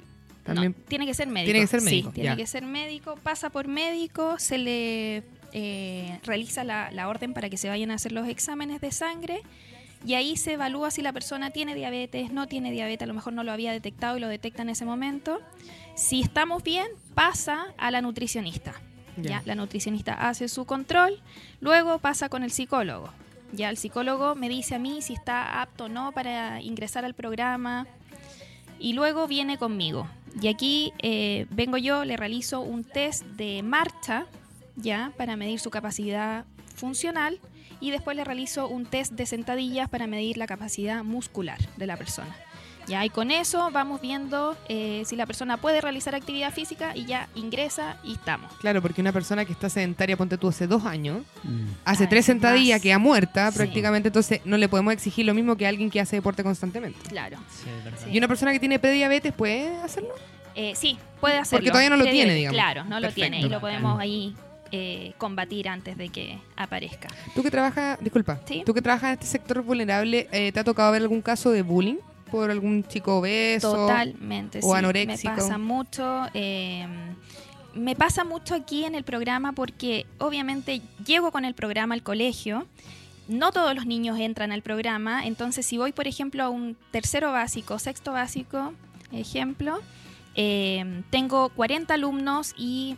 También. 0.44 0.74
no, 0.79 0.85
tiene 0.88 1.05
que 1.05 1.12
ser 1.12 1.27
médico. 1.29 1.44
Tiene 1.53 1.61
que 1.61 1.66
ser 1.66 1.81
Sí, 1.81 1.85
médico, 1.87 2.11
tiene 2.12 2.29
ya. 2.31 2.37
que 2.37 2.46
ser 2.46 2.64
médico, 2.64 3.16
pasa 3.22 3.51
por 3.51 3.68
médico, 3.68 4.38
se 4.38 4.57
le 4.57 5.22
eh, 5.53 6.18
realiza 6.24 6.62
la, 6.64 6.90
la 6.90 7.09
orden 7.09 7.35
para 7.35 7.51
que 7.51 7.57
se 7.57 7.68
vayan 7.68 7.90
a 7.90 7.94
hacer 7.94 8.12
los 8.12 8.29
exámenes 8.29 8.81
de 8.81 8.92
sangre 8.92 9.42
y 10.05 10.15
ahí 10.15 10.37
se 10.37 10.53
evalúa 10.53 10.90
si 10.90 11.03
la 11.03 11.13
persona 11.13 11.51
tiene 11.51 11.75
diabetes, 11.75 12.33
no 12.33 12.46
tiene 12.46 12.71
diabetes, 12.71 13.03
a 13.03 13.07
lo 13.07 13.15
mejor 13.15 13.33
no 13.33 13.42
lo 13.42 13.53
había 13.53 13.73
detectado 13.73 14.17
y 14.17 14.21
lo 14.21 14.29
detecta 14.29 14.63
en 14.63 14.71
ese 14.71 14.85
momento. 14.85 15.40
Si 15.94 16.21
estamos 16.21 16.63
bien, 16.63 16.87
pasa 17.15 17.75
a 17.77 17.90
la 17.90 18.01
nutricionista. 18.01 18.75
Ya. 19.17 19.31
¿ya? 19.31 19.42
La 19.44 19.55
nutricionista 19.55 20.15
hace 20.15 20.49
su 20.49 20.65
control, 20.65 21.21
luego 21.61 21.99
pasa 21.99 22.29
con 22.29 22.44
el 22.44 22.53
psicólogo. 22.53 23.11
Ya 23.53 23.71
el 23.71 23.77
psicólogo 23.77 24.35
me 24.35 24.49
dice 24.49 24.77
a 24.77 24.79
mí 24.79 25.03
si 25.03 25.15
está 25.15 25.63
apto 25.63 25.85
o 25.85 25.88
no 25.88 26.13
para 26.13 26.61
ingresar 26.61 27.05
al 27.05 27.15
programa. 27.15 27.87
y 28.81 28.92
luego 28.92 29.27
viene 29.27 29.59
conmigo. 29.59 30.09
Y 30.40 30.46
aquí 30.46 30.92
eh, 31.01 31.46
vengo 31.51 31.79
yo, 31.79 32.05
le 32.05 32.17
realizo 32.17 32.61
un 32.61 32.85
test 32.85 33.25
de 33.25 33.63
marcha, 33.65 34.27
ya, 34.77 35.13
para 35.17 35.37
medir 35.37 35.59
su 35.59 35.71
capacidad 35.71 36.44
funcional 36.77 37.40
y 37.81 37.90
después 37.90 38.16
le 38.16 38.24
realizo 38.24 38.68
un 38.68 38.87
test 38.87 39.12
de 39.12 39.26
sentadillas 39.26 39.88
para 39.88 40.06
medir 40.06 40.37
la 40.37 40.46
capacidad 40.46 41.04
muscular 41.04 41.58
de 41.76 41.87
la 41.87 41.96
persona. 41.96 42.35
Ya, 42.87 43.04
y 43.04 43.10
con 43.10 43.31
eso 43.31 43.70
vamos 43.70 44.00
viendo 44.00 44.56
eh, 44.70 45.02
si 45.04 45.14
la 45.14 45.26
persona 45.26 45.58
puede 45.58 45.83
realizar 45.83 46.14
actividad 46.14 46.50
física 46.54 46.96
y 46.96 47.04
ya 47.04 47.29
ingresa 47.35 47.98
y 48.02 48.14
estamos. 48.14 48.50
Claro, 48.60 48.81
porque 48.81 49.02
una 49.02 49.12
persona 49.12 49.44
que 49.44 49.52
está 49.52 49.68
sedentaria, 49.68 50.16
ponte 50.16 50.38
tú 50.38 50.48
hace 50.48 50.66
dos 50.66 50.87
años, 50.87 51.18
Mm. 51.44 51.66
hace 51.85 52.04
Ah, 52.04 52.08
tres 52.08 52.24
sentadillas, 52.24 52.76
más. 52.79 52.83
queda 52.83 52.98
muerta 52.98 53.50
Sí. 53.50 53.58
prácticamente, 53.58 54.08
entonces 54.08 54.40
no 54.46 54.56
le 54.56 54.70
podemos 54.70 54.94
exigir 54.94 55.26
lo 55.26 55.35
mismo 55.35 55.54
que 55.56 55.66
alguien 55.66 55.90
que 55.90 56.00
hace 56.00 56.16
deporte 56.16 56.42
constantemente. 56.42 56.98
Claro. 57.10 57.37
Sí. 57.50 57.66
Sí. 58.04 58.10
¿Y 58.10 58.16
una 58.18 58.26
persona 58.26 58.52
que 58.52 58.58
tiene 58.60 58.79
prediabetes 58.79 59.35
puede 59.35 59.68
hacerlo? 59.83 60.14
Eh, 60.54 60.72
sí, 60.74 60.98
puede 61.20 61.37
hacerlo. 61.37 61.58
Porque 61.58 61.70
todavía 61.70 61.90
no 61.90 61.96
lo 61.98 62.04
tiene, 62.10 62.33
digamos. 62.35 62.54
Claro, 62.56 62.85
no 62.85 63.00
Perfecto. 63.00 63.06
lo 63.08 63.14
tiene 63.14 63.40
y 63.42 63.48
lo 63.50 63.60
podemos 63.60 64.00
ahí 64.00 64.35
eh, 64.73 65.12
combatir 65.19 65.69
antes 65.69 65.96
de 65.96 66.08
que 66.08 66.38
aparezca. 66.56 67.08
Tú 67.35 67.42
que 67.42 67.50
trabajas, 67.50 67.98
disculpa, 68.00 68.40
Sí. 68.46 68.62
tú 68.66 68.75
que 68.75 68.83
trabajas 68.83 69.08
en 69.10 69.14
este 69.14 69.27
sector 69.27 69.62
vulnerable, 69.62 70.29
eh, 70.33 70.52
¿te 70.52 70.60
ha 70.60 70.64
tocado 70.64 70.92
ver 70.92 71.02
algún 71.02 71.23
caso 71.23 71.50
de 71.50 71.62
bullying 71.62 71.96
por 72.31 72.50
algún 72.50 72.85
chico 72.85 73.19
obeso? 73.19 73.73
Totalmente, 73.73 74.58
o 74.62 74.73
sí. 74.73 74.79
anoréxico. 74.79 75.31
Me 75.31 75.37
pasa 75.37 75.58
mucho. 75.58 76.27
eh, 76.35 76.87
me 77.75 77.94
pasa 77.94 78.25
mucho 78.25 78.54
aquí 78.54 78.85
en 78.85 78.94
el 78.96 79.04
programa 79.04 79.52
porque 79.52 80.04
obviamente 80.19 80.81
llego 81.06 81.31
con 81.31 81.44
el 81.44 81.54
programa 81.54 81.94
al 81.94 82.02
colegio. 82.02 82.66
No 83.29 83.52
todos 83.52 83.75
los 83.75 83.87
niños 83.87 84.19
entran 84.19 84.50
al 84.52 84.62
programa, 84.62 85.27
entonces 85.27 85.64
si 85.66 85.77
voy, 85.79 85.92
por 85.92 86.08
ejemplo, 86.08 86.42
a 86.42 86.48
un 86.48 86.77
tercero 86.90 87.31
básico, 87.31 87.79
sexto 87.79 88.12
básico, 88.12 88.73
ejemplo, 89.12 89.79
eh, 90.35 91.02
tengo 91.10 91.50
40 91.50 91.94
alumnos 91.94 92.54
y 92.56 92.96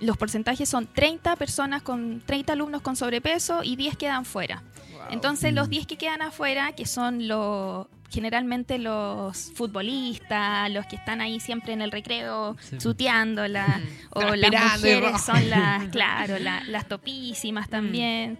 los 0.00 0.16
porcentajes 0.16 0.68
son 0.68 0.86
30 0.86 1.36
personas 1.36 1.82
con 1.82 2.20
30 2.24 2.52
alumnos 2.52 2.82
con 2.82 2.96
sobrepeso 2.96 3.62
y 3.62 3.76
10 3.76 3.96
quedan 3.96 4.24
fuera. 4.24 4.62
Entonces 5.10 5.52
los 5.52 5.68
Mm. 5.68 5.70
10 5.70 5.86
que 5.86 5.96
quedan 5.98 6.22
afuera, 6.22 6.72
que 6.72 6.86
son 6.86 7.28
los 7.28 7.86
generalmente 8.10 8.78
los 8.78 9.50
futbolistas, 9.56 10.70
los 10.70 10.86
que 10.86 10.94
están 10.96 11.20
ahí 11.20 11.40
siempre 11.40 11.72
en 11.72 11.82
el 11.82 11.90
recreo 11.90 12.56
Sí. 12.60 12.80
suteándola, 12.80 13.66
o 14.10 14.34
las 14.36 14.76
mujeres 14.80 15.20
son 15.22 15.50
las, 15.50 15.84
claro, 15.90 16.38
la- 16.38 16.62
las 16.64 16.86
topísimas 16.86 17.68
también. 17.68 18.38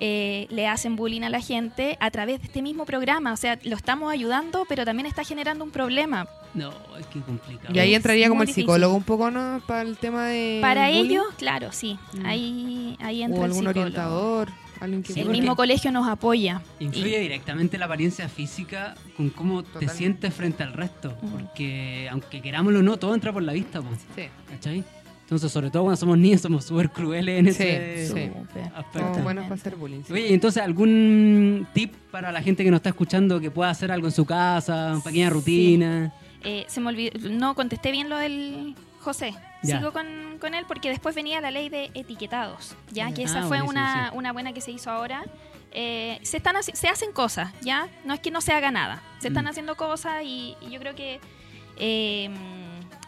Eh, 0.00 0.46
le 0.50 0.66
hacen 0.66 0.96
bullying 0.96 1.22
a 1.22 1.30
la 1.30 1.40
gente 1.40 1.96
a 2.00 2.10
través 2.10 2.40
de 2.40 2.46
este 2.46 2.62
mismo 2.62 2.84
programa. 2.86 3.32
O 3.32 3.36
sea, 3.36 3.58
lo 3.64 3.76
estamos 3.76 4.12
ayudando, 4.12 4.64
pero 4.68 4.84
también 4.84 5.06
está 5.06 5.24
generando 5.24 5.64
un 5.64 5.70
problema. 5.70 6.26
No, 6.54 6.72
es 6.98 7.06
que 7.06 7.20
complicado. 7.20 7.74
Y 7.74 7.78
ahí 7.80 7.90
Es 7.92 7.96
entraría 7.96 8.28
como 8.28 8.42
el 8.42 8.46
difícil. 8.46 8.64
psicólogo 8.64 8.94
un 8.94 9.02
poco, 9.02 9.30
¿no? 9.30 9.60
Para 9.66 9.82
el 9.82 9.96
tema 9.98 10.26
de. 10.28 10.58
Para 10.60 10.86
bullying. 10.88 11.04
ellos, 11.10 11.24
claro, 11.36 11.72
sí. 11.72 11.98
Mm. 12.12 12.26
Ahí, 12.26 12.96
ahí 13.00 13.22
entra 13.22 13.40
O 13.40 13.44
el 13.44 13.50
algún 13.50 13.58
psicólogo. 13.64 13.80
orientador, 13.80 14.48
alguien 14.80 15.02
que. 15.02 15.12
Sí, 15.14 15.20
el 15.20 15.28
mismo 15.30 15.56
colegio 15.56 15.90
nos 15.90 16.06
apoya. 16.06 16.62
Influye 16.78 17.18
directamente 17.18 17.76
la 17.76 17.86
apariencia 17.86 18.28
física 18.28 18.94
con 19.16 19.30
cómo 19.30 19.64
te 19.64 19.88
sientes 19.88 20.32
frente 20.32 20.62
al 20.62 20.72
resto. 20.74 21.16
Ujú. 21.22 21.38
Porque 21.38 22.08
aunque 22.10 22.40
querámoslo 22.40 22.78
o 22.78 22.82
no, 22.82 22.98
todo 22.98 23.14
entra 23.14 23.32
por 23.32 23.42
la 23.42 23.52
vista, 23.52 23.82
pues. 23.82 24.00
Sí. 24.14 24.28
¿Cachai? 24.50 24.84
Entonces, 25.24 25.50
sobre 25.50 25.70
todo 25.70 25.84
cuando 25.84 25.96
somos 25.96 26.18
niños, 26.18 26.42
somos 26.42 26.64
súper 26.66 26.90
crueles 26.90 27.38
en 27.40 27.46
Sí, 27.46 27.62
ese 27.62 28.06
sí. 28.08 28.30
Aspecto. 28.74 29.14
Son 29.14 29.24
buenos 29.24 29.44
para 29.44 29.54
hacer 29.54 29.74
bullying. 29.76 30.02
sí. 30.06 30.12
Oye, 30.12 30.32
entonces, 30.34 30.62
¿algún 30.62 31.66
tip 31.72 31.94
para 32.10 32.30
la 32.30 32.42
gente 32.42 32.62
que 32.62 32.70
nos 32.70 32.78
está 32.78 32.90
escuchando 32.90 33.40
que 33.40 33.50
pueda 33.50 33.70
hacer 33.70 33.90
algo 33.90 34.06
en 34.06 34.12
su 34.12 34.26
casa, 34.26 34.92
una 34.92 35.02
pequeña 35.02 35.28
Sí. 35.28 35.32
rutina? 35.34 36.12
Eh, 36.42 36.64
se 36.68 36.80
me 36.80 36.88
olvidó, 36.90 37.12
no 37.30 37.54
contesté 37.54 37.90
bien 37.90 38.10
lo 38.10 38.18
del 38.18 38.74
José. 39.00 39.32
Ya. 39.62 39.78
Sigo 39.78 39.92
con, 39.92 40.06
con 40.40 40.52
él 40.54 40.66
porque 40.68 40.90
después 40.90 41.14
venía 41.14 41.40
la 41.40 41.50
ley 41.50 41.70
de 41.70 41.90
etiquetados, 41.94 42.76
ya 42.92 43.12
que 43.14 43.22
esa 43.22 43.40
Ah, 43.44 43.48
fue 43.48 43.62
una, 43.62 44.10
sí. 44.10 44.16
una 44.18 44.32
buena 44.32 44.52
que 44.52 44.60
se 44.60 44.72
hizo 44.72 44.90
ahora. 44.90 45.24
Eh, 45.72 46.18
se 46.22 46.36
están 46.36 46.54
haci- 46.56 46.74
se 46.74 46.86
hacen 46.88 47.12
cosas, 47.12 47.50
ya 47.62 47.88
no 48.04 48.12
es 48.14 48.20
que 48.20 48.30
no 48.30 48.40
se 48.42 48.52
haga 48.52 48.70
nada, 48.70 49.02
se 49.20 49.28
están 49.28 49.46
Mm. 49.46 49.48
haciendo 49.48 49.74
cosas 49.76 50.22
y, 50.22 50.54
y 50.60 50.70
yo 50.70 50.78
creo 50.80 50.94
que 50.94 51.18
eh, 51.78 52.30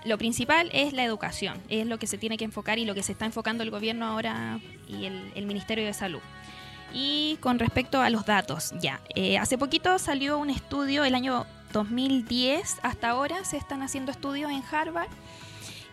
lo 0.07 0.19
principal 0.19 0.71
es 0.73 0.93
la 0.93 1.05
educación, 1.05 1.61
es 1.69 1.87
lo 1.87 1.99
que 1.99 2.07
se 2.07 2.19
tiene 2.19 2.37
que 2.37 2.45
enfocar 2.45 2.79
y 2.79 2.85
lo 2.85 2.95
que 2.95 3.03
se 3.03 3.13
está 3.13 3.27
enfocando 3.27 3.63
el 3.63 3.71
gobierno 3.71 4.07
ahora 4.07 4.61
y 4.89 5.05
el, 5.05 5.47
Ministerio 5.47 5.85
de 5.85 5.93
Salud. 5.93 6.21
Y 6.93 7.37
con 7.41 7.59
respecto 7.59 8.01
a 8.01 8.11
los 8.11 8.25
datos, 8.25 8.73
ya, 8.81 9.01
eh, 9.15 9.39
hace 9.39 9.59
poquito 9.59 9.99
salió 9.99 10.39
un 10.39 10.51
estudio, 10.51 11.05
el 11.05 11.15
año 11.15 11.47
2010 11.73 12.79
hasta 12.83 13.11
ahora 13.11 13.45
se 13.45 13.57
están 13.57 13.83
haciendo 13.83 14.13
estudios 14.13 14.51
en 14.51 14.63
Harvard 14.71 15.11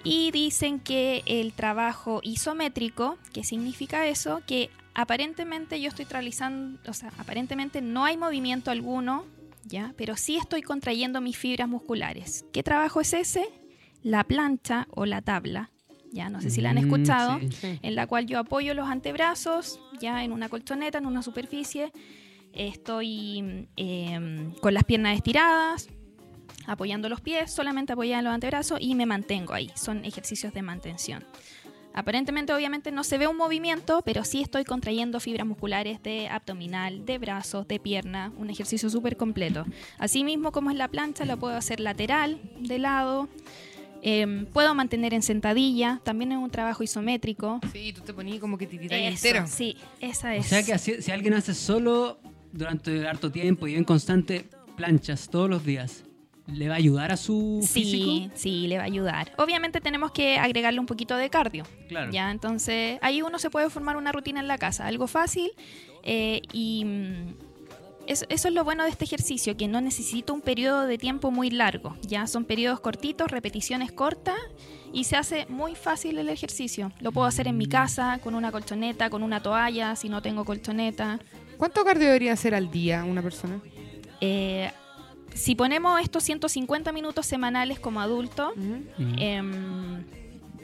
y 0.04 0.32
dicen 0.32 0.80
que 0.80 1.24
el 1.26 1.54
trabajo 1.54 2.20
isométrico, 2.24 3.18
¿qué 3.34 3.44
significa 3.44 4.08
eso? 4.08 4.42
Que 4.46 4.70
aparentemente 4.94 5.82
yo 5.82 5.90
estoy 5.90 6.06
realizando, 6.06 6.80
o 6.90 6.94
sea, 6.94 7.12
aparentemente 7.18 7.82
no 7.82 8.06
hay 8.06 8.18
movimiento 8.18 8.70
alguno, 8.70 9.26
¿ya? 9.66 9.94
Pero 9.98 10.16
sí 10.16 10.38
estoy 10.38 10.62
contrayendo 10.62 11.22
mis 11.22 11.38
fibras 11.38 11.68
musculares. 11.68 12.46
¿Qué 12.54 12.64
trabajo 12.64 13.02
es 13.02 13.14
ese? 13.14 13.63
La 14.04 14.24
plancha 14.24 14.88
o 14.92 15.06
la 15.06 15.22
tabla, 15.22 15.72
ya 16.12 16.30
no 16.30 16.42
sé 16.42 16.50
si 16.50 16.62
la 16.62 16.70
han 16.72 16.76
Mm, 16.76 16.80
escuchado 16.80 17.40
sí. 17.40 17.50
Sí. 17.52 17.80
en 17.82 17.96
la 17.96 18.06
cual 18.08 18.26
yo 18.28 18.38
apoyo 18.40 18.74
los 18.74 18.88
antebrazos 18.88 19.80
ya 20.00 20.24
en 20.24 20.32
una 20.32 20.50
colchoneta, 20.50 20.98
en 21.00 21.06
una 21.06 21.24
superficie. 21.24 21.92
Estoy 22.54 23.68
eh, 23.78 24.52
con 24.62 24.74
las 24.74 24.84
piernas 24.84 25.16
estiradas, 25.16 25.88
apoyando 26.68 27.10
los 27.10 27.20
pies, 27.22 27.52
solamente 27.52 27.94
apoyada 27.94 28.20
en 28.20 28.26
los 28.26 28.34
antebrazos 28.34 28.80
y 28.80 28.94
me 28.96 29.06
mantengo 29.06 29.54
ahí. 29.54 29.72
Son 29.76 30.06
ejercicios 30.06 30.54
de 30.54 30.62
mantención. 30.62 31.26
Aparentemente, 31.96 32.54
obviamente, 32.54 32.92
no 32.92 33.04
se 33.04 33.20
ve 33.20 33.28
un 33.28 33.38
movimiento, 33.38 34.02
pero 34.04 34.24
sí 34.24 34.42
estoy 34.42 34.64
contrayendo 34.66 35.20
fibras 35.20 35.46
musculares 35.46 36.02
de 36.02 36.28
abdominal, 36.28 37.06
de 37.06 37.20
brazos, 37.20 37.68
de 37.68 37.80
pierna, 37.80 38.32
un 38.38 38.50
ejercicio 38.50 38.90
súper 38.90 39.16
completo. 39.16 39.66
Asimismo, 40.00 40.52
como 40.52 40.72
es 40.72 40.76
la 40.78 40.88
plancha, 40.88 41.26
lo 41.26 41.38
puedo 41.38 41.56
hacer 41.56 41.80
lateral, 41.80 42.40
de 42.60 42.80
lado. 42.80 43.30
Em, 44.06 44.46
puedo 44.48 44.76
mantener 44.76 45.14
en 45.14 45.22
sentadilla, 45.22 46.02
también 46.04 46.34
es 46.34 46.38
un 46.38 46.50
trabajo 46.50 46.84
isométrico. 46.84 47.62
Sí, 47.72 47.94
tú 47.94 48.02
te 48.02 48.14
ponías 48.14 48.40
como 48.40 48.58
que 48.58 48.68
tititas 48.68 48.98
Eso, 49.00 49.08
entero. 49.28 49.48
Sí, 49.48 49.78
esa 50.02 50.28
O 50.30 50.32
es. 50.32 50.46
sea 50.46 50.62
que 50.64 50.74
así- 50.74 51.02
si 51.02 51.10
alguien 51.12 51.34
hace 51.36 51.54
solo 51.54 52.20
durante 52.52 53.08
harto 53.08 53.32
tiempo 53.32 53.66
y 53.66 53.72
bien 53.72 53.86
constante 53.86 54.46
planchas 54.76 55.30
todos 55.30 55.50
los 55.50 55.64
días, 55.66 56.04
¿le 56.48 56.68
va 56.68 56.74
a 56.74 56.78
ayudar 56.80 57.14
a 57.14 57.18
su 57.18 57.62
Sí, 57.66 57.84
físico? 57.86 58.32
sí, 58.36 58.68
le 58.68 58.76
va 58.76 58.84
a 58.84 58.88
ayudar. 58.88 59.32
Obviamente 59.38 59.80
tenemos 59.80 60.12
que 60.12 60.38
agregarle 60.38 60.82
un 60.82 60.86
poquito 60.86 61.16
de 61.16 61.30
cardio. 61.30 61.64
Claro. 61.88 62.12
Ya, 62.12 62.30
entonces 62.30 63.00
ahí 63.02 63.22
uno 63.22 63.40
se 63.40 63.50
puede 63.50 63.70
formar 63.70 63.96
una 63.96 64.12
rutina 64.12 64.42
en 64.42 64.50
la 64.50 64.58
casa, 64.58 64.86
algo 64.86 65.08
fácil 65.08 65.52
eh, 66.04 66.42
y 66.52 66.86
eso, 68.08 68.26
eso 68.30 68.48
es 68.48 68.54
lo 68.54 68.64
bueno 68.64 68.84
de 68.84 68.90
este 68.90 69.06
ejercicio, 69.06 69.56
que 69.56 69.68
no 69.68 69.82
necesita 69.82 70.34
un 70.34 70.42
periodo 70.42 70.86
de 70.86 70.98
tiempo 70.98 71.32
muy 71.32 71.50
largo. 71.50 71.96
Ya 72.02 72.28
son 72.28 72.46
periodos 72.46 72.80
cortitos, 72.80 73.32
repeticiones 73.32 73.92
cortas 73.92 74.38
y 74.92 75.06
se 75.06 75.16
hace 75.16 75.46
muy 75.48 75.76
fácil 75.76 76.18
el 76.18 76.30
ejercicio. 76.30 76.92
Lo 77.00 77.12
puedo 77.12 77.28
hacer 77.28 77.48
en 77.48 77.58
mi 77.58 77.68
casa, 77.68 78.20
con 78.24 78.36
una 78.36 78.52
colchoneta, 78.52 79.10
con 79.10 79.24
una 79.24 79.42
toalla, 79.42 79.96
si 79.96 80.10
no 80.10 80.22
tengo 80.22 80.46
colchoneta. 80.46 81.20
¿Cuánto 81.58 81.84
cardio 81.84 82.08
debería 82.08 82.34
hacer 82.34 82.54
al 82.56 82.70
día 82.70 83.04
una 83.04 83.22
persona? 83.22 83.60
Eh, 84.22 84.72
si 85.34 85.56
ponemos 85.56 86.00
estos 86.02 86.24
150 86.24 86.92
minutos 86.92 87.26
semanales 87.26 87.80
como 87.80 88.02
adulto. 88.02 88.54
Mm. 88.56 90.23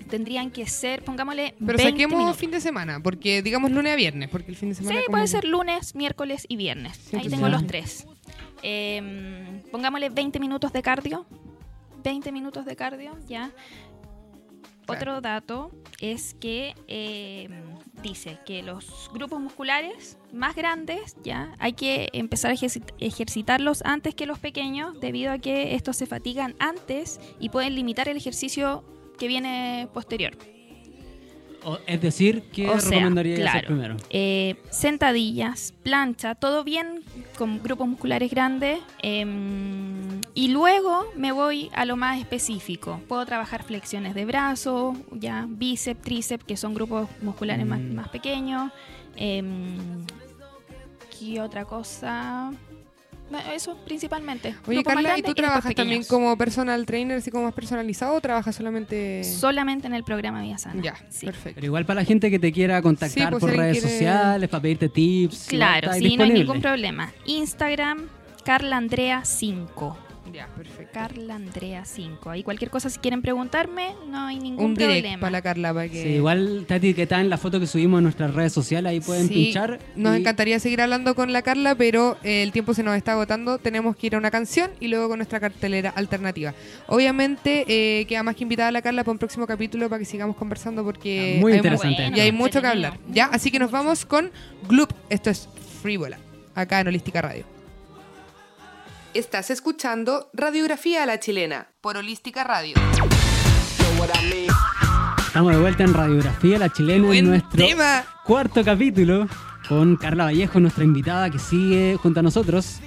Tendrían 0.09 0.51
que 0.51 0.65
ser, 0.67 1.03
pongámosle, 1.03 1.53
Pero 1.59 1.77
20 1.77 1.83
saquemos 1.91 2.17
minutos. 2.17 2.37
fin 2.37 2.51
de 2.51 2.59
semana, 2.61 2.99
porque 3.01 3.41
digamos 3.41 3.71
lunes 3.71 3.93
a 3.93 3.95
viernes, 3.95 4.29
porque 4.29 4.51
el 4.51 4.57
fin 4.57 4.69
de 4.69 4.75
Sí, 4.75 4.83
semana. 4.83 5.01
como 5.05 5.15
puede 5.17 5.27
ser 5.27 5.45
lunes, 5.45 5.95
miércoles 5.95 6.45
y 6.49 6.55
viernes. 6.57 6.97
Ahí 6.97 7.05
entonces- 7.13 7.31
tengo 7.31 7.49
los 7.49 7.65
tres. 7.67 8.07
Em, 8.61 9.61
pongámosle 9.71 10.09
20 10.09 10.39
minutos 10.39 10.73
de 10.73 10.81
cardio. 10.81 11.25
20 12.03 12.31
minutos 12.31 12.65
de 12.65 12.75
cardio, 12.75 13.17
ya. 13.27 13.51
Otro 14.87 15.21
dato 15.21 15.69
es 16.01 16.33
que 16.33 16.73
em, 16.87 17.51
dice 18.01 18.39
que 18.43 18.63
los 18.63 19.11
grupos 19.13 19.39
musculares 19.39 20.17
más 20.33 20.55
grandes 20.55 21.15
ya 21.23 21.55
hay 21.59 21.73
que 21.73 22.09
empezar 22.13 22.49
a 22.49 22.55
ejerci- 22.55 22.81
ejercitarlos 22.99 23.83
antes 23.85 24.15
que 24.15 24.25
los 24.25 24.39
pequeños 24.39 24.99
debido 24.99 25.31
a 25.31 25.37
que 25.37 25.75
estos 25.75 25.95
se 25.95 26.07
fatigan 26.07 26.55
antes 26.57 27.19
y 27.39 27.49
pueden 27.49 27.75
limitar 27.75 28.09
el 28.09 28.17
ejercicio 28.17 28.83
que 29.19 29.27
viene 29.27 29.87
posterior. 29.93 30.35
O- 31.65 31.77
es 31.85 31.99
decir, 32.01 32.43
¿qué 32.53 32.69
O 32.69 32.79
sea, 32.79 32.91
recomendaría 32.91 33.33
hacer 33.33 33.43
claro. 33.51 33.67
primero? 33.67 33.97
Eh, 34.11 34.55
sentadillas, 34.71 35.73
plancha, 35.83 36.33
todo 36.35 36.63
bien 36.63 37.03
con 37.37 37.61
grupos 37.61 37.85
musculares 37.87 38.31
grandes. 38.31 38.79
em, 39.01 40.21
y 40.33 40.47
luego 40.49 41.05
me 41.17 41.33
voy 41.33 41.69
a 41.73 41.83
lo 41.83 41.97
más 41.97 42.17
específico. 42.19 43.01
Puedo 43.09 43.25
trabajar 43.25 43.63
flexiones 43.63 44.15
de 44.15 44.23
brazo, 44.25 44.95
ya 45.11 45.45
bíceps, 45.49 46.01
tríceps, 46.01 46.45
que 46.45 46.55
son 46.55 46.73
grupos 46.73 47.09
musculares 47.21 47.65
más, 47.65 47.79
Mm. 47.81 47.93
más 47.93 48.07
pequeños. 48.07 48.71
Em, 49.17 50.05
¿Qué 51.19 51.41
otra 51.41 51.65
cosa? 51.65 52.53
Eso 53.53 53.77
principalmente. 53.85 54.55
Oye, 54.67 54.83
Carla, 54.83 55.17
¿y 55.17 55.21
tú 55.21 55.33
trabajas 55.33 55.73
también 55.75 56.03
como 56.03 56.35
personal 56.37 56.85
trainer, 56.85 57.17
así 57.17 57.29
como 57.31 57.43
más 57.45 57.53
personalizado, 57.53 58.13
o 58.15 58.21
trabajas 58.21 58.55
solamente...? 58.55 59.23
Solamente 59.23 59.87
en 59.87 59.93
el 59.93 60.03
programa 60.03 60.41
Vía 60.41 60.57
Sana. 60.57 60.81
Ya, 60.81 60.95
Sí. 61.09 61.25
perfecto. 61.25 61.55
Pero 61.55 61.65
igual 61.67 61.85
para 61.85 62.01
la 62.01 62.05
gente 62.05 62.29
que 62.31 62.39
te 62.39 62.51
quiera 62.51 62.81
contactar 62.81 63.23
Sí, 63.25 63.29
pues, 63.29 63.39
por 63.41 63.49
redes 63.55 63.79
quiere- 63.79 63.89
sociales, 63.89 64.49
para 64.49 64.61
pedirte 64.61 64.89
tips. 64.89 65.47
Claro, 65.49 65.93
sí, 65.93 66.15
no 66.17 66.23
hay 66.23 66.31
ningún 66.31 66.61
problema. 66.61 67.11
Instagram, 67.25 68.07
Carla 68.43 68.77
Andrea 68.77 69.23
5. 69.25 69.97
Ya, 70.33 70.47
perfecto. 70.55 70.91
Carla 70.93 71.35
Andrea 71.35 71.85
5. 71.85 72.29
Ahí 72.29 72.43
cualquier 72.43 72.69
cosa, 72.69 72.89
si 72.89 72.99
quieren 72.99 73.21
preguntarme, 73.21 73.93
no 74.09 74.27
hay 74.27 74.39
ningún 74.39 74.63
Un 74.65 74.73
direct 74.75 74.99
problema. 75.01 75.19
para 75.21 75.31
la 75.31 75.41
Carla, 75.41 75.73
para 75.73 75.89
que... 75.89 76.03
Sí, 76.03 76.09
igual 76.09 76.59
está 76.61 76.75
etiquetada 76.75 77.21
en 77.21 77.29
la 77.29 77.37
foto 77.37 77.59
que 77.59 77.67
subimos 77.67 77.97
en 77.99 78.03
nuestras 78.03 78.33
redes 78.33 78.53
sociales, 78.53 78.89
ahí 78.91 78.99
pueden 78.99 79.27
Sí, 79.27 79.33
pinchar. 79.33 79.79
Nos 79.95 80.15
y- 80.15 80.19
encantaría 80.19 80.59
seguir 80.59 80.81
hablando 80.81 81.15
con 81.15 81.33
la 81.33 81.41
Carla, 81.41 81.75
pero 81.75 82.17
eh, 82.23 82.43
el 82.43 82.51
tiempo 82.51 82.73
se 82.73 82.83
nos 82.83 82.95
está 82.95 83.13
agotando. 83.13 83.57
Tenemos 83.57 83.95
que 83.95 84.07
ir 84.07 84.15
a 84.15 84.17
una 84.17 84.29
canción 84.31 84.71
y 84.79 84.87
luego 84.87 85.09
con 85.09 85.19
nuestra 85.19 85.39
cartelera 85.39 85.89
alternativa. 85.89 86.53
Obviamente, 86.87 87.65
eh, 87.67 88.05
queda 88.05 88.23
más 88.23 88.35
que 88.35 88.43
invitada 88.43 88.69
a 88.69 88.71
la 88.71 88.81
Carla 88.81 89.03
para 89.03 89.13
un 89.13 89.19
próximo 89.19 89.47
capítulo 89.47 89.89
para 89.89 89.99
que 89.99 90.05
sigamos 90.05 90.35
conversando 90.35 90.83
porque 90.83 91.37
Muy 91.39 91.53
hay 91.53 91.57
interesante. 91.57 92.09
mu- 92.11 92.17
y 92.17 92.19
hay 92.19 92.31
mucho 92.31 92.61
que 92.61 92.67
hablar. 92.67 92.97
¿ya? 93.11 93.25
Así 93.25 93.51
que 93.51 93.59
nos 93.59 93.71
vamos 93.71 94.05
con 94.05 94.31
Gloop. 94.67 94.91
Esto 95.09 95.29
es 95.29 95.49
Frívola, 95.81 96.17
acá 96.55 96.79
en 96.81 96.87
Holística 96.87 97.21
Radio. 97.21 97.45
Estás 99.13 99.49
escuchando 99.49 100.29
Radiografía 100.33 101.03
a 101.03 101.05
la 101.05 101.19
Chilena 101.19 101.69
por 101.81 101.97
Holística 101.97 102.43
Radio. 102.43 102.75
Estamos 105.27 105.51
de 105.53 105.59
vuelta 105.59 105.83
en 105.83 105.93
Radiografía 105.93 106.59
La 106.59 106.69
Chilena 106.71 107.05
Buen 107.07 107.19
en 107.19 107.25
nuestro 107.27 107.65
tema. 107.65 108.03
cuarto 108.25 108.63
capítulo 108.63 109.27
con 109.67 109.95
Carla 109.97 110.25
Vallejo, 110.25 110.59
nuestra 110.59 110.83
invitada 110.83 111.29
que 111.29 111.39
sigue 111.39 111.97
junto 112.01 112.19
a 112.19 112.23
nosotros. 112.23 112.79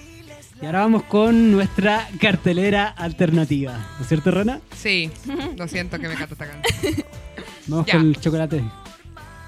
Y 0.60 0.66
ahora 0.66 0.80
vamos 0.80 1.02
con 1.04 1.50
nuestra 1.50 2.08
cartelera 2.20 2.86
alternativa. 2.88 3.72
¿No 3.96 4.02
es 4.02 4.08
cierto, 4.08 4.30
Rana? 4.30 4.60
Sí, 4.76 5.10
lo 5.56 5.66
siento 5.66 5.98
que 5.98 6.08
me 6.08 6.14
canta 6.14 6.34
esta 6.34 6.46
canción. 6.48 7.04
Vamos 7.66 7.86
Ya. 7.86 7.94
con 7.94 8.06
el 8.08 8.20
chocolate. 8.20 8.62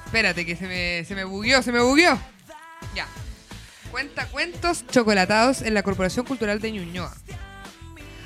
Espérate, 0.06 0.44
que 0.44 0.56
se 0.56 0.66
me, 0.66 1.04
se 1.04 1.14
me 1.14 1.24
bugueó, 1.24 1.62
se 1.62 1.70
me 1.72 1.80
bugueó. 1.80 2.18
Ya. 2.94 3.06
Cuenta 3.94 4.26
cuentos 4.26 4.84
chocolatados 4.88 5.62
en 5.62 5.72
la 5.72 5.84
Corporación 5.84 6.26
Cultural 6.26 6.60
de 6.60 6.72
Ñuñoa. 6.72 7.14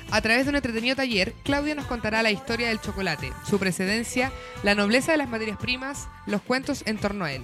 A 0.09 0.19
través 0.19 0.45
de 0.45 0.49
un 0.49 0.55
entretenido 0.55 0.95
taller, 0.95 1.35
Claudia 1.43 1.75
nos 1.75 1.85
contará 1.85 2.23
la 2.23 2.31
historia 2.31 2.69
del 2.69 2.81
chocolate, 2.81 3.31
su 3.47 3.59
precedencia, 3.59 4.31
la 4.63 4.73
nobleza 4.73 5.11
de 5.11 5.19
las 5.19 5.29
materias 5.29 5.59
primas, 5.59 6.07
los 6.25 6.41
cuentos 6.41 6.81
en 6.87 6.97
torno 6.97 7.25
a 7.25 7.33
él. 7.33 7.43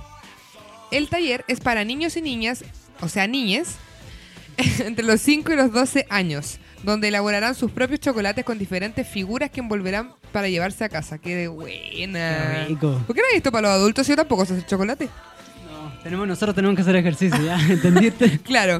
El 0.89 1.07
taller 1.07 1.45
es 1.47 1.59
para 1.59 1.83
niños 1.83 2.17
y 2.17 2.23
niñas, 2.23 2.63
o 2.99 3.09
sea, 3.09 3.27
niñes, 3.27 3.75
entre 4.79 5.05
los 5.05 5.21
5 5.21 5.53
y 5.53 5.55
los 5.55 5.71
12 5.71 6.07
años, 6.09 6.57
donde 6.81 7.09
elaborarán 7.09 7.53
sus 7.53 7.69
propios 7.69 7.99
chocolates 7.99 8.43
con 8.43 8.57
diferentes 8.57 9.07
figuras 9.07 9.51
que 9.51 9.59
envolverán 9.59 10.15
para 10.31 10.49
llevarse 10.49 10.83
a 10.83 10.89
casa. 10.89 11.19
¡Qué 11.19 11.35
de 11.35 11.47
buena! 11.47 12.63
Qué 12.65 12.65
rico. 12.69 13.03
¿Por 13.05 13.15
qué 13.15 13.21
no 13.21 13.27
hay 13.31 13.37
esto 13.37 13.51
para 13.51 13.67
los 13.67 13.77
adultos? 13.77 14.07
Yo 14.07 14.15
tampoco 14.15 14.47
sé 14.47 14.53
hacer 14.53 14.65
chocolate. 14.65 15.09
Tenemos, 16.05 16.27
nosotros 16.27 16.53
tenemos 16.53 16.75
que 16.75 16.83
hacer 16.83 16.95
ejercicio, 16.97 17.41
¿ya? 17.43 17.59
¿Entendiste? 17.69 18.39
Claro. 18.43 18.79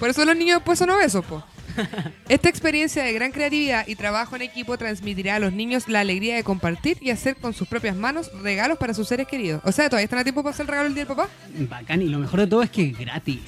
Por 0.00 0.08
eso 0.08 0.24
los 0.24 0.34
niños 0.34 0.56
después 0.56 0.78
son 0.78 0.88
obesos, 0.88 1.22
po. 1.22 1.44
Esta 2.30 2.48
experiencia 2.48 3.04
de 3.04 3.12
gran 3.12 3.30
creatividad 3.30 3.86
y 3.86 3.94
trabajo 3.94 4.36
en 4.36 4.42
equipo 4.42 4.78
transmitirá 4.78 5.36
a 5.36 5.38
los 5.38 5.52
niños 5.52 5.86
la 5.86 6.00
alegría 6.00 6.34
de 6.34 6.42
compartir 6.42 6.96
y 7.02 7.10
hacer 7.10 7.36
con 7.36 7.52
sus 7.52 7.68
propias 7.68 7.94
manos 7.94 8.30
regalos 8.40 8.78
para 8.78 8.94
sus 8.94 9.06
seres 9.06 9.28
queridos. 9.28 9.60
O 9.66 9.70
sea, 9.70 9.90
¿todavía 9.90 10.04
están 10.04 10.20
a 10.20 10.22
tiempo 10.22 10.42
para 10.42 10.54
hacer 10.54 10.64
el 10.64 10.68
regalo 10.68 10.88
el 10.88 10.94
día 10.94 11.04
del 11.04 11.14
papá? 11.14 11.28
Bacán. 11.68 12.00
Y 12.00 12.08
lo 12.08 12.18
mejor 12.18 12.40
de 12.40 12.46
todo 12.46 12.62
es 12.62 12.70
que 12.70 12.88
es 12.88 12.98
gratis. 12.98 13.42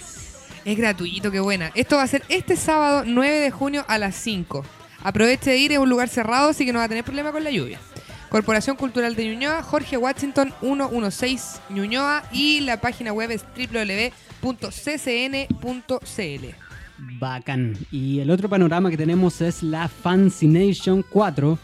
Es 0.66 0.76
gratuito, 0.76 1.30
qué 1.30 1.40
buena. 1.40 1.72
Esto 1.74 1.96
va 1.96 2.02
a 2.02 2.06
ser 2.06 2.24
este 2.28 2.56
sábado 2.56 3.04
9 3.06 3.40
de 3.40 3.50
junio 3.50 3.86
a 3.88 3.96
las 3.96 4.16
5. 4.16 4.66
Aproveche 5.02 5.50
de 5.50 5.56
ir, 5.56 5.72
es 5.72 5.78
un 5.78 5.88
lugar 5.88 6.10
cerrado, 6.10 6.50
así 6.50 6.66
que 6.66 6.74
no 6.74 6.78
va 6.78 6.84
a 6.84 6.88
tener 6.88 7.04
problema 7.04 7.32
con 7.32 7.42
la 7.42 7.50
lluvia. 7.50 7.80
Corporación 8.34 8.74
Cultural 8.74 9.14
de 9.14 9.26
Ñuñoa, 9.26 9.62
Jorge 9.62 9.96
Washington 9.96 10.52
116 10.58 11.60
Ñuñoa 11.70 12.24
y 12.32 12.58
la 12.62 12.80
página 12.80 13.12
web 13.12 13.30
es 13.30 13.44
www.ccn.cl. 13.56 14.50
Bacán. 17.20 17.78
Y 17.92 18.18
el 18.18 18.30
otro 18.32 18.48
panorama 18.48 18.90
que 18.90 18.96
tenemos 18.96 19.40
es 19.40 19.62
la 19.62 19.86
Fancination 19.86 21.04
4, 21.08 21.56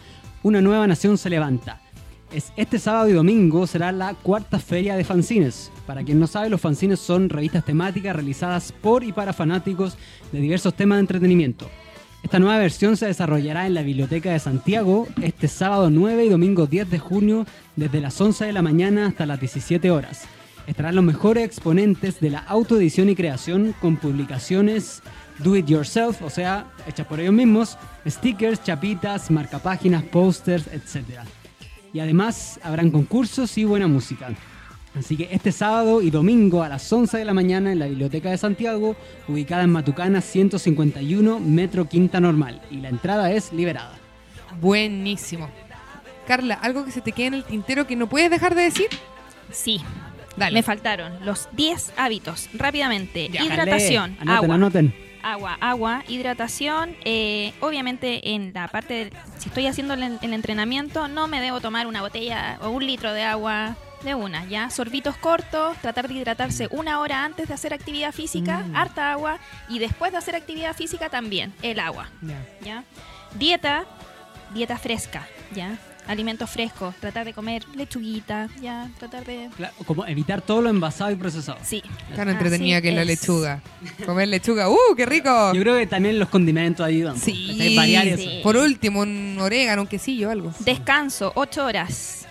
una 0.45 0.61
nueva 0.61 0.87
nación 0.87 1.19
se 1.19 1.29
levanta. 1.29 1.81
Es 2.33 2.53
este 2.57 2.79
sábado 2.79 3.09
y 3.09 3.15
domingo 3.15 3.67
será 3.67 3.91
la 3.91 4.15
cuarta 4.15 4.61
feria 4.61 4.95
de 4.95 5.03
fanzines. 5.03 5.73
Para 5.89 6.05
quien 6.05 6.21
no 6.21 6.29
sabe, 6.29 6.51
los 6.51 6.61
fanzines 6.61 7.01
son 7.01 7.31
revistas 7.31 7.65
temáticas 7.65 8.15
realizadas 8.15 8.71
por 8.71 9.03
y 9.03 9.11
para 9.11 9.33
fanáticos 9.33 9.99
de 10.31 10.39
diversos 10.39 10.75
temas 10.75 10.99
de 10.99 11.01
entretenimiento. 11.01 11.69
Esta 12.23 12.39
nueva 12.39 12.59
versión 12.59 12.97
se 12.97 13.07
desarrollará 13.07 13.67
en 13.67 13.75
la 13.75 13.83
Biblioteca 13.83 14.31
de 14.33 14.39
Santiago 14.39 15.09
este 15.23 15.49
sábado 15.49 15.91
9 15.91 16.27
y 16.27 16.29
domingo 16.29 16.67
10 16.67 16.91
de 16.91 16.99
junio 16.99 17.47
desde 17.77 18.01
las 18.01 18.21
11 18.21 18.45
de 18.45 18.53
la 18.53 18.63
mañana 18.63 19.07
hasta 19.07 19.27
las 19.27 19.41
17 19.41 19.91
horas. 19.91 20.25
Estarán 20.67 20.95
los 20.95 21.05
mejores 21.05 21.45
exponentes 21.45 22.21
de 22.21 22.31
la 22.31 22.41
autoedición 22.41 23.09
y 23.09 23.17
creación 23.17 23.75
con 23.81 23.97
publicaciones 23.97 25.03
do 25.43 25.57
it 25.57 25.67
yourself, 25.67 26.23
o 26.23 26.31
sea, 26.31 26.67
hechas 26.87 27.07
por 27.07 27.19
ellos 27.19 27.33
mismos, 27.33 27.79
stickers, 28.07 28.63
chapitas, 28.63 29.31
marcapáginas, 29.31 30.03
posters, 30.05 30.67
etc. 30.69 31.21
Y 31.93 32.01
además 32.01 32.61
habrán 32.63 32.91
concursos 32.91 33.57
y 33.59 33.65
buena 33.65 33.89
música. 33.89 34.29
Así 34.99 35.17
que 35.17 35.29
este 35.31 35.53
sábado 35.53 36.03
y 36.03 36.11
domingo 36.11 36.63
a 36.65 36.69
las 36.69 36.93
11 36.93 37.19
de 37.19 37.25
la 37.25 37.33
mañana 37.33 37.71
en 37.73 37.79
la 37.79 37.87
Biblioteca 37.87 38.31
de 38.31 38.39
Santiago, 38.39 38.97
ubicada 39.29 39.63
en 39.63 39.71
Matucana 39.71 40.21
151, 40.21 41.39
Metro 41.39 41.89
Quinta 41.89 42.19
Normal. 42.21 42.61
Y 42.73 42.79
la 42.79 42.89
entrada 42.89 43.31
es 43.31 43.53
liberada. 43.53 43.97
Buenísimo. 44.61 45.49
Carla, 46.27 46.55
¿algo 46.55 46.85
que 46.85 46.91
se 46.91 47.01
te 47.01 47.13
quede 47.13 47.27
en 47.29 47.35
el 47.35 47.45
tintero 47.45 47.87
que 47.87 47.97
no 47.97 48.09
puedes 48.09 48.31
dejar 48.31 48.55
de 48.55 48.63
decir? 48.63 48.87
Sí. 49.51 49.81
Dale. 50.37 50.55
Me 50.55 50.63
faltaron 50.63 51.25
los 51.25 51.49
10 51.53 51.93
hábitos. 51.97 52.49
Rápidamente. 52.55 53.29
Ya. 53.29 53.45
Hidratación. 53.45 54.17
Dale, 54.19 54.31
anoten, 54.33 54.45
agua. 54.45 54.55
anoten. 54.55 54.95
Agua, 55.23 55.59
agua, 55.61 56.05
hidratación. 56.09 56.97
eh, 57.05 57.53
obviamente 57.61 58.33
en 58.35 58.53
la 58.55 58.69
parte, 58.69 58.95
de- 58.95 59.13
si 59.39 59.49
estoy 59.49 59.67
haciendo 59.67 59.95
el, 59.95 60.19
el 60.23 60.33
entrenamiento, 60.33 61.09
no 61.09 61.27
me 61.29 61.41
debo 61.41 61.61
tomar 61.61 61.87
una 61.87 62.01
botella 62.01 62.59
o 62.63 62.71
un 62.71 62.87
litro 62.87 63.13
de 63.13 63.23
agua 63.25 63.77
de 64.05 64.15
una, 64.15 64.45
¿ya? 64.47 64.71
Sorbitos 64.71 65.17
cortos, 65.17 65.77
tratar 65.83 66.09
de 66.09 66.15
hidratarse 66.15 66.69
una 66.71 67.01
hora 67.01 67.25
antes 67.25 67.49
de 67.49 67.55
hacer 67.55 67.75
actividad 67.75 68.13
física, 68.13 68.65
Mm. 68.67 68.77
harta 68.77 69.13
agua, 69.13 69.39
y 69.69 69.79
después 69.79 70.13
de 70.13 70.19
hacer 70.19 70.35
actividad 70.37 70.75
física 70.75 71.09
también, 71.11 71.53
el 71.63 71.79
agua, 71.81 72.09
¿ya? 72.63 72.85
Dieta, 73.39 73.85
dieta 74.55 74.79
fresca, 74.79 75.27
¿ya? 75.55 75.77
Alimentos 76.09 76.51
frescos, 76.51 76.97
tratar 76.97 77.25
de 77.25 77.33
comer 77.35 77.63
lechuguita, 77.77 78.49
¿ya? 78.61 78.89
Tratar 78.99 79.25
de... 79.25 79.49
Claro, 79.57 79.75
como 79.87 80.05
evitar 80.07 80.41
todo 80.43 80.63
lo 80.63 80.71
envasado 80.71 81.11
y 81.13 81.15
procesado. 81.15 81.59
Sí. 81.63 81.83
Tan 82.17 82.29
entretenida 82.31 82.81
que 82.81 82.89
es 82.89 82.95
la 82.97 83.05
lechuga. 83.05 83.61
Comer 84.07 84.27
lechuga, 84.27 84.69
¡uh, 84.71 84.77
qué 84.97 85.07
rico! 85.07 85.53
Yo 85.55 85.61
creo 85.61 85.77
que 85.79 85.87
también 85.87 86.19
los 86.19 86.29
condimentos 86.29 86.85
ayudan. 86.85 87.17
Sí, 87.17 87.49
¿cachai? 87.53 87.77
Variar 87.77 88.07
eso. 88.09 88.17
sí. 88.29 88.41
Por 88.43 88.57
último, 88.57 89.01
un 89.01 89.39
orégano, 89.41 89.83
un 89.83 89.89
quesillo, 89.89 90.31
algo. 90.31 90.53
Descanso, 90.61 91.31
8 91.37 91.65
horas. 91.67 92.27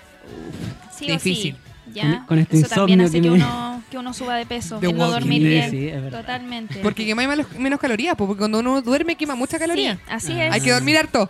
Sí 0.99 1.07
Difícil. 1.07 1.55
O 1.55 1.57
sí, 1.87 1.91
¿ya? 1.93 2.01
Con- 2.19 2.25
con 2.25 2.39
este 2.39 2.57
Eso 2.59 2.67
también 2.75 3.01
insomnio 3.01 3.05
hace 3.07 3.17
que 3.17 3.21
que, 3.21 3.29
me- 3.29 3.35
uno, 3.35 3.83
que 3.91 3.97
uno 3.97 4.13
suba 4.13 4.35
de 4.35 4.45
peso, 4.45 4.79
el 4.81 4.95
no 4.97 5.09
dormir 5.09 5.41
bien. 5.41 5.71
Sí, 5.71 5.87
es 5.87 6.01
verdad. 6.01 6.19
Totalmente. 6.21 6.79
Porque 6.83 7.05
quemáis 7.05 7.27
menos, 7.29 7.51
menos 7.57 7.79
calorías, 7.79 8.15
po, 8.15 8.27
porque 8.27 8.39
cuando 8.39 8.59
uno 8.59 8.81
duerme 8.81 9.15
quema 9.15 9.35
mucha 9.35 9.57
caloría. 9.57 9.95
Sí, 9.95 10.01
así 10.09 10.31
Ah. 10.33 10.47
es. 10.47 10.53
Hay 10.53 10.61
que 10.61 10.71
dormir 10.71 10.97
harto. 10.97 11.29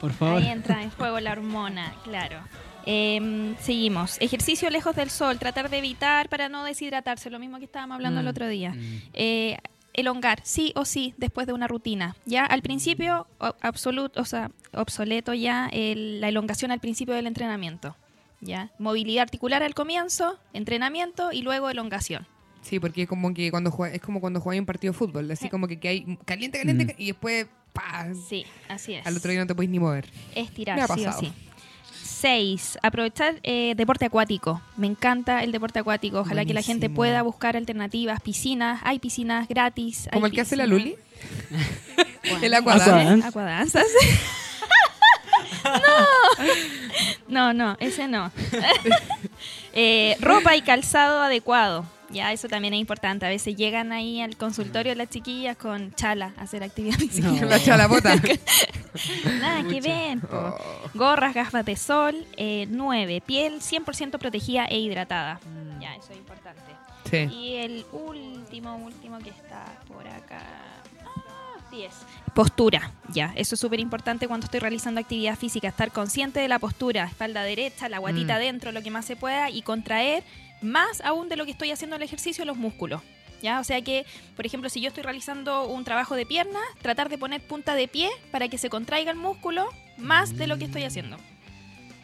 Por 0.00 0.12
favor. 0.12 0.42
Ahí 0.42 0.48
entra 0.48 0.82
en 0.82 0.90
juego 0.90 1.20
la 1.20 1.32
hormona, 1.32 1.92
claro. 2.04 2.38
Em, 2.84 3.54
seguimos. 3.60 4.16
Ejercicio 4.20 4.68
lejos 4.70 4.96
del 4.96 5.08
sol, 5.10 5.38
tratar 5.38 5.70
de 5.70 5.78
evitar 5.78 6.28
para 6.28 6.48
no 6.48 6.64
deshidratarse, 6.64 7.30
lo 7.30 7.38
mismo 7.38 7.58
que 7.58 7.64
estábamos 7.66 7.94
hablando 7.94 8.18
el 8.20 8.26
Mm, 8.26 8.30
otro 8.30 8.48
día. 8.48 8.70
mm. 8.70 9.02
Eh, 9.14 9.58
elongar, 9.94 10.40
sí 10.42 10.72
o 10.74 10.84
sí, 10.84 11.14
después 11.18 11.46
de 11.46 11.52
una 11.52 11.68
rutina. 11.68 12.16
Ya 12.24 12.44
al 12.44 12.62
principio, 12.62 13.26
o- 13.38 13.54
absoluto, 13.60 14.20
o 14.20 14.24
sea, 14.24 14.50
obsoleto 14.72 15.32
ya 15.34 15.68
el- 15.70 16.20
la 16.20 16.28
elongación 16.28 16.72
al 16.72 16.80
principio 16.80 17.14
del 17.14 17.26
entrenamiento. 17.28 17.94
Ya, 18.42 18.70
movilidad 18.78 19.22
articular 19.22 19.62
al 19.62 19.72
comienzo, 19.72 20.38
entrenamiento 20.52 21.32
y 21.32 21.42
luego 21.42 21.70
elongación. 21.70 22.26
Sí, 22.60 22.78
porque 22.78 23.02
es 23.02 23.08
como 23.08 23.32
que 23.32 23.50
cuando 23.50 23.70
juega, 23.70 23.94
es 23.94 24.02
como 24.02 24.20
cuando 24.20 24.40
jugáis 24.40 24.60
un 24.60 24.66
partido 24.66 24.92
de 24.92 24.98
fútbol, 24.98 25.30
así 25.30 25.48
como 25.48 25.66
que, 25.68 25.78
que 25.80 25.88
hay 25.88 26.18
caliente, 26.24 26.58
caliente, 26.58 26.94
y 26.98 27.06
después 27.06 27.46
¡pa! 27.72 28.08
Sí, 28.28 28.44
así 28.68 28.94
es. 28.94 29.06
al 29.06 29.16
otro 29.16 29.30
día 29.30 29.40
no 29.40 29.46
te 29.46 29.54
podéis 29.54 29.70
ni 29.70 29.78
mover. 29.78 30.06
Estirar, 30.34 30.76
Me 30.76 30.82
ha 30.82 30.86
sí 30.88 30.92
o 30.92 31.04
pasado. 31.04 31.20
sí. 31.20 31.32
Seis, 32.04 32.78
aprovechar 32.82 33.40
eh, 33.42 33.74
deporte 33.76 34.04
acuático. 34.04 34.60
Me 34.76 34.86
encanta 34.86 35.42
el 35.42 35.50
deporte 35.50 35.80
acuático. 35.80 36.20
Ojalá 36.20 36.44
que 36.44 36.54
la 36.54 36.62
gente 36.62 36.88
pueda 36.88 37.22
buscar 37.22 37.56
alternativas, 37.56 38.20
piscinas. 38.20 38.80
Hay 38.84 39.00
piscinas 39.00 39.48
gratis. 39.48 40.08
Como 40.12 40.26
el 40.26 40.32
que 40.32 40.40
hace 40.42 40.54
la 40.56 40.66
Luli. 40.66 40.94
El 42.42 42.54
aquadance. 42.54 42.90
Aquadance. 42.90 43.28
Aquadanzas. 43.28 43.86
no. 47.28 47.52
No, 47.52 47.52
no, 47.52 47.76
ese 47.80 48.08
no. 48.08 48.30
Eh, 49.74 50.18
ropa 50.20 50.54
y 50.54 50.60
calzado 50.60 51.22
adecuado. 51.22 51.86
Ya, 52.10 52.30
eso 52.30 52.46
también 52.46 52.74
es 52.74 52.80
importante. 52.80 53.24
A 53.24 53.30
veces 53.30 53.56
llegan 53.56 53.90
ahí 53.90 54.20
al 54.20 54.36
consultorio 54.36 54.94
las 54.94 55.08
chiquillas 55.08 55.56
con 55.56 55.94
chala 55.94 56.34
a 56.36 56.42
hacer 56.42 56.62
actividad 56.62 56.98
física. 56.98 57.28
No. 57.28 57.46
La 57.46 57.58
chalapota. 57.58 58.14
Nada 59.40 59.66
que 59.66 59.80
ver. 59.80 60.18
po. 60.20 60.58
Gorras, 60.92 61.32
gafas 61.34 61.64
de 61.64 61.76
sol. 61.76 62.26
eh, 62.36 62.66
9. 62.68 63.22
Piel 63.24 63.60
100% 63.62 64.18
protegida 64.18 64.66
e 64.66 64.78
hidratada. 64.78 65.40
Ya, 65.80 65.94
eso 65.96 66.12
es 66.12 66.18
importante. 66.18 66.60
Sí. 67.10 67.34
Y 67.34 67.54
el 67.54 67.86
último, 67.92 68.76
último 68.76 69.18
que 69.20 69.30
está 69.30 69.64
por 69.88 70.06
acá. 70.06 70.42
Ah, 71.06 71.56
10. 71.70 71.90
Postura, 72.34 72.92
ya. 73.10 73.32
Eso 73.36 73.54
es 73.56 73.60
súper 73.60 73.78
importante 73.78 74.26
cuando 74.26 74.46
estoy 74.46 74.60
realizando 74.60 75.00
actividad 75.00 75.36
física. 75.36 75.68
Estar 75.68 75.92
consciente 75.92 76.40
de 76.40 76.48
la 76.48 76.58
postura. 76.58 77.04
Espalda 77.04 77.42
derecha, 77.42 77.88
la 77.90 77.98
guatita 77.98 78.34
Mm. 78.34 78.36
adentro, 78.36 78.72
lo 78.72 78.82
que 78.82 78.90
más 78.90 79.04
se 79.04 79.16
pueda. 79.16 79.50
Y 79.50 79.60
contraer 79.62 80.24
más 80.62 81.02
aún 81.02 81.28
de 81.28 81.36
lo 81.36 81.44
que 81.44 81.50
estoy 81.50 81.70
haciendo 81.72 81.96
el 81.96 82.02
ejercicio 82.02 82.44
los 82.46 82.56
músculos. 82.56 83.02
¿Ya? 83.42 83.58
O 83.58 83.64
sea 83.64 83.82
que, 83.82 84.06
por 84.36 84.46
ejemplo, 84.46 84.70
si 84.70 84.80
yo 84.80 84.88
estoy 84.88 85.02
realizando 85.02 85.66
un 85.66 85.82
trabajo 85.84 86.14
de 86.14 86.24
piernas, 86.24 86.62
tratar 86.80 87.08
de 87.08 87.18
poner 87.18 87.40
punta 87.44 87.74
de 87.74 87.88
pie 87.88 88.08
para 88.30 88.48
que 88.48 88.56
se 88.56 88.70
contraiga 88.70 89.10
el 89.10 89.18
músculo 89.18 89.68
más 89.98 90.36
de 90.38 90.46
lo 90.46 90.58
que 90.58 90.64
estoy 90.66 90.84
haciendo. 90.84 91.16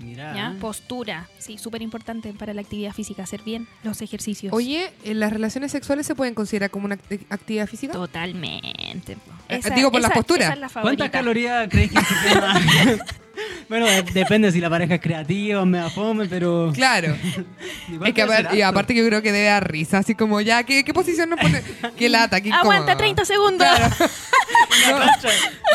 Mira. 0.01 0.35
¿ya? 0.35 0.57
Postura, 0.61 1.29
sí, 1.39 1.59
súper 1.59 1.83
importante 1.83 2.33
para 2.33 2.55
la 2.55 2.61
actividad 2.61 2.93
física, 2.93 3.23
hacer 3.25 3.43
bien 3.43 3.67
los 3.83 4.01
ejercicios. 4.03 4.53
Oye, 4.53 4.93
¿eh, 5.05 5.15
¿las 5.15 5.33
relaciones 5.33 5.73
sexuales 5.73 6.07
se 6.07 6.15
pueden 6.15 6.35
considerar 6.35 6.71
como 6.71 6.85
una 6.87 6.97
act- 6.97 7.27
actividad 7.31 7.67
física? 7.67 7.93
Totalmente. 7.93 9.17
po. 9.17 9.33
Eh, 9.49 9.61
digo, 9.75 9.91
por 9.91 10.01
la 10.01 10.11
postura. 10.11 10.45
esa 10.45 10.55
es 10.55 10.61
la 10.61 10.69
¿Cuántas 10.69 11.11
calorías 11.11 11.69
crees 11.69 11.91
que 11.91 11.99
se 12.01 12.29
quema? 12.29 12.61
bueno, 13.69 13.87
de- 13.87 14.03
depende 14.03 14.51
si 14.53 14.61
la 14.61 14.71
pareja 14.71 14.95
es 14.97 15.01
creativa 15.01 15.63
o 15.63 15.67
me 15.67 15.79
da 15.79 15.91
fome, 15.91 16.27
pero. 16.27 16.73
Claro. 16.75 17.15
Es 18.05 18.13
que 18.15 18.23
debe 18.23 18.37
ser 18.37 18.47
apar- 18.47 18.55
y 18.57 18.63
aparte 18.63 18.95
yo 18.95 19.05
creo 19.07 19.23
que 19.23 19.33
debe 19.33 19.47
dar 19.47 19.71
risa, 19.71 19.99
así 19.99 20.15
como 20.15 20.41
ya, 20.43 20.63
¿qué, 20.63 20.85
qué 20.85 20.93
posición 20.93 21.31
nos 21.31 21.41
pone? 21.41 21.63
¿Qué 21.97 22.09
lata? 22.11 22.41
¿Qué 22.41 22.53
Aguanta 22.53 22.93
incómodo. 22.93 22.97
30 22.99 23.25
segundos. 23.25 23.69
No, 24.91 24.99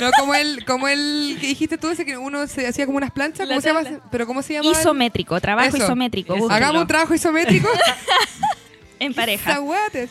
no, 0.02 0.12
como 0.18 0.34
el, 0.34 0.64
como 0.66 0.88
el 0.88 1.38
que 1.40 1.48
dijiste 1.48 1.78
tú, 1.78 1.90
ese 1.90 2.06
que 2.06 2.18
uno 2.18 2.48
se 2.48 2.66
hacía 2.68 2.86
como 2.86 2.98
unas 2.98 3.12
planchas, 3.12 3.48
¿cómo 3.48 3.62
se 3.62 3.68
llama? 3.68 3.82
¿Pero 4.12 4.26
cómo 4.26 4.42
se 4.42 4.54
llama? 4.54 4.70
Isométrico, 4.72 5.40
trabajo 5.42 5.68
Eso. 5.76 5.78
isométrico. 5.86 6.36
Hagamos 6.50 6.82
un 6.82 6.88
trabajo 6.88 7.14
isométrico. 7.14 7.68
en 9.06 9.14
pareja. 9.14 9.60
Bien, 9.60 10.10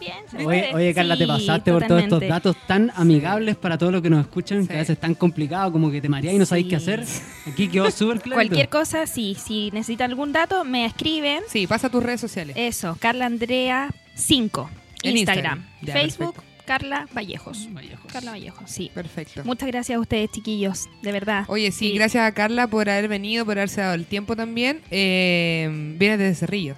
bien, 0.00 0.14
se 0.30 0.44
Oye, 0.44 0.70
oye, 0.74 0.94
Carla, 0.94 1.16
te 1.16 1.24
Sí, 1.24 1.28
pasaste 1.28 1.72
por 1.72 1.86
todos 1.86 2.02
estos 2.02 2.20
datos 2.26 2.56
tan 2.66 2.92
amigables 2.96 3.56
para 3.56 3.78
todos 3.78 3.92
los 3.92 4.02
que 4.02 4.10
nos 4.10 4.20
escuchan, 4.20 4.62
Sí. 4.62 4.68
que 4.68 4.74
a 4.74 4.78
veces 4.78 4.94
es 4.94 5.00
tan 5.00 5.14
complicado 5.14 5.70
como 5.72 5.90
que 5.90 6.00
te 6.00 6.08
mareas 6.08 6.34
y 6.34 6.38
no 6.38 6.46
sabéis 6.46 6.66
Sí. 6.66 6.70
qué 6.70 6.76
hacer. 6.76 7.04
Aquí 7.46 7.68
quedó 7.68 7.90
súper 7.90 8.20
claro. 8.20 8.36
Cualquier 8.36 8.68
cosa, 8.68 9.06
sí. 9.06 9.36
Si 9.38 9.70
necesitan 9.72 10.10
algún 10.10 10.32
dato, 10.32 10.64
me 10.64 10.84
escriben. 10.86 11.42
Sí, 11.48 11.66
pasa 11.66 11.86
a 11.88 11.90
tus 11.90 12.02
redes 12.02 12.20
sociales. 12.20 12.56
Eso, 12.58 12.96
Carla 13.00 13.26
Andrea 13.26 13.90
5. 14.14 14.70
En 15.02 15.16
Instagram. 15.16 15.58
Instagram. 15.58 15.66
Ya, 15.82 15.92
Facebook, 15.94 16.42
Carla 16.64 17.06
Vallejos. 17.12 17.68
Vallejos. 17.72 18.12
Carla 18.12 18.32
Vallejos, 18.32 18.68
sí. 18.70 18.90
Perfecto. 18.92 19.42
Muchas 19.44 19.68
gracias 19.68 19.96
a 19.96 20.00
ustedes, 20.00 20.30
chiquillos. 20.32 20.88
De 21.02 21.12
verdad. 21.12 21.44
Oye, 21.48 21.70
sí, 21.70 21.92
gracias 21.92 22.24
a 22.26 22.32
Carla 22.32 22.66
por 22.66 22.88
haber 22.90 23.06
venido, 23.08 23.44
por 23.44 23.56
haberse 23.58 23.82
dado 23.82 23.94
el 23.94 24.04
tiempo 24.06 24.34
también. 24.34 24.80
Eh, 24.90 25.68
vienes 25.96 26.18
desde 26.18 26.34
Cerrillo. 26.34 26.74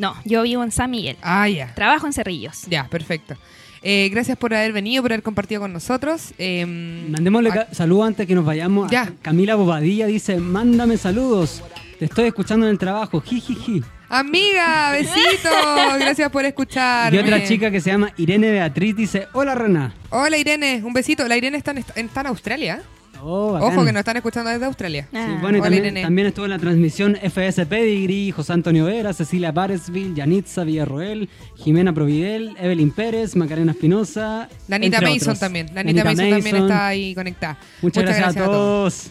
No, 0.00 0.14
yo 0.24 0.42
vivo 0.42 0.64
en 0.64 0.70
San 0.72 0.90
Miguel. 0.90 1.16
Ah, 1.20 1.46
ya. 1.46 1.74
Trabajo 1.74 2.06
en 2.06 2.14
Cerrillos. 2.14 2.62
Ya, 2.70 2.88
perfecto. 2.88 3.36
Eh, 3.82 4.08
gracias 4.10 4.38
por 4.38 4.54
haber 4.54 4.72
venido, 4.72 5.02
por 5.02 5.12
haber 5.12 5.22
compartido 5.22 5.60
con 5.60 5.74
nosotros. 5.74 6.32
Eh, 6.38 6.64
Mandémosle 6.66 7.50
ah, 7.50 7.66
ca- 7.68 7.74
saludos 7.74 8.06
antes 8.08 8.26
que 8.26 8.34
nos 8.34 8.46
vayamos. 8.46 8.90
Ya. 8.90 9.02
A 9.02 9.10
Camila 9.20 9.56
Bobadilla 9.56 10.06
dice, 10.06 10.38
mándame 10.38 10.96
saludos. 10.96 11.62
Te 11.98 12.06
estoy 12.06 12.28
escuchando 12.28 12.64
en 12.64 12.72
el 12.72 12.78
trabajo. 12.78 13.20
Jijiji. 13.20 13.82
Amiga, 14.08 14.90
besitos. 14.92 15.52
Gracias 16.00 16.30
por 16.30 16.46
escucharme. 16.46 17.16
Y 17.16 17.20
otra 17.20 17.44
chica 17.44 17.70
que 17.70 17.80
se 17.82 17.90
llama 17.90 18.10
Irene 18.16 18.50
Beatriz 18.50 18.96
dice, 18.96 19.28
hola 19.34 19.54
Rena. 19.54 19.92
Hola 20.08 20.38
Irene, 20.38 20.80
un 20.82 20.94
besito. 20.94 21.28
La 21.28 21.36
Irene 21.36 21.58
está 21.58 21.72
en, 21.72 21.78
está 21.94 22.20
en 22.22 22.26
Australia. 22.26 22.82
Oh. 23.22 23.58
Ojo 23.60 23.84
que 23.84 23.92
nos 23.92 24.00
están 24.00 24.16
escuchando 24.16 24.50
desde 24.50 24.64
Australia. 24.66 25.06
Sí, 25.10 25.16
Ah. 25.18 25.38
bueno, 25.40 25.58
y 25.58 25.60
Hola, 25.60 26.02
también, 26.02 26.26
estuvo 26.28 26.44
en 26.46 26.50
la 26.50 26.58
transmisión 26.58 27.16
FS 27.20 27.66
Pedigree, 27.66 28.32
José 28.32 28.52
Antonio 28.52 28.84
Vera, 28.86 29.12
Cecilia 29.12 29.52
Paresville, 29.52 30.14
Yanitza 30.14 30.64
Villarroel, 30.64 31.28
Jimena 31.56 31.92
Providel, 31.92 32.56
Evelyn 32.58 32.90
Pérez, 32.90 33.36
Macarena 33.36 33.72
Espinosa. 33.72 34.48
La 34.68 34.76
Anita 34.76 34.96
entre 34.98 35.10
Mason 35.10 35.22
otros. 35.28 35.38
también. 35.40 35.70
La 35.74 35.80
Anita, 35.80 36.04
Mason, 36.04 36.30
también 36.30 36.56
está 36.56 36.86
ahí 36.88 37.14
conectada. 37.14 37.58
Muchas, 37.82 38.04
gracias, 38.04 38.36
a 38.36 38.44
todos. 38.44 39.10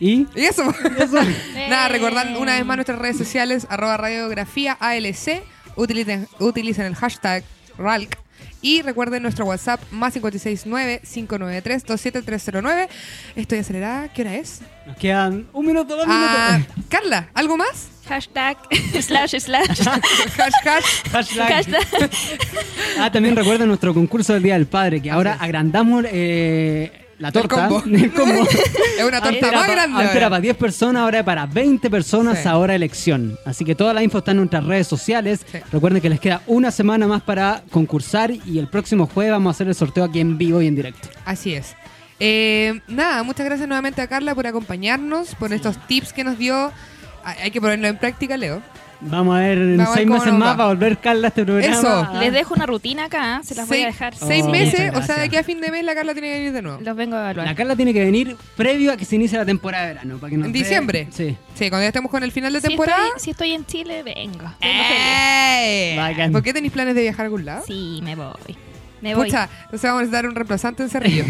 ¿Y? 0.00 0.26
Y 0.34 0.40
eso. 0.44 0.62
Eso. 0.98 1.16
Nada, 1.68 1.88
recordar 1.88 2.36
una 2.38 2.56
vez 2.56 2.66
más 2.66 2.76
nuestras 2.76 2.98
redes 2.98 3.16
sociales, 3.16 3.66
arroba 3.70 3.96
radiografía 3.96 4.72
ALC. 4.80 5.42
Utilicen, 5.76 6.26
utilicen 6.38 6.86
el 6.86 6.94
hashtag 6.96 7.44
RALC. 7.78 8.18
Y 8.62 8.80
recuerden 8.82 9.22
nuestro 9.24 9.44
WhatsApp 9.44 9.80
más 9.90 10.14
569-593-27309. 10.16 12.88
Estoy 13.36 13.58
acelerada. 13.58 14.08
¿Qué 14.08 14.22
hora 14.22 14.36
es? 14.36 14.60
Nos 14.86 14.96
quedan 14.96 15.46
un 15.52 15.66
minuto, 15.66 15.96
dos 15.96 16.06
Ah, 16.08 16.58
minutos. 16.60 16.84
Carla, 16.88 17.28
¿algo 17.34 17.56
más? 17.56 17.88
Hashtag 18.08 18.56
slash 19.00 19.36
slash. 19.38 19.68
Hashtag. 20.36 20.82
Hashtag. 21.12 21.48
hashtag. 21.48 22.10
Ah, 22.98 23.10
también 23.10 23.34
recuerden 23.36 23.68
nuestro 23.68 23.92
concurso 23.94 24.32
del 24.34 24.42
Día 24.42 24.54
del 24.54 24.66
Padre, 24.66 25.00
que 25.02 25.10
ahora 25.10 25.36
agrandamos 25.40 26.04
eh, 26.08 27.01
la 27.22 27.32
torta. 27.32 27.68
combo. 27.68 27.82
El 27.86 28.12
combo. 28.12 28.46
Es 28.98 29.04
una 29.08 29.20
torta 29.22 29.50
más 29.52 29.66
pa- 29.66 29.72
grande. 29.72 29.98
Antes 30.02 30.16
era 30.16 30.28
para 30.28 30.40
10 30.40 30.56
personas, 30.56 31.02
ahora 31.02 31.18
es 31.20 31.24
para 31.24 31.46
20 31.46 31.88
personas, 31.90 32.38
Sí. 32.42 32.48
ahora 32.48 32.74
elección. 32.74 33.36
Así 33.46 33.64
que 33.64 33.74
toda 33.74 33.94
la 33.94 34.02
info 34.02 34.18
está 34.18 34.32
en 34.32 34.36
nuestras 34.38 34.64
redes 34.64 34.86
sociales. 34.86 35.40
Sí. 35.50 35.58
Recuerden 35.72 36.00
que 36.02 36.08
les 36.10 36.20
queda 36.20 36.42
una 36.46 36.70
semana 36.70 37.06
más 37.06 37.22
para 37.22 37.62
concursar 37.70 38.30
y 38.30 38.58
el 38.58 38.68
próximo 38.68 39.06
jueves 39.06 39.32
vamos 39.32 39.50
a 39.50 39.52
hacer 39.56 39.68
el 39.68 39.74
sorteo 39.74 40.04
aquí 40.04 40.20
en 40.20 40.36
vivo 40.38 40.60
y 40.60 40.66
en 40.66 40.76
directo. 40.76 41.08
Así 41.24 41.54
es. 41.54 41.74
Eh, 42.20 42.80
nada, 42.86 43.22
muchas 43.24 43.44
gracias 43.46 43.66
nuevamente 43.66 44.00
a 44.02 44.06
Carla 44.06 44.34
por 44.34 44.46
acompañarnos, 44.46 45.34
por 45.34 45.52
estos 45.52 45.76
tips 45.88 46.12
que 46.12 46.22
nos 46.22 46.38
dio. 46.38 46.70
Hay 47.24 47.50
que 47.50 47.60
ponerlo 47.60 47.88
en 47.88 47.96
práctica, 47.98 48.36
Leo. 48.36 48.62
Vamos 49.04 49.36
a 49.36 49.40
ver 49.40 49.58
en 49.58 49.76
Vamos 49.78 49.94
ver 49.94 49.98
seis 49.98 50.06
cómo 50.08 50.18
meses 50.20 50.32
más 50.38 50.48
va. 50.50 50.54
va 50.56 50.64
a 50.64 50.68
volver 50.68 50.98
Carla 50.98 51.26
a 51.26 51.28
este 51.28 51.44
programa. 51.44 51.76
Eso. 51.76 51.88
Ah. 51.88 52.18
Les 52.20 52.32
dejo 52.32 52.54
una 52.54 52.66
rutina 52.66 53.04
acá, 53.06 53.38
¿eh? 53.42 53.44
se 53.44 53.54
las 53.54 53.66
voy 53.68 53.82
a 53.82 53.86
dejar. 53.86 54.14
Seis 54.14 54.44
Oh, 54.46 54.50
meses, 54.50 54.72
muchas 54.72 54.90
o 54.90 54.92
sea, 54.92 54.92
gracias. 55.00 55.16
de 55.18 55.22
aquí 55.24 55.36
a 55.36 55.44
fin 55.44 55.60
de 55.60 55.70
mes 55.70 55.84
la 55.84 55.94
Carla 55.94 56.12
tiene 56.12 56.28
que 56.28 56.34
venir 56.38 56.52
de 56.52 56.62
nuevo. 56.62 56.80
Los 56.80 56.96
vengo 56.96 57.16
a 57.16 57.20
evaluar. 57.20 57.46
La 57.46 57.54
Carla 57.54 57.74
tiene 57.76 57.92
que 57.92 58.04
venir 58.04 58.36
previo 58.56 58.92
a 58.92 58.96
que 58.96 59.04
se 59.04 59.16
inicie 59.16 59.36
la 59.36 59.44
temporada 59.44 59.86
de 59.88 59.94
verano. 59.94 60.18
Para 60.18 60.30
que 60.30 60.36
nos 60.36 60.46
¿En 60.46 60.52
dé- 60.52 60.58
diciembre? 60.60 61.08
Sí. 61.10 61.36
Sí, 61.54 61.68
cuando 61.68 61.82
ya 61.82 61.88
estemos 61.88 62.10
con 62.10 62.22
el 62.22 62.32
final 62.32 62.52
de 62.52 62.60
si, 62.60 62.68
temporada. 62.68 63.04
estoy, 63.08 63.20
si 63.20 63.30
estoy 63.32 63.52
en 63.52 63.66
Chile, 63.66 64.02
vengo. 64.02 64.38
vengo 64.38 64.50
¡Eh! 64.60 65.94
Bacán. 65.96 66.32
¿Por 66.32 66.42
qué 66.42 66.52
tenéis 66.52 66.72
planes 66.72 66.94
de 66.94 67.02
viajar 67.02 67.20
a 67.20 67.24
algún 67.24 67.44
lado? 67.44 67.64
Sí, 67.66 68.00
me 68.02 68.14
voy. 68.14 68.56
Me 69.00 69.16
voy. 69.16 69.26
Pucha, 69.26 69.48
entonces 69.64 69.82
vamos 69.82 69.98
a 69.98 70.02
necesitar 70.02 70.26
un 70.28 70.34
reemplazante 70.36 70.82
en 70.84 70.88
Cerrillo. 70.90 71.24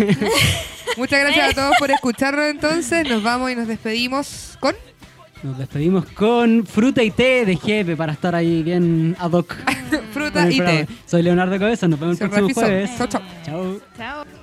Muchas 0.99 1.21
gracias 1.21 1.51
a 1.53 1.55
todos 1.55 1.73
por 1.79 1.91
escucharnos 1.91 2.45
entonces. 2.51 3.09
Nos 3.09 3.23
vamos 3.23 3.51
y 3.51 3.57
nos 3.57 3.67
despedimos 3.67 4.59
con... 4.61 4.75
Nos 5.43 5.59
despedimos 5.59 6.07
con 6.07 6.65
fruta 6.65 7.03
y 7.03 7.11
té 7.11 7.45
de 7.45 7.57
jefe 7.57 7.97
para 7.97 8.13
estar 8.13 8.35
ahí 8.35 8.63
bien 8.63 9.17
ad 9.19 9.33
hoc. 9.33 9.55
fruta 10.13 10.49
y 10.49 10.59
té. 10.59 10.87
Soy 11.05 11.23
Leonardo 11.23 11.59
Cabeza, 11.59 11.89
nos 11.89 11.99
vemos 11.99 12.21
el 12.21 12.31
próximo 12.31 12.49
Rafi 12.49 12.55
jueves. 12.55 12.91
Chau, 12.97 13.07
chau. 13.09 13.23
Chao. 13.45 13.81
Chao. 13.97 14.42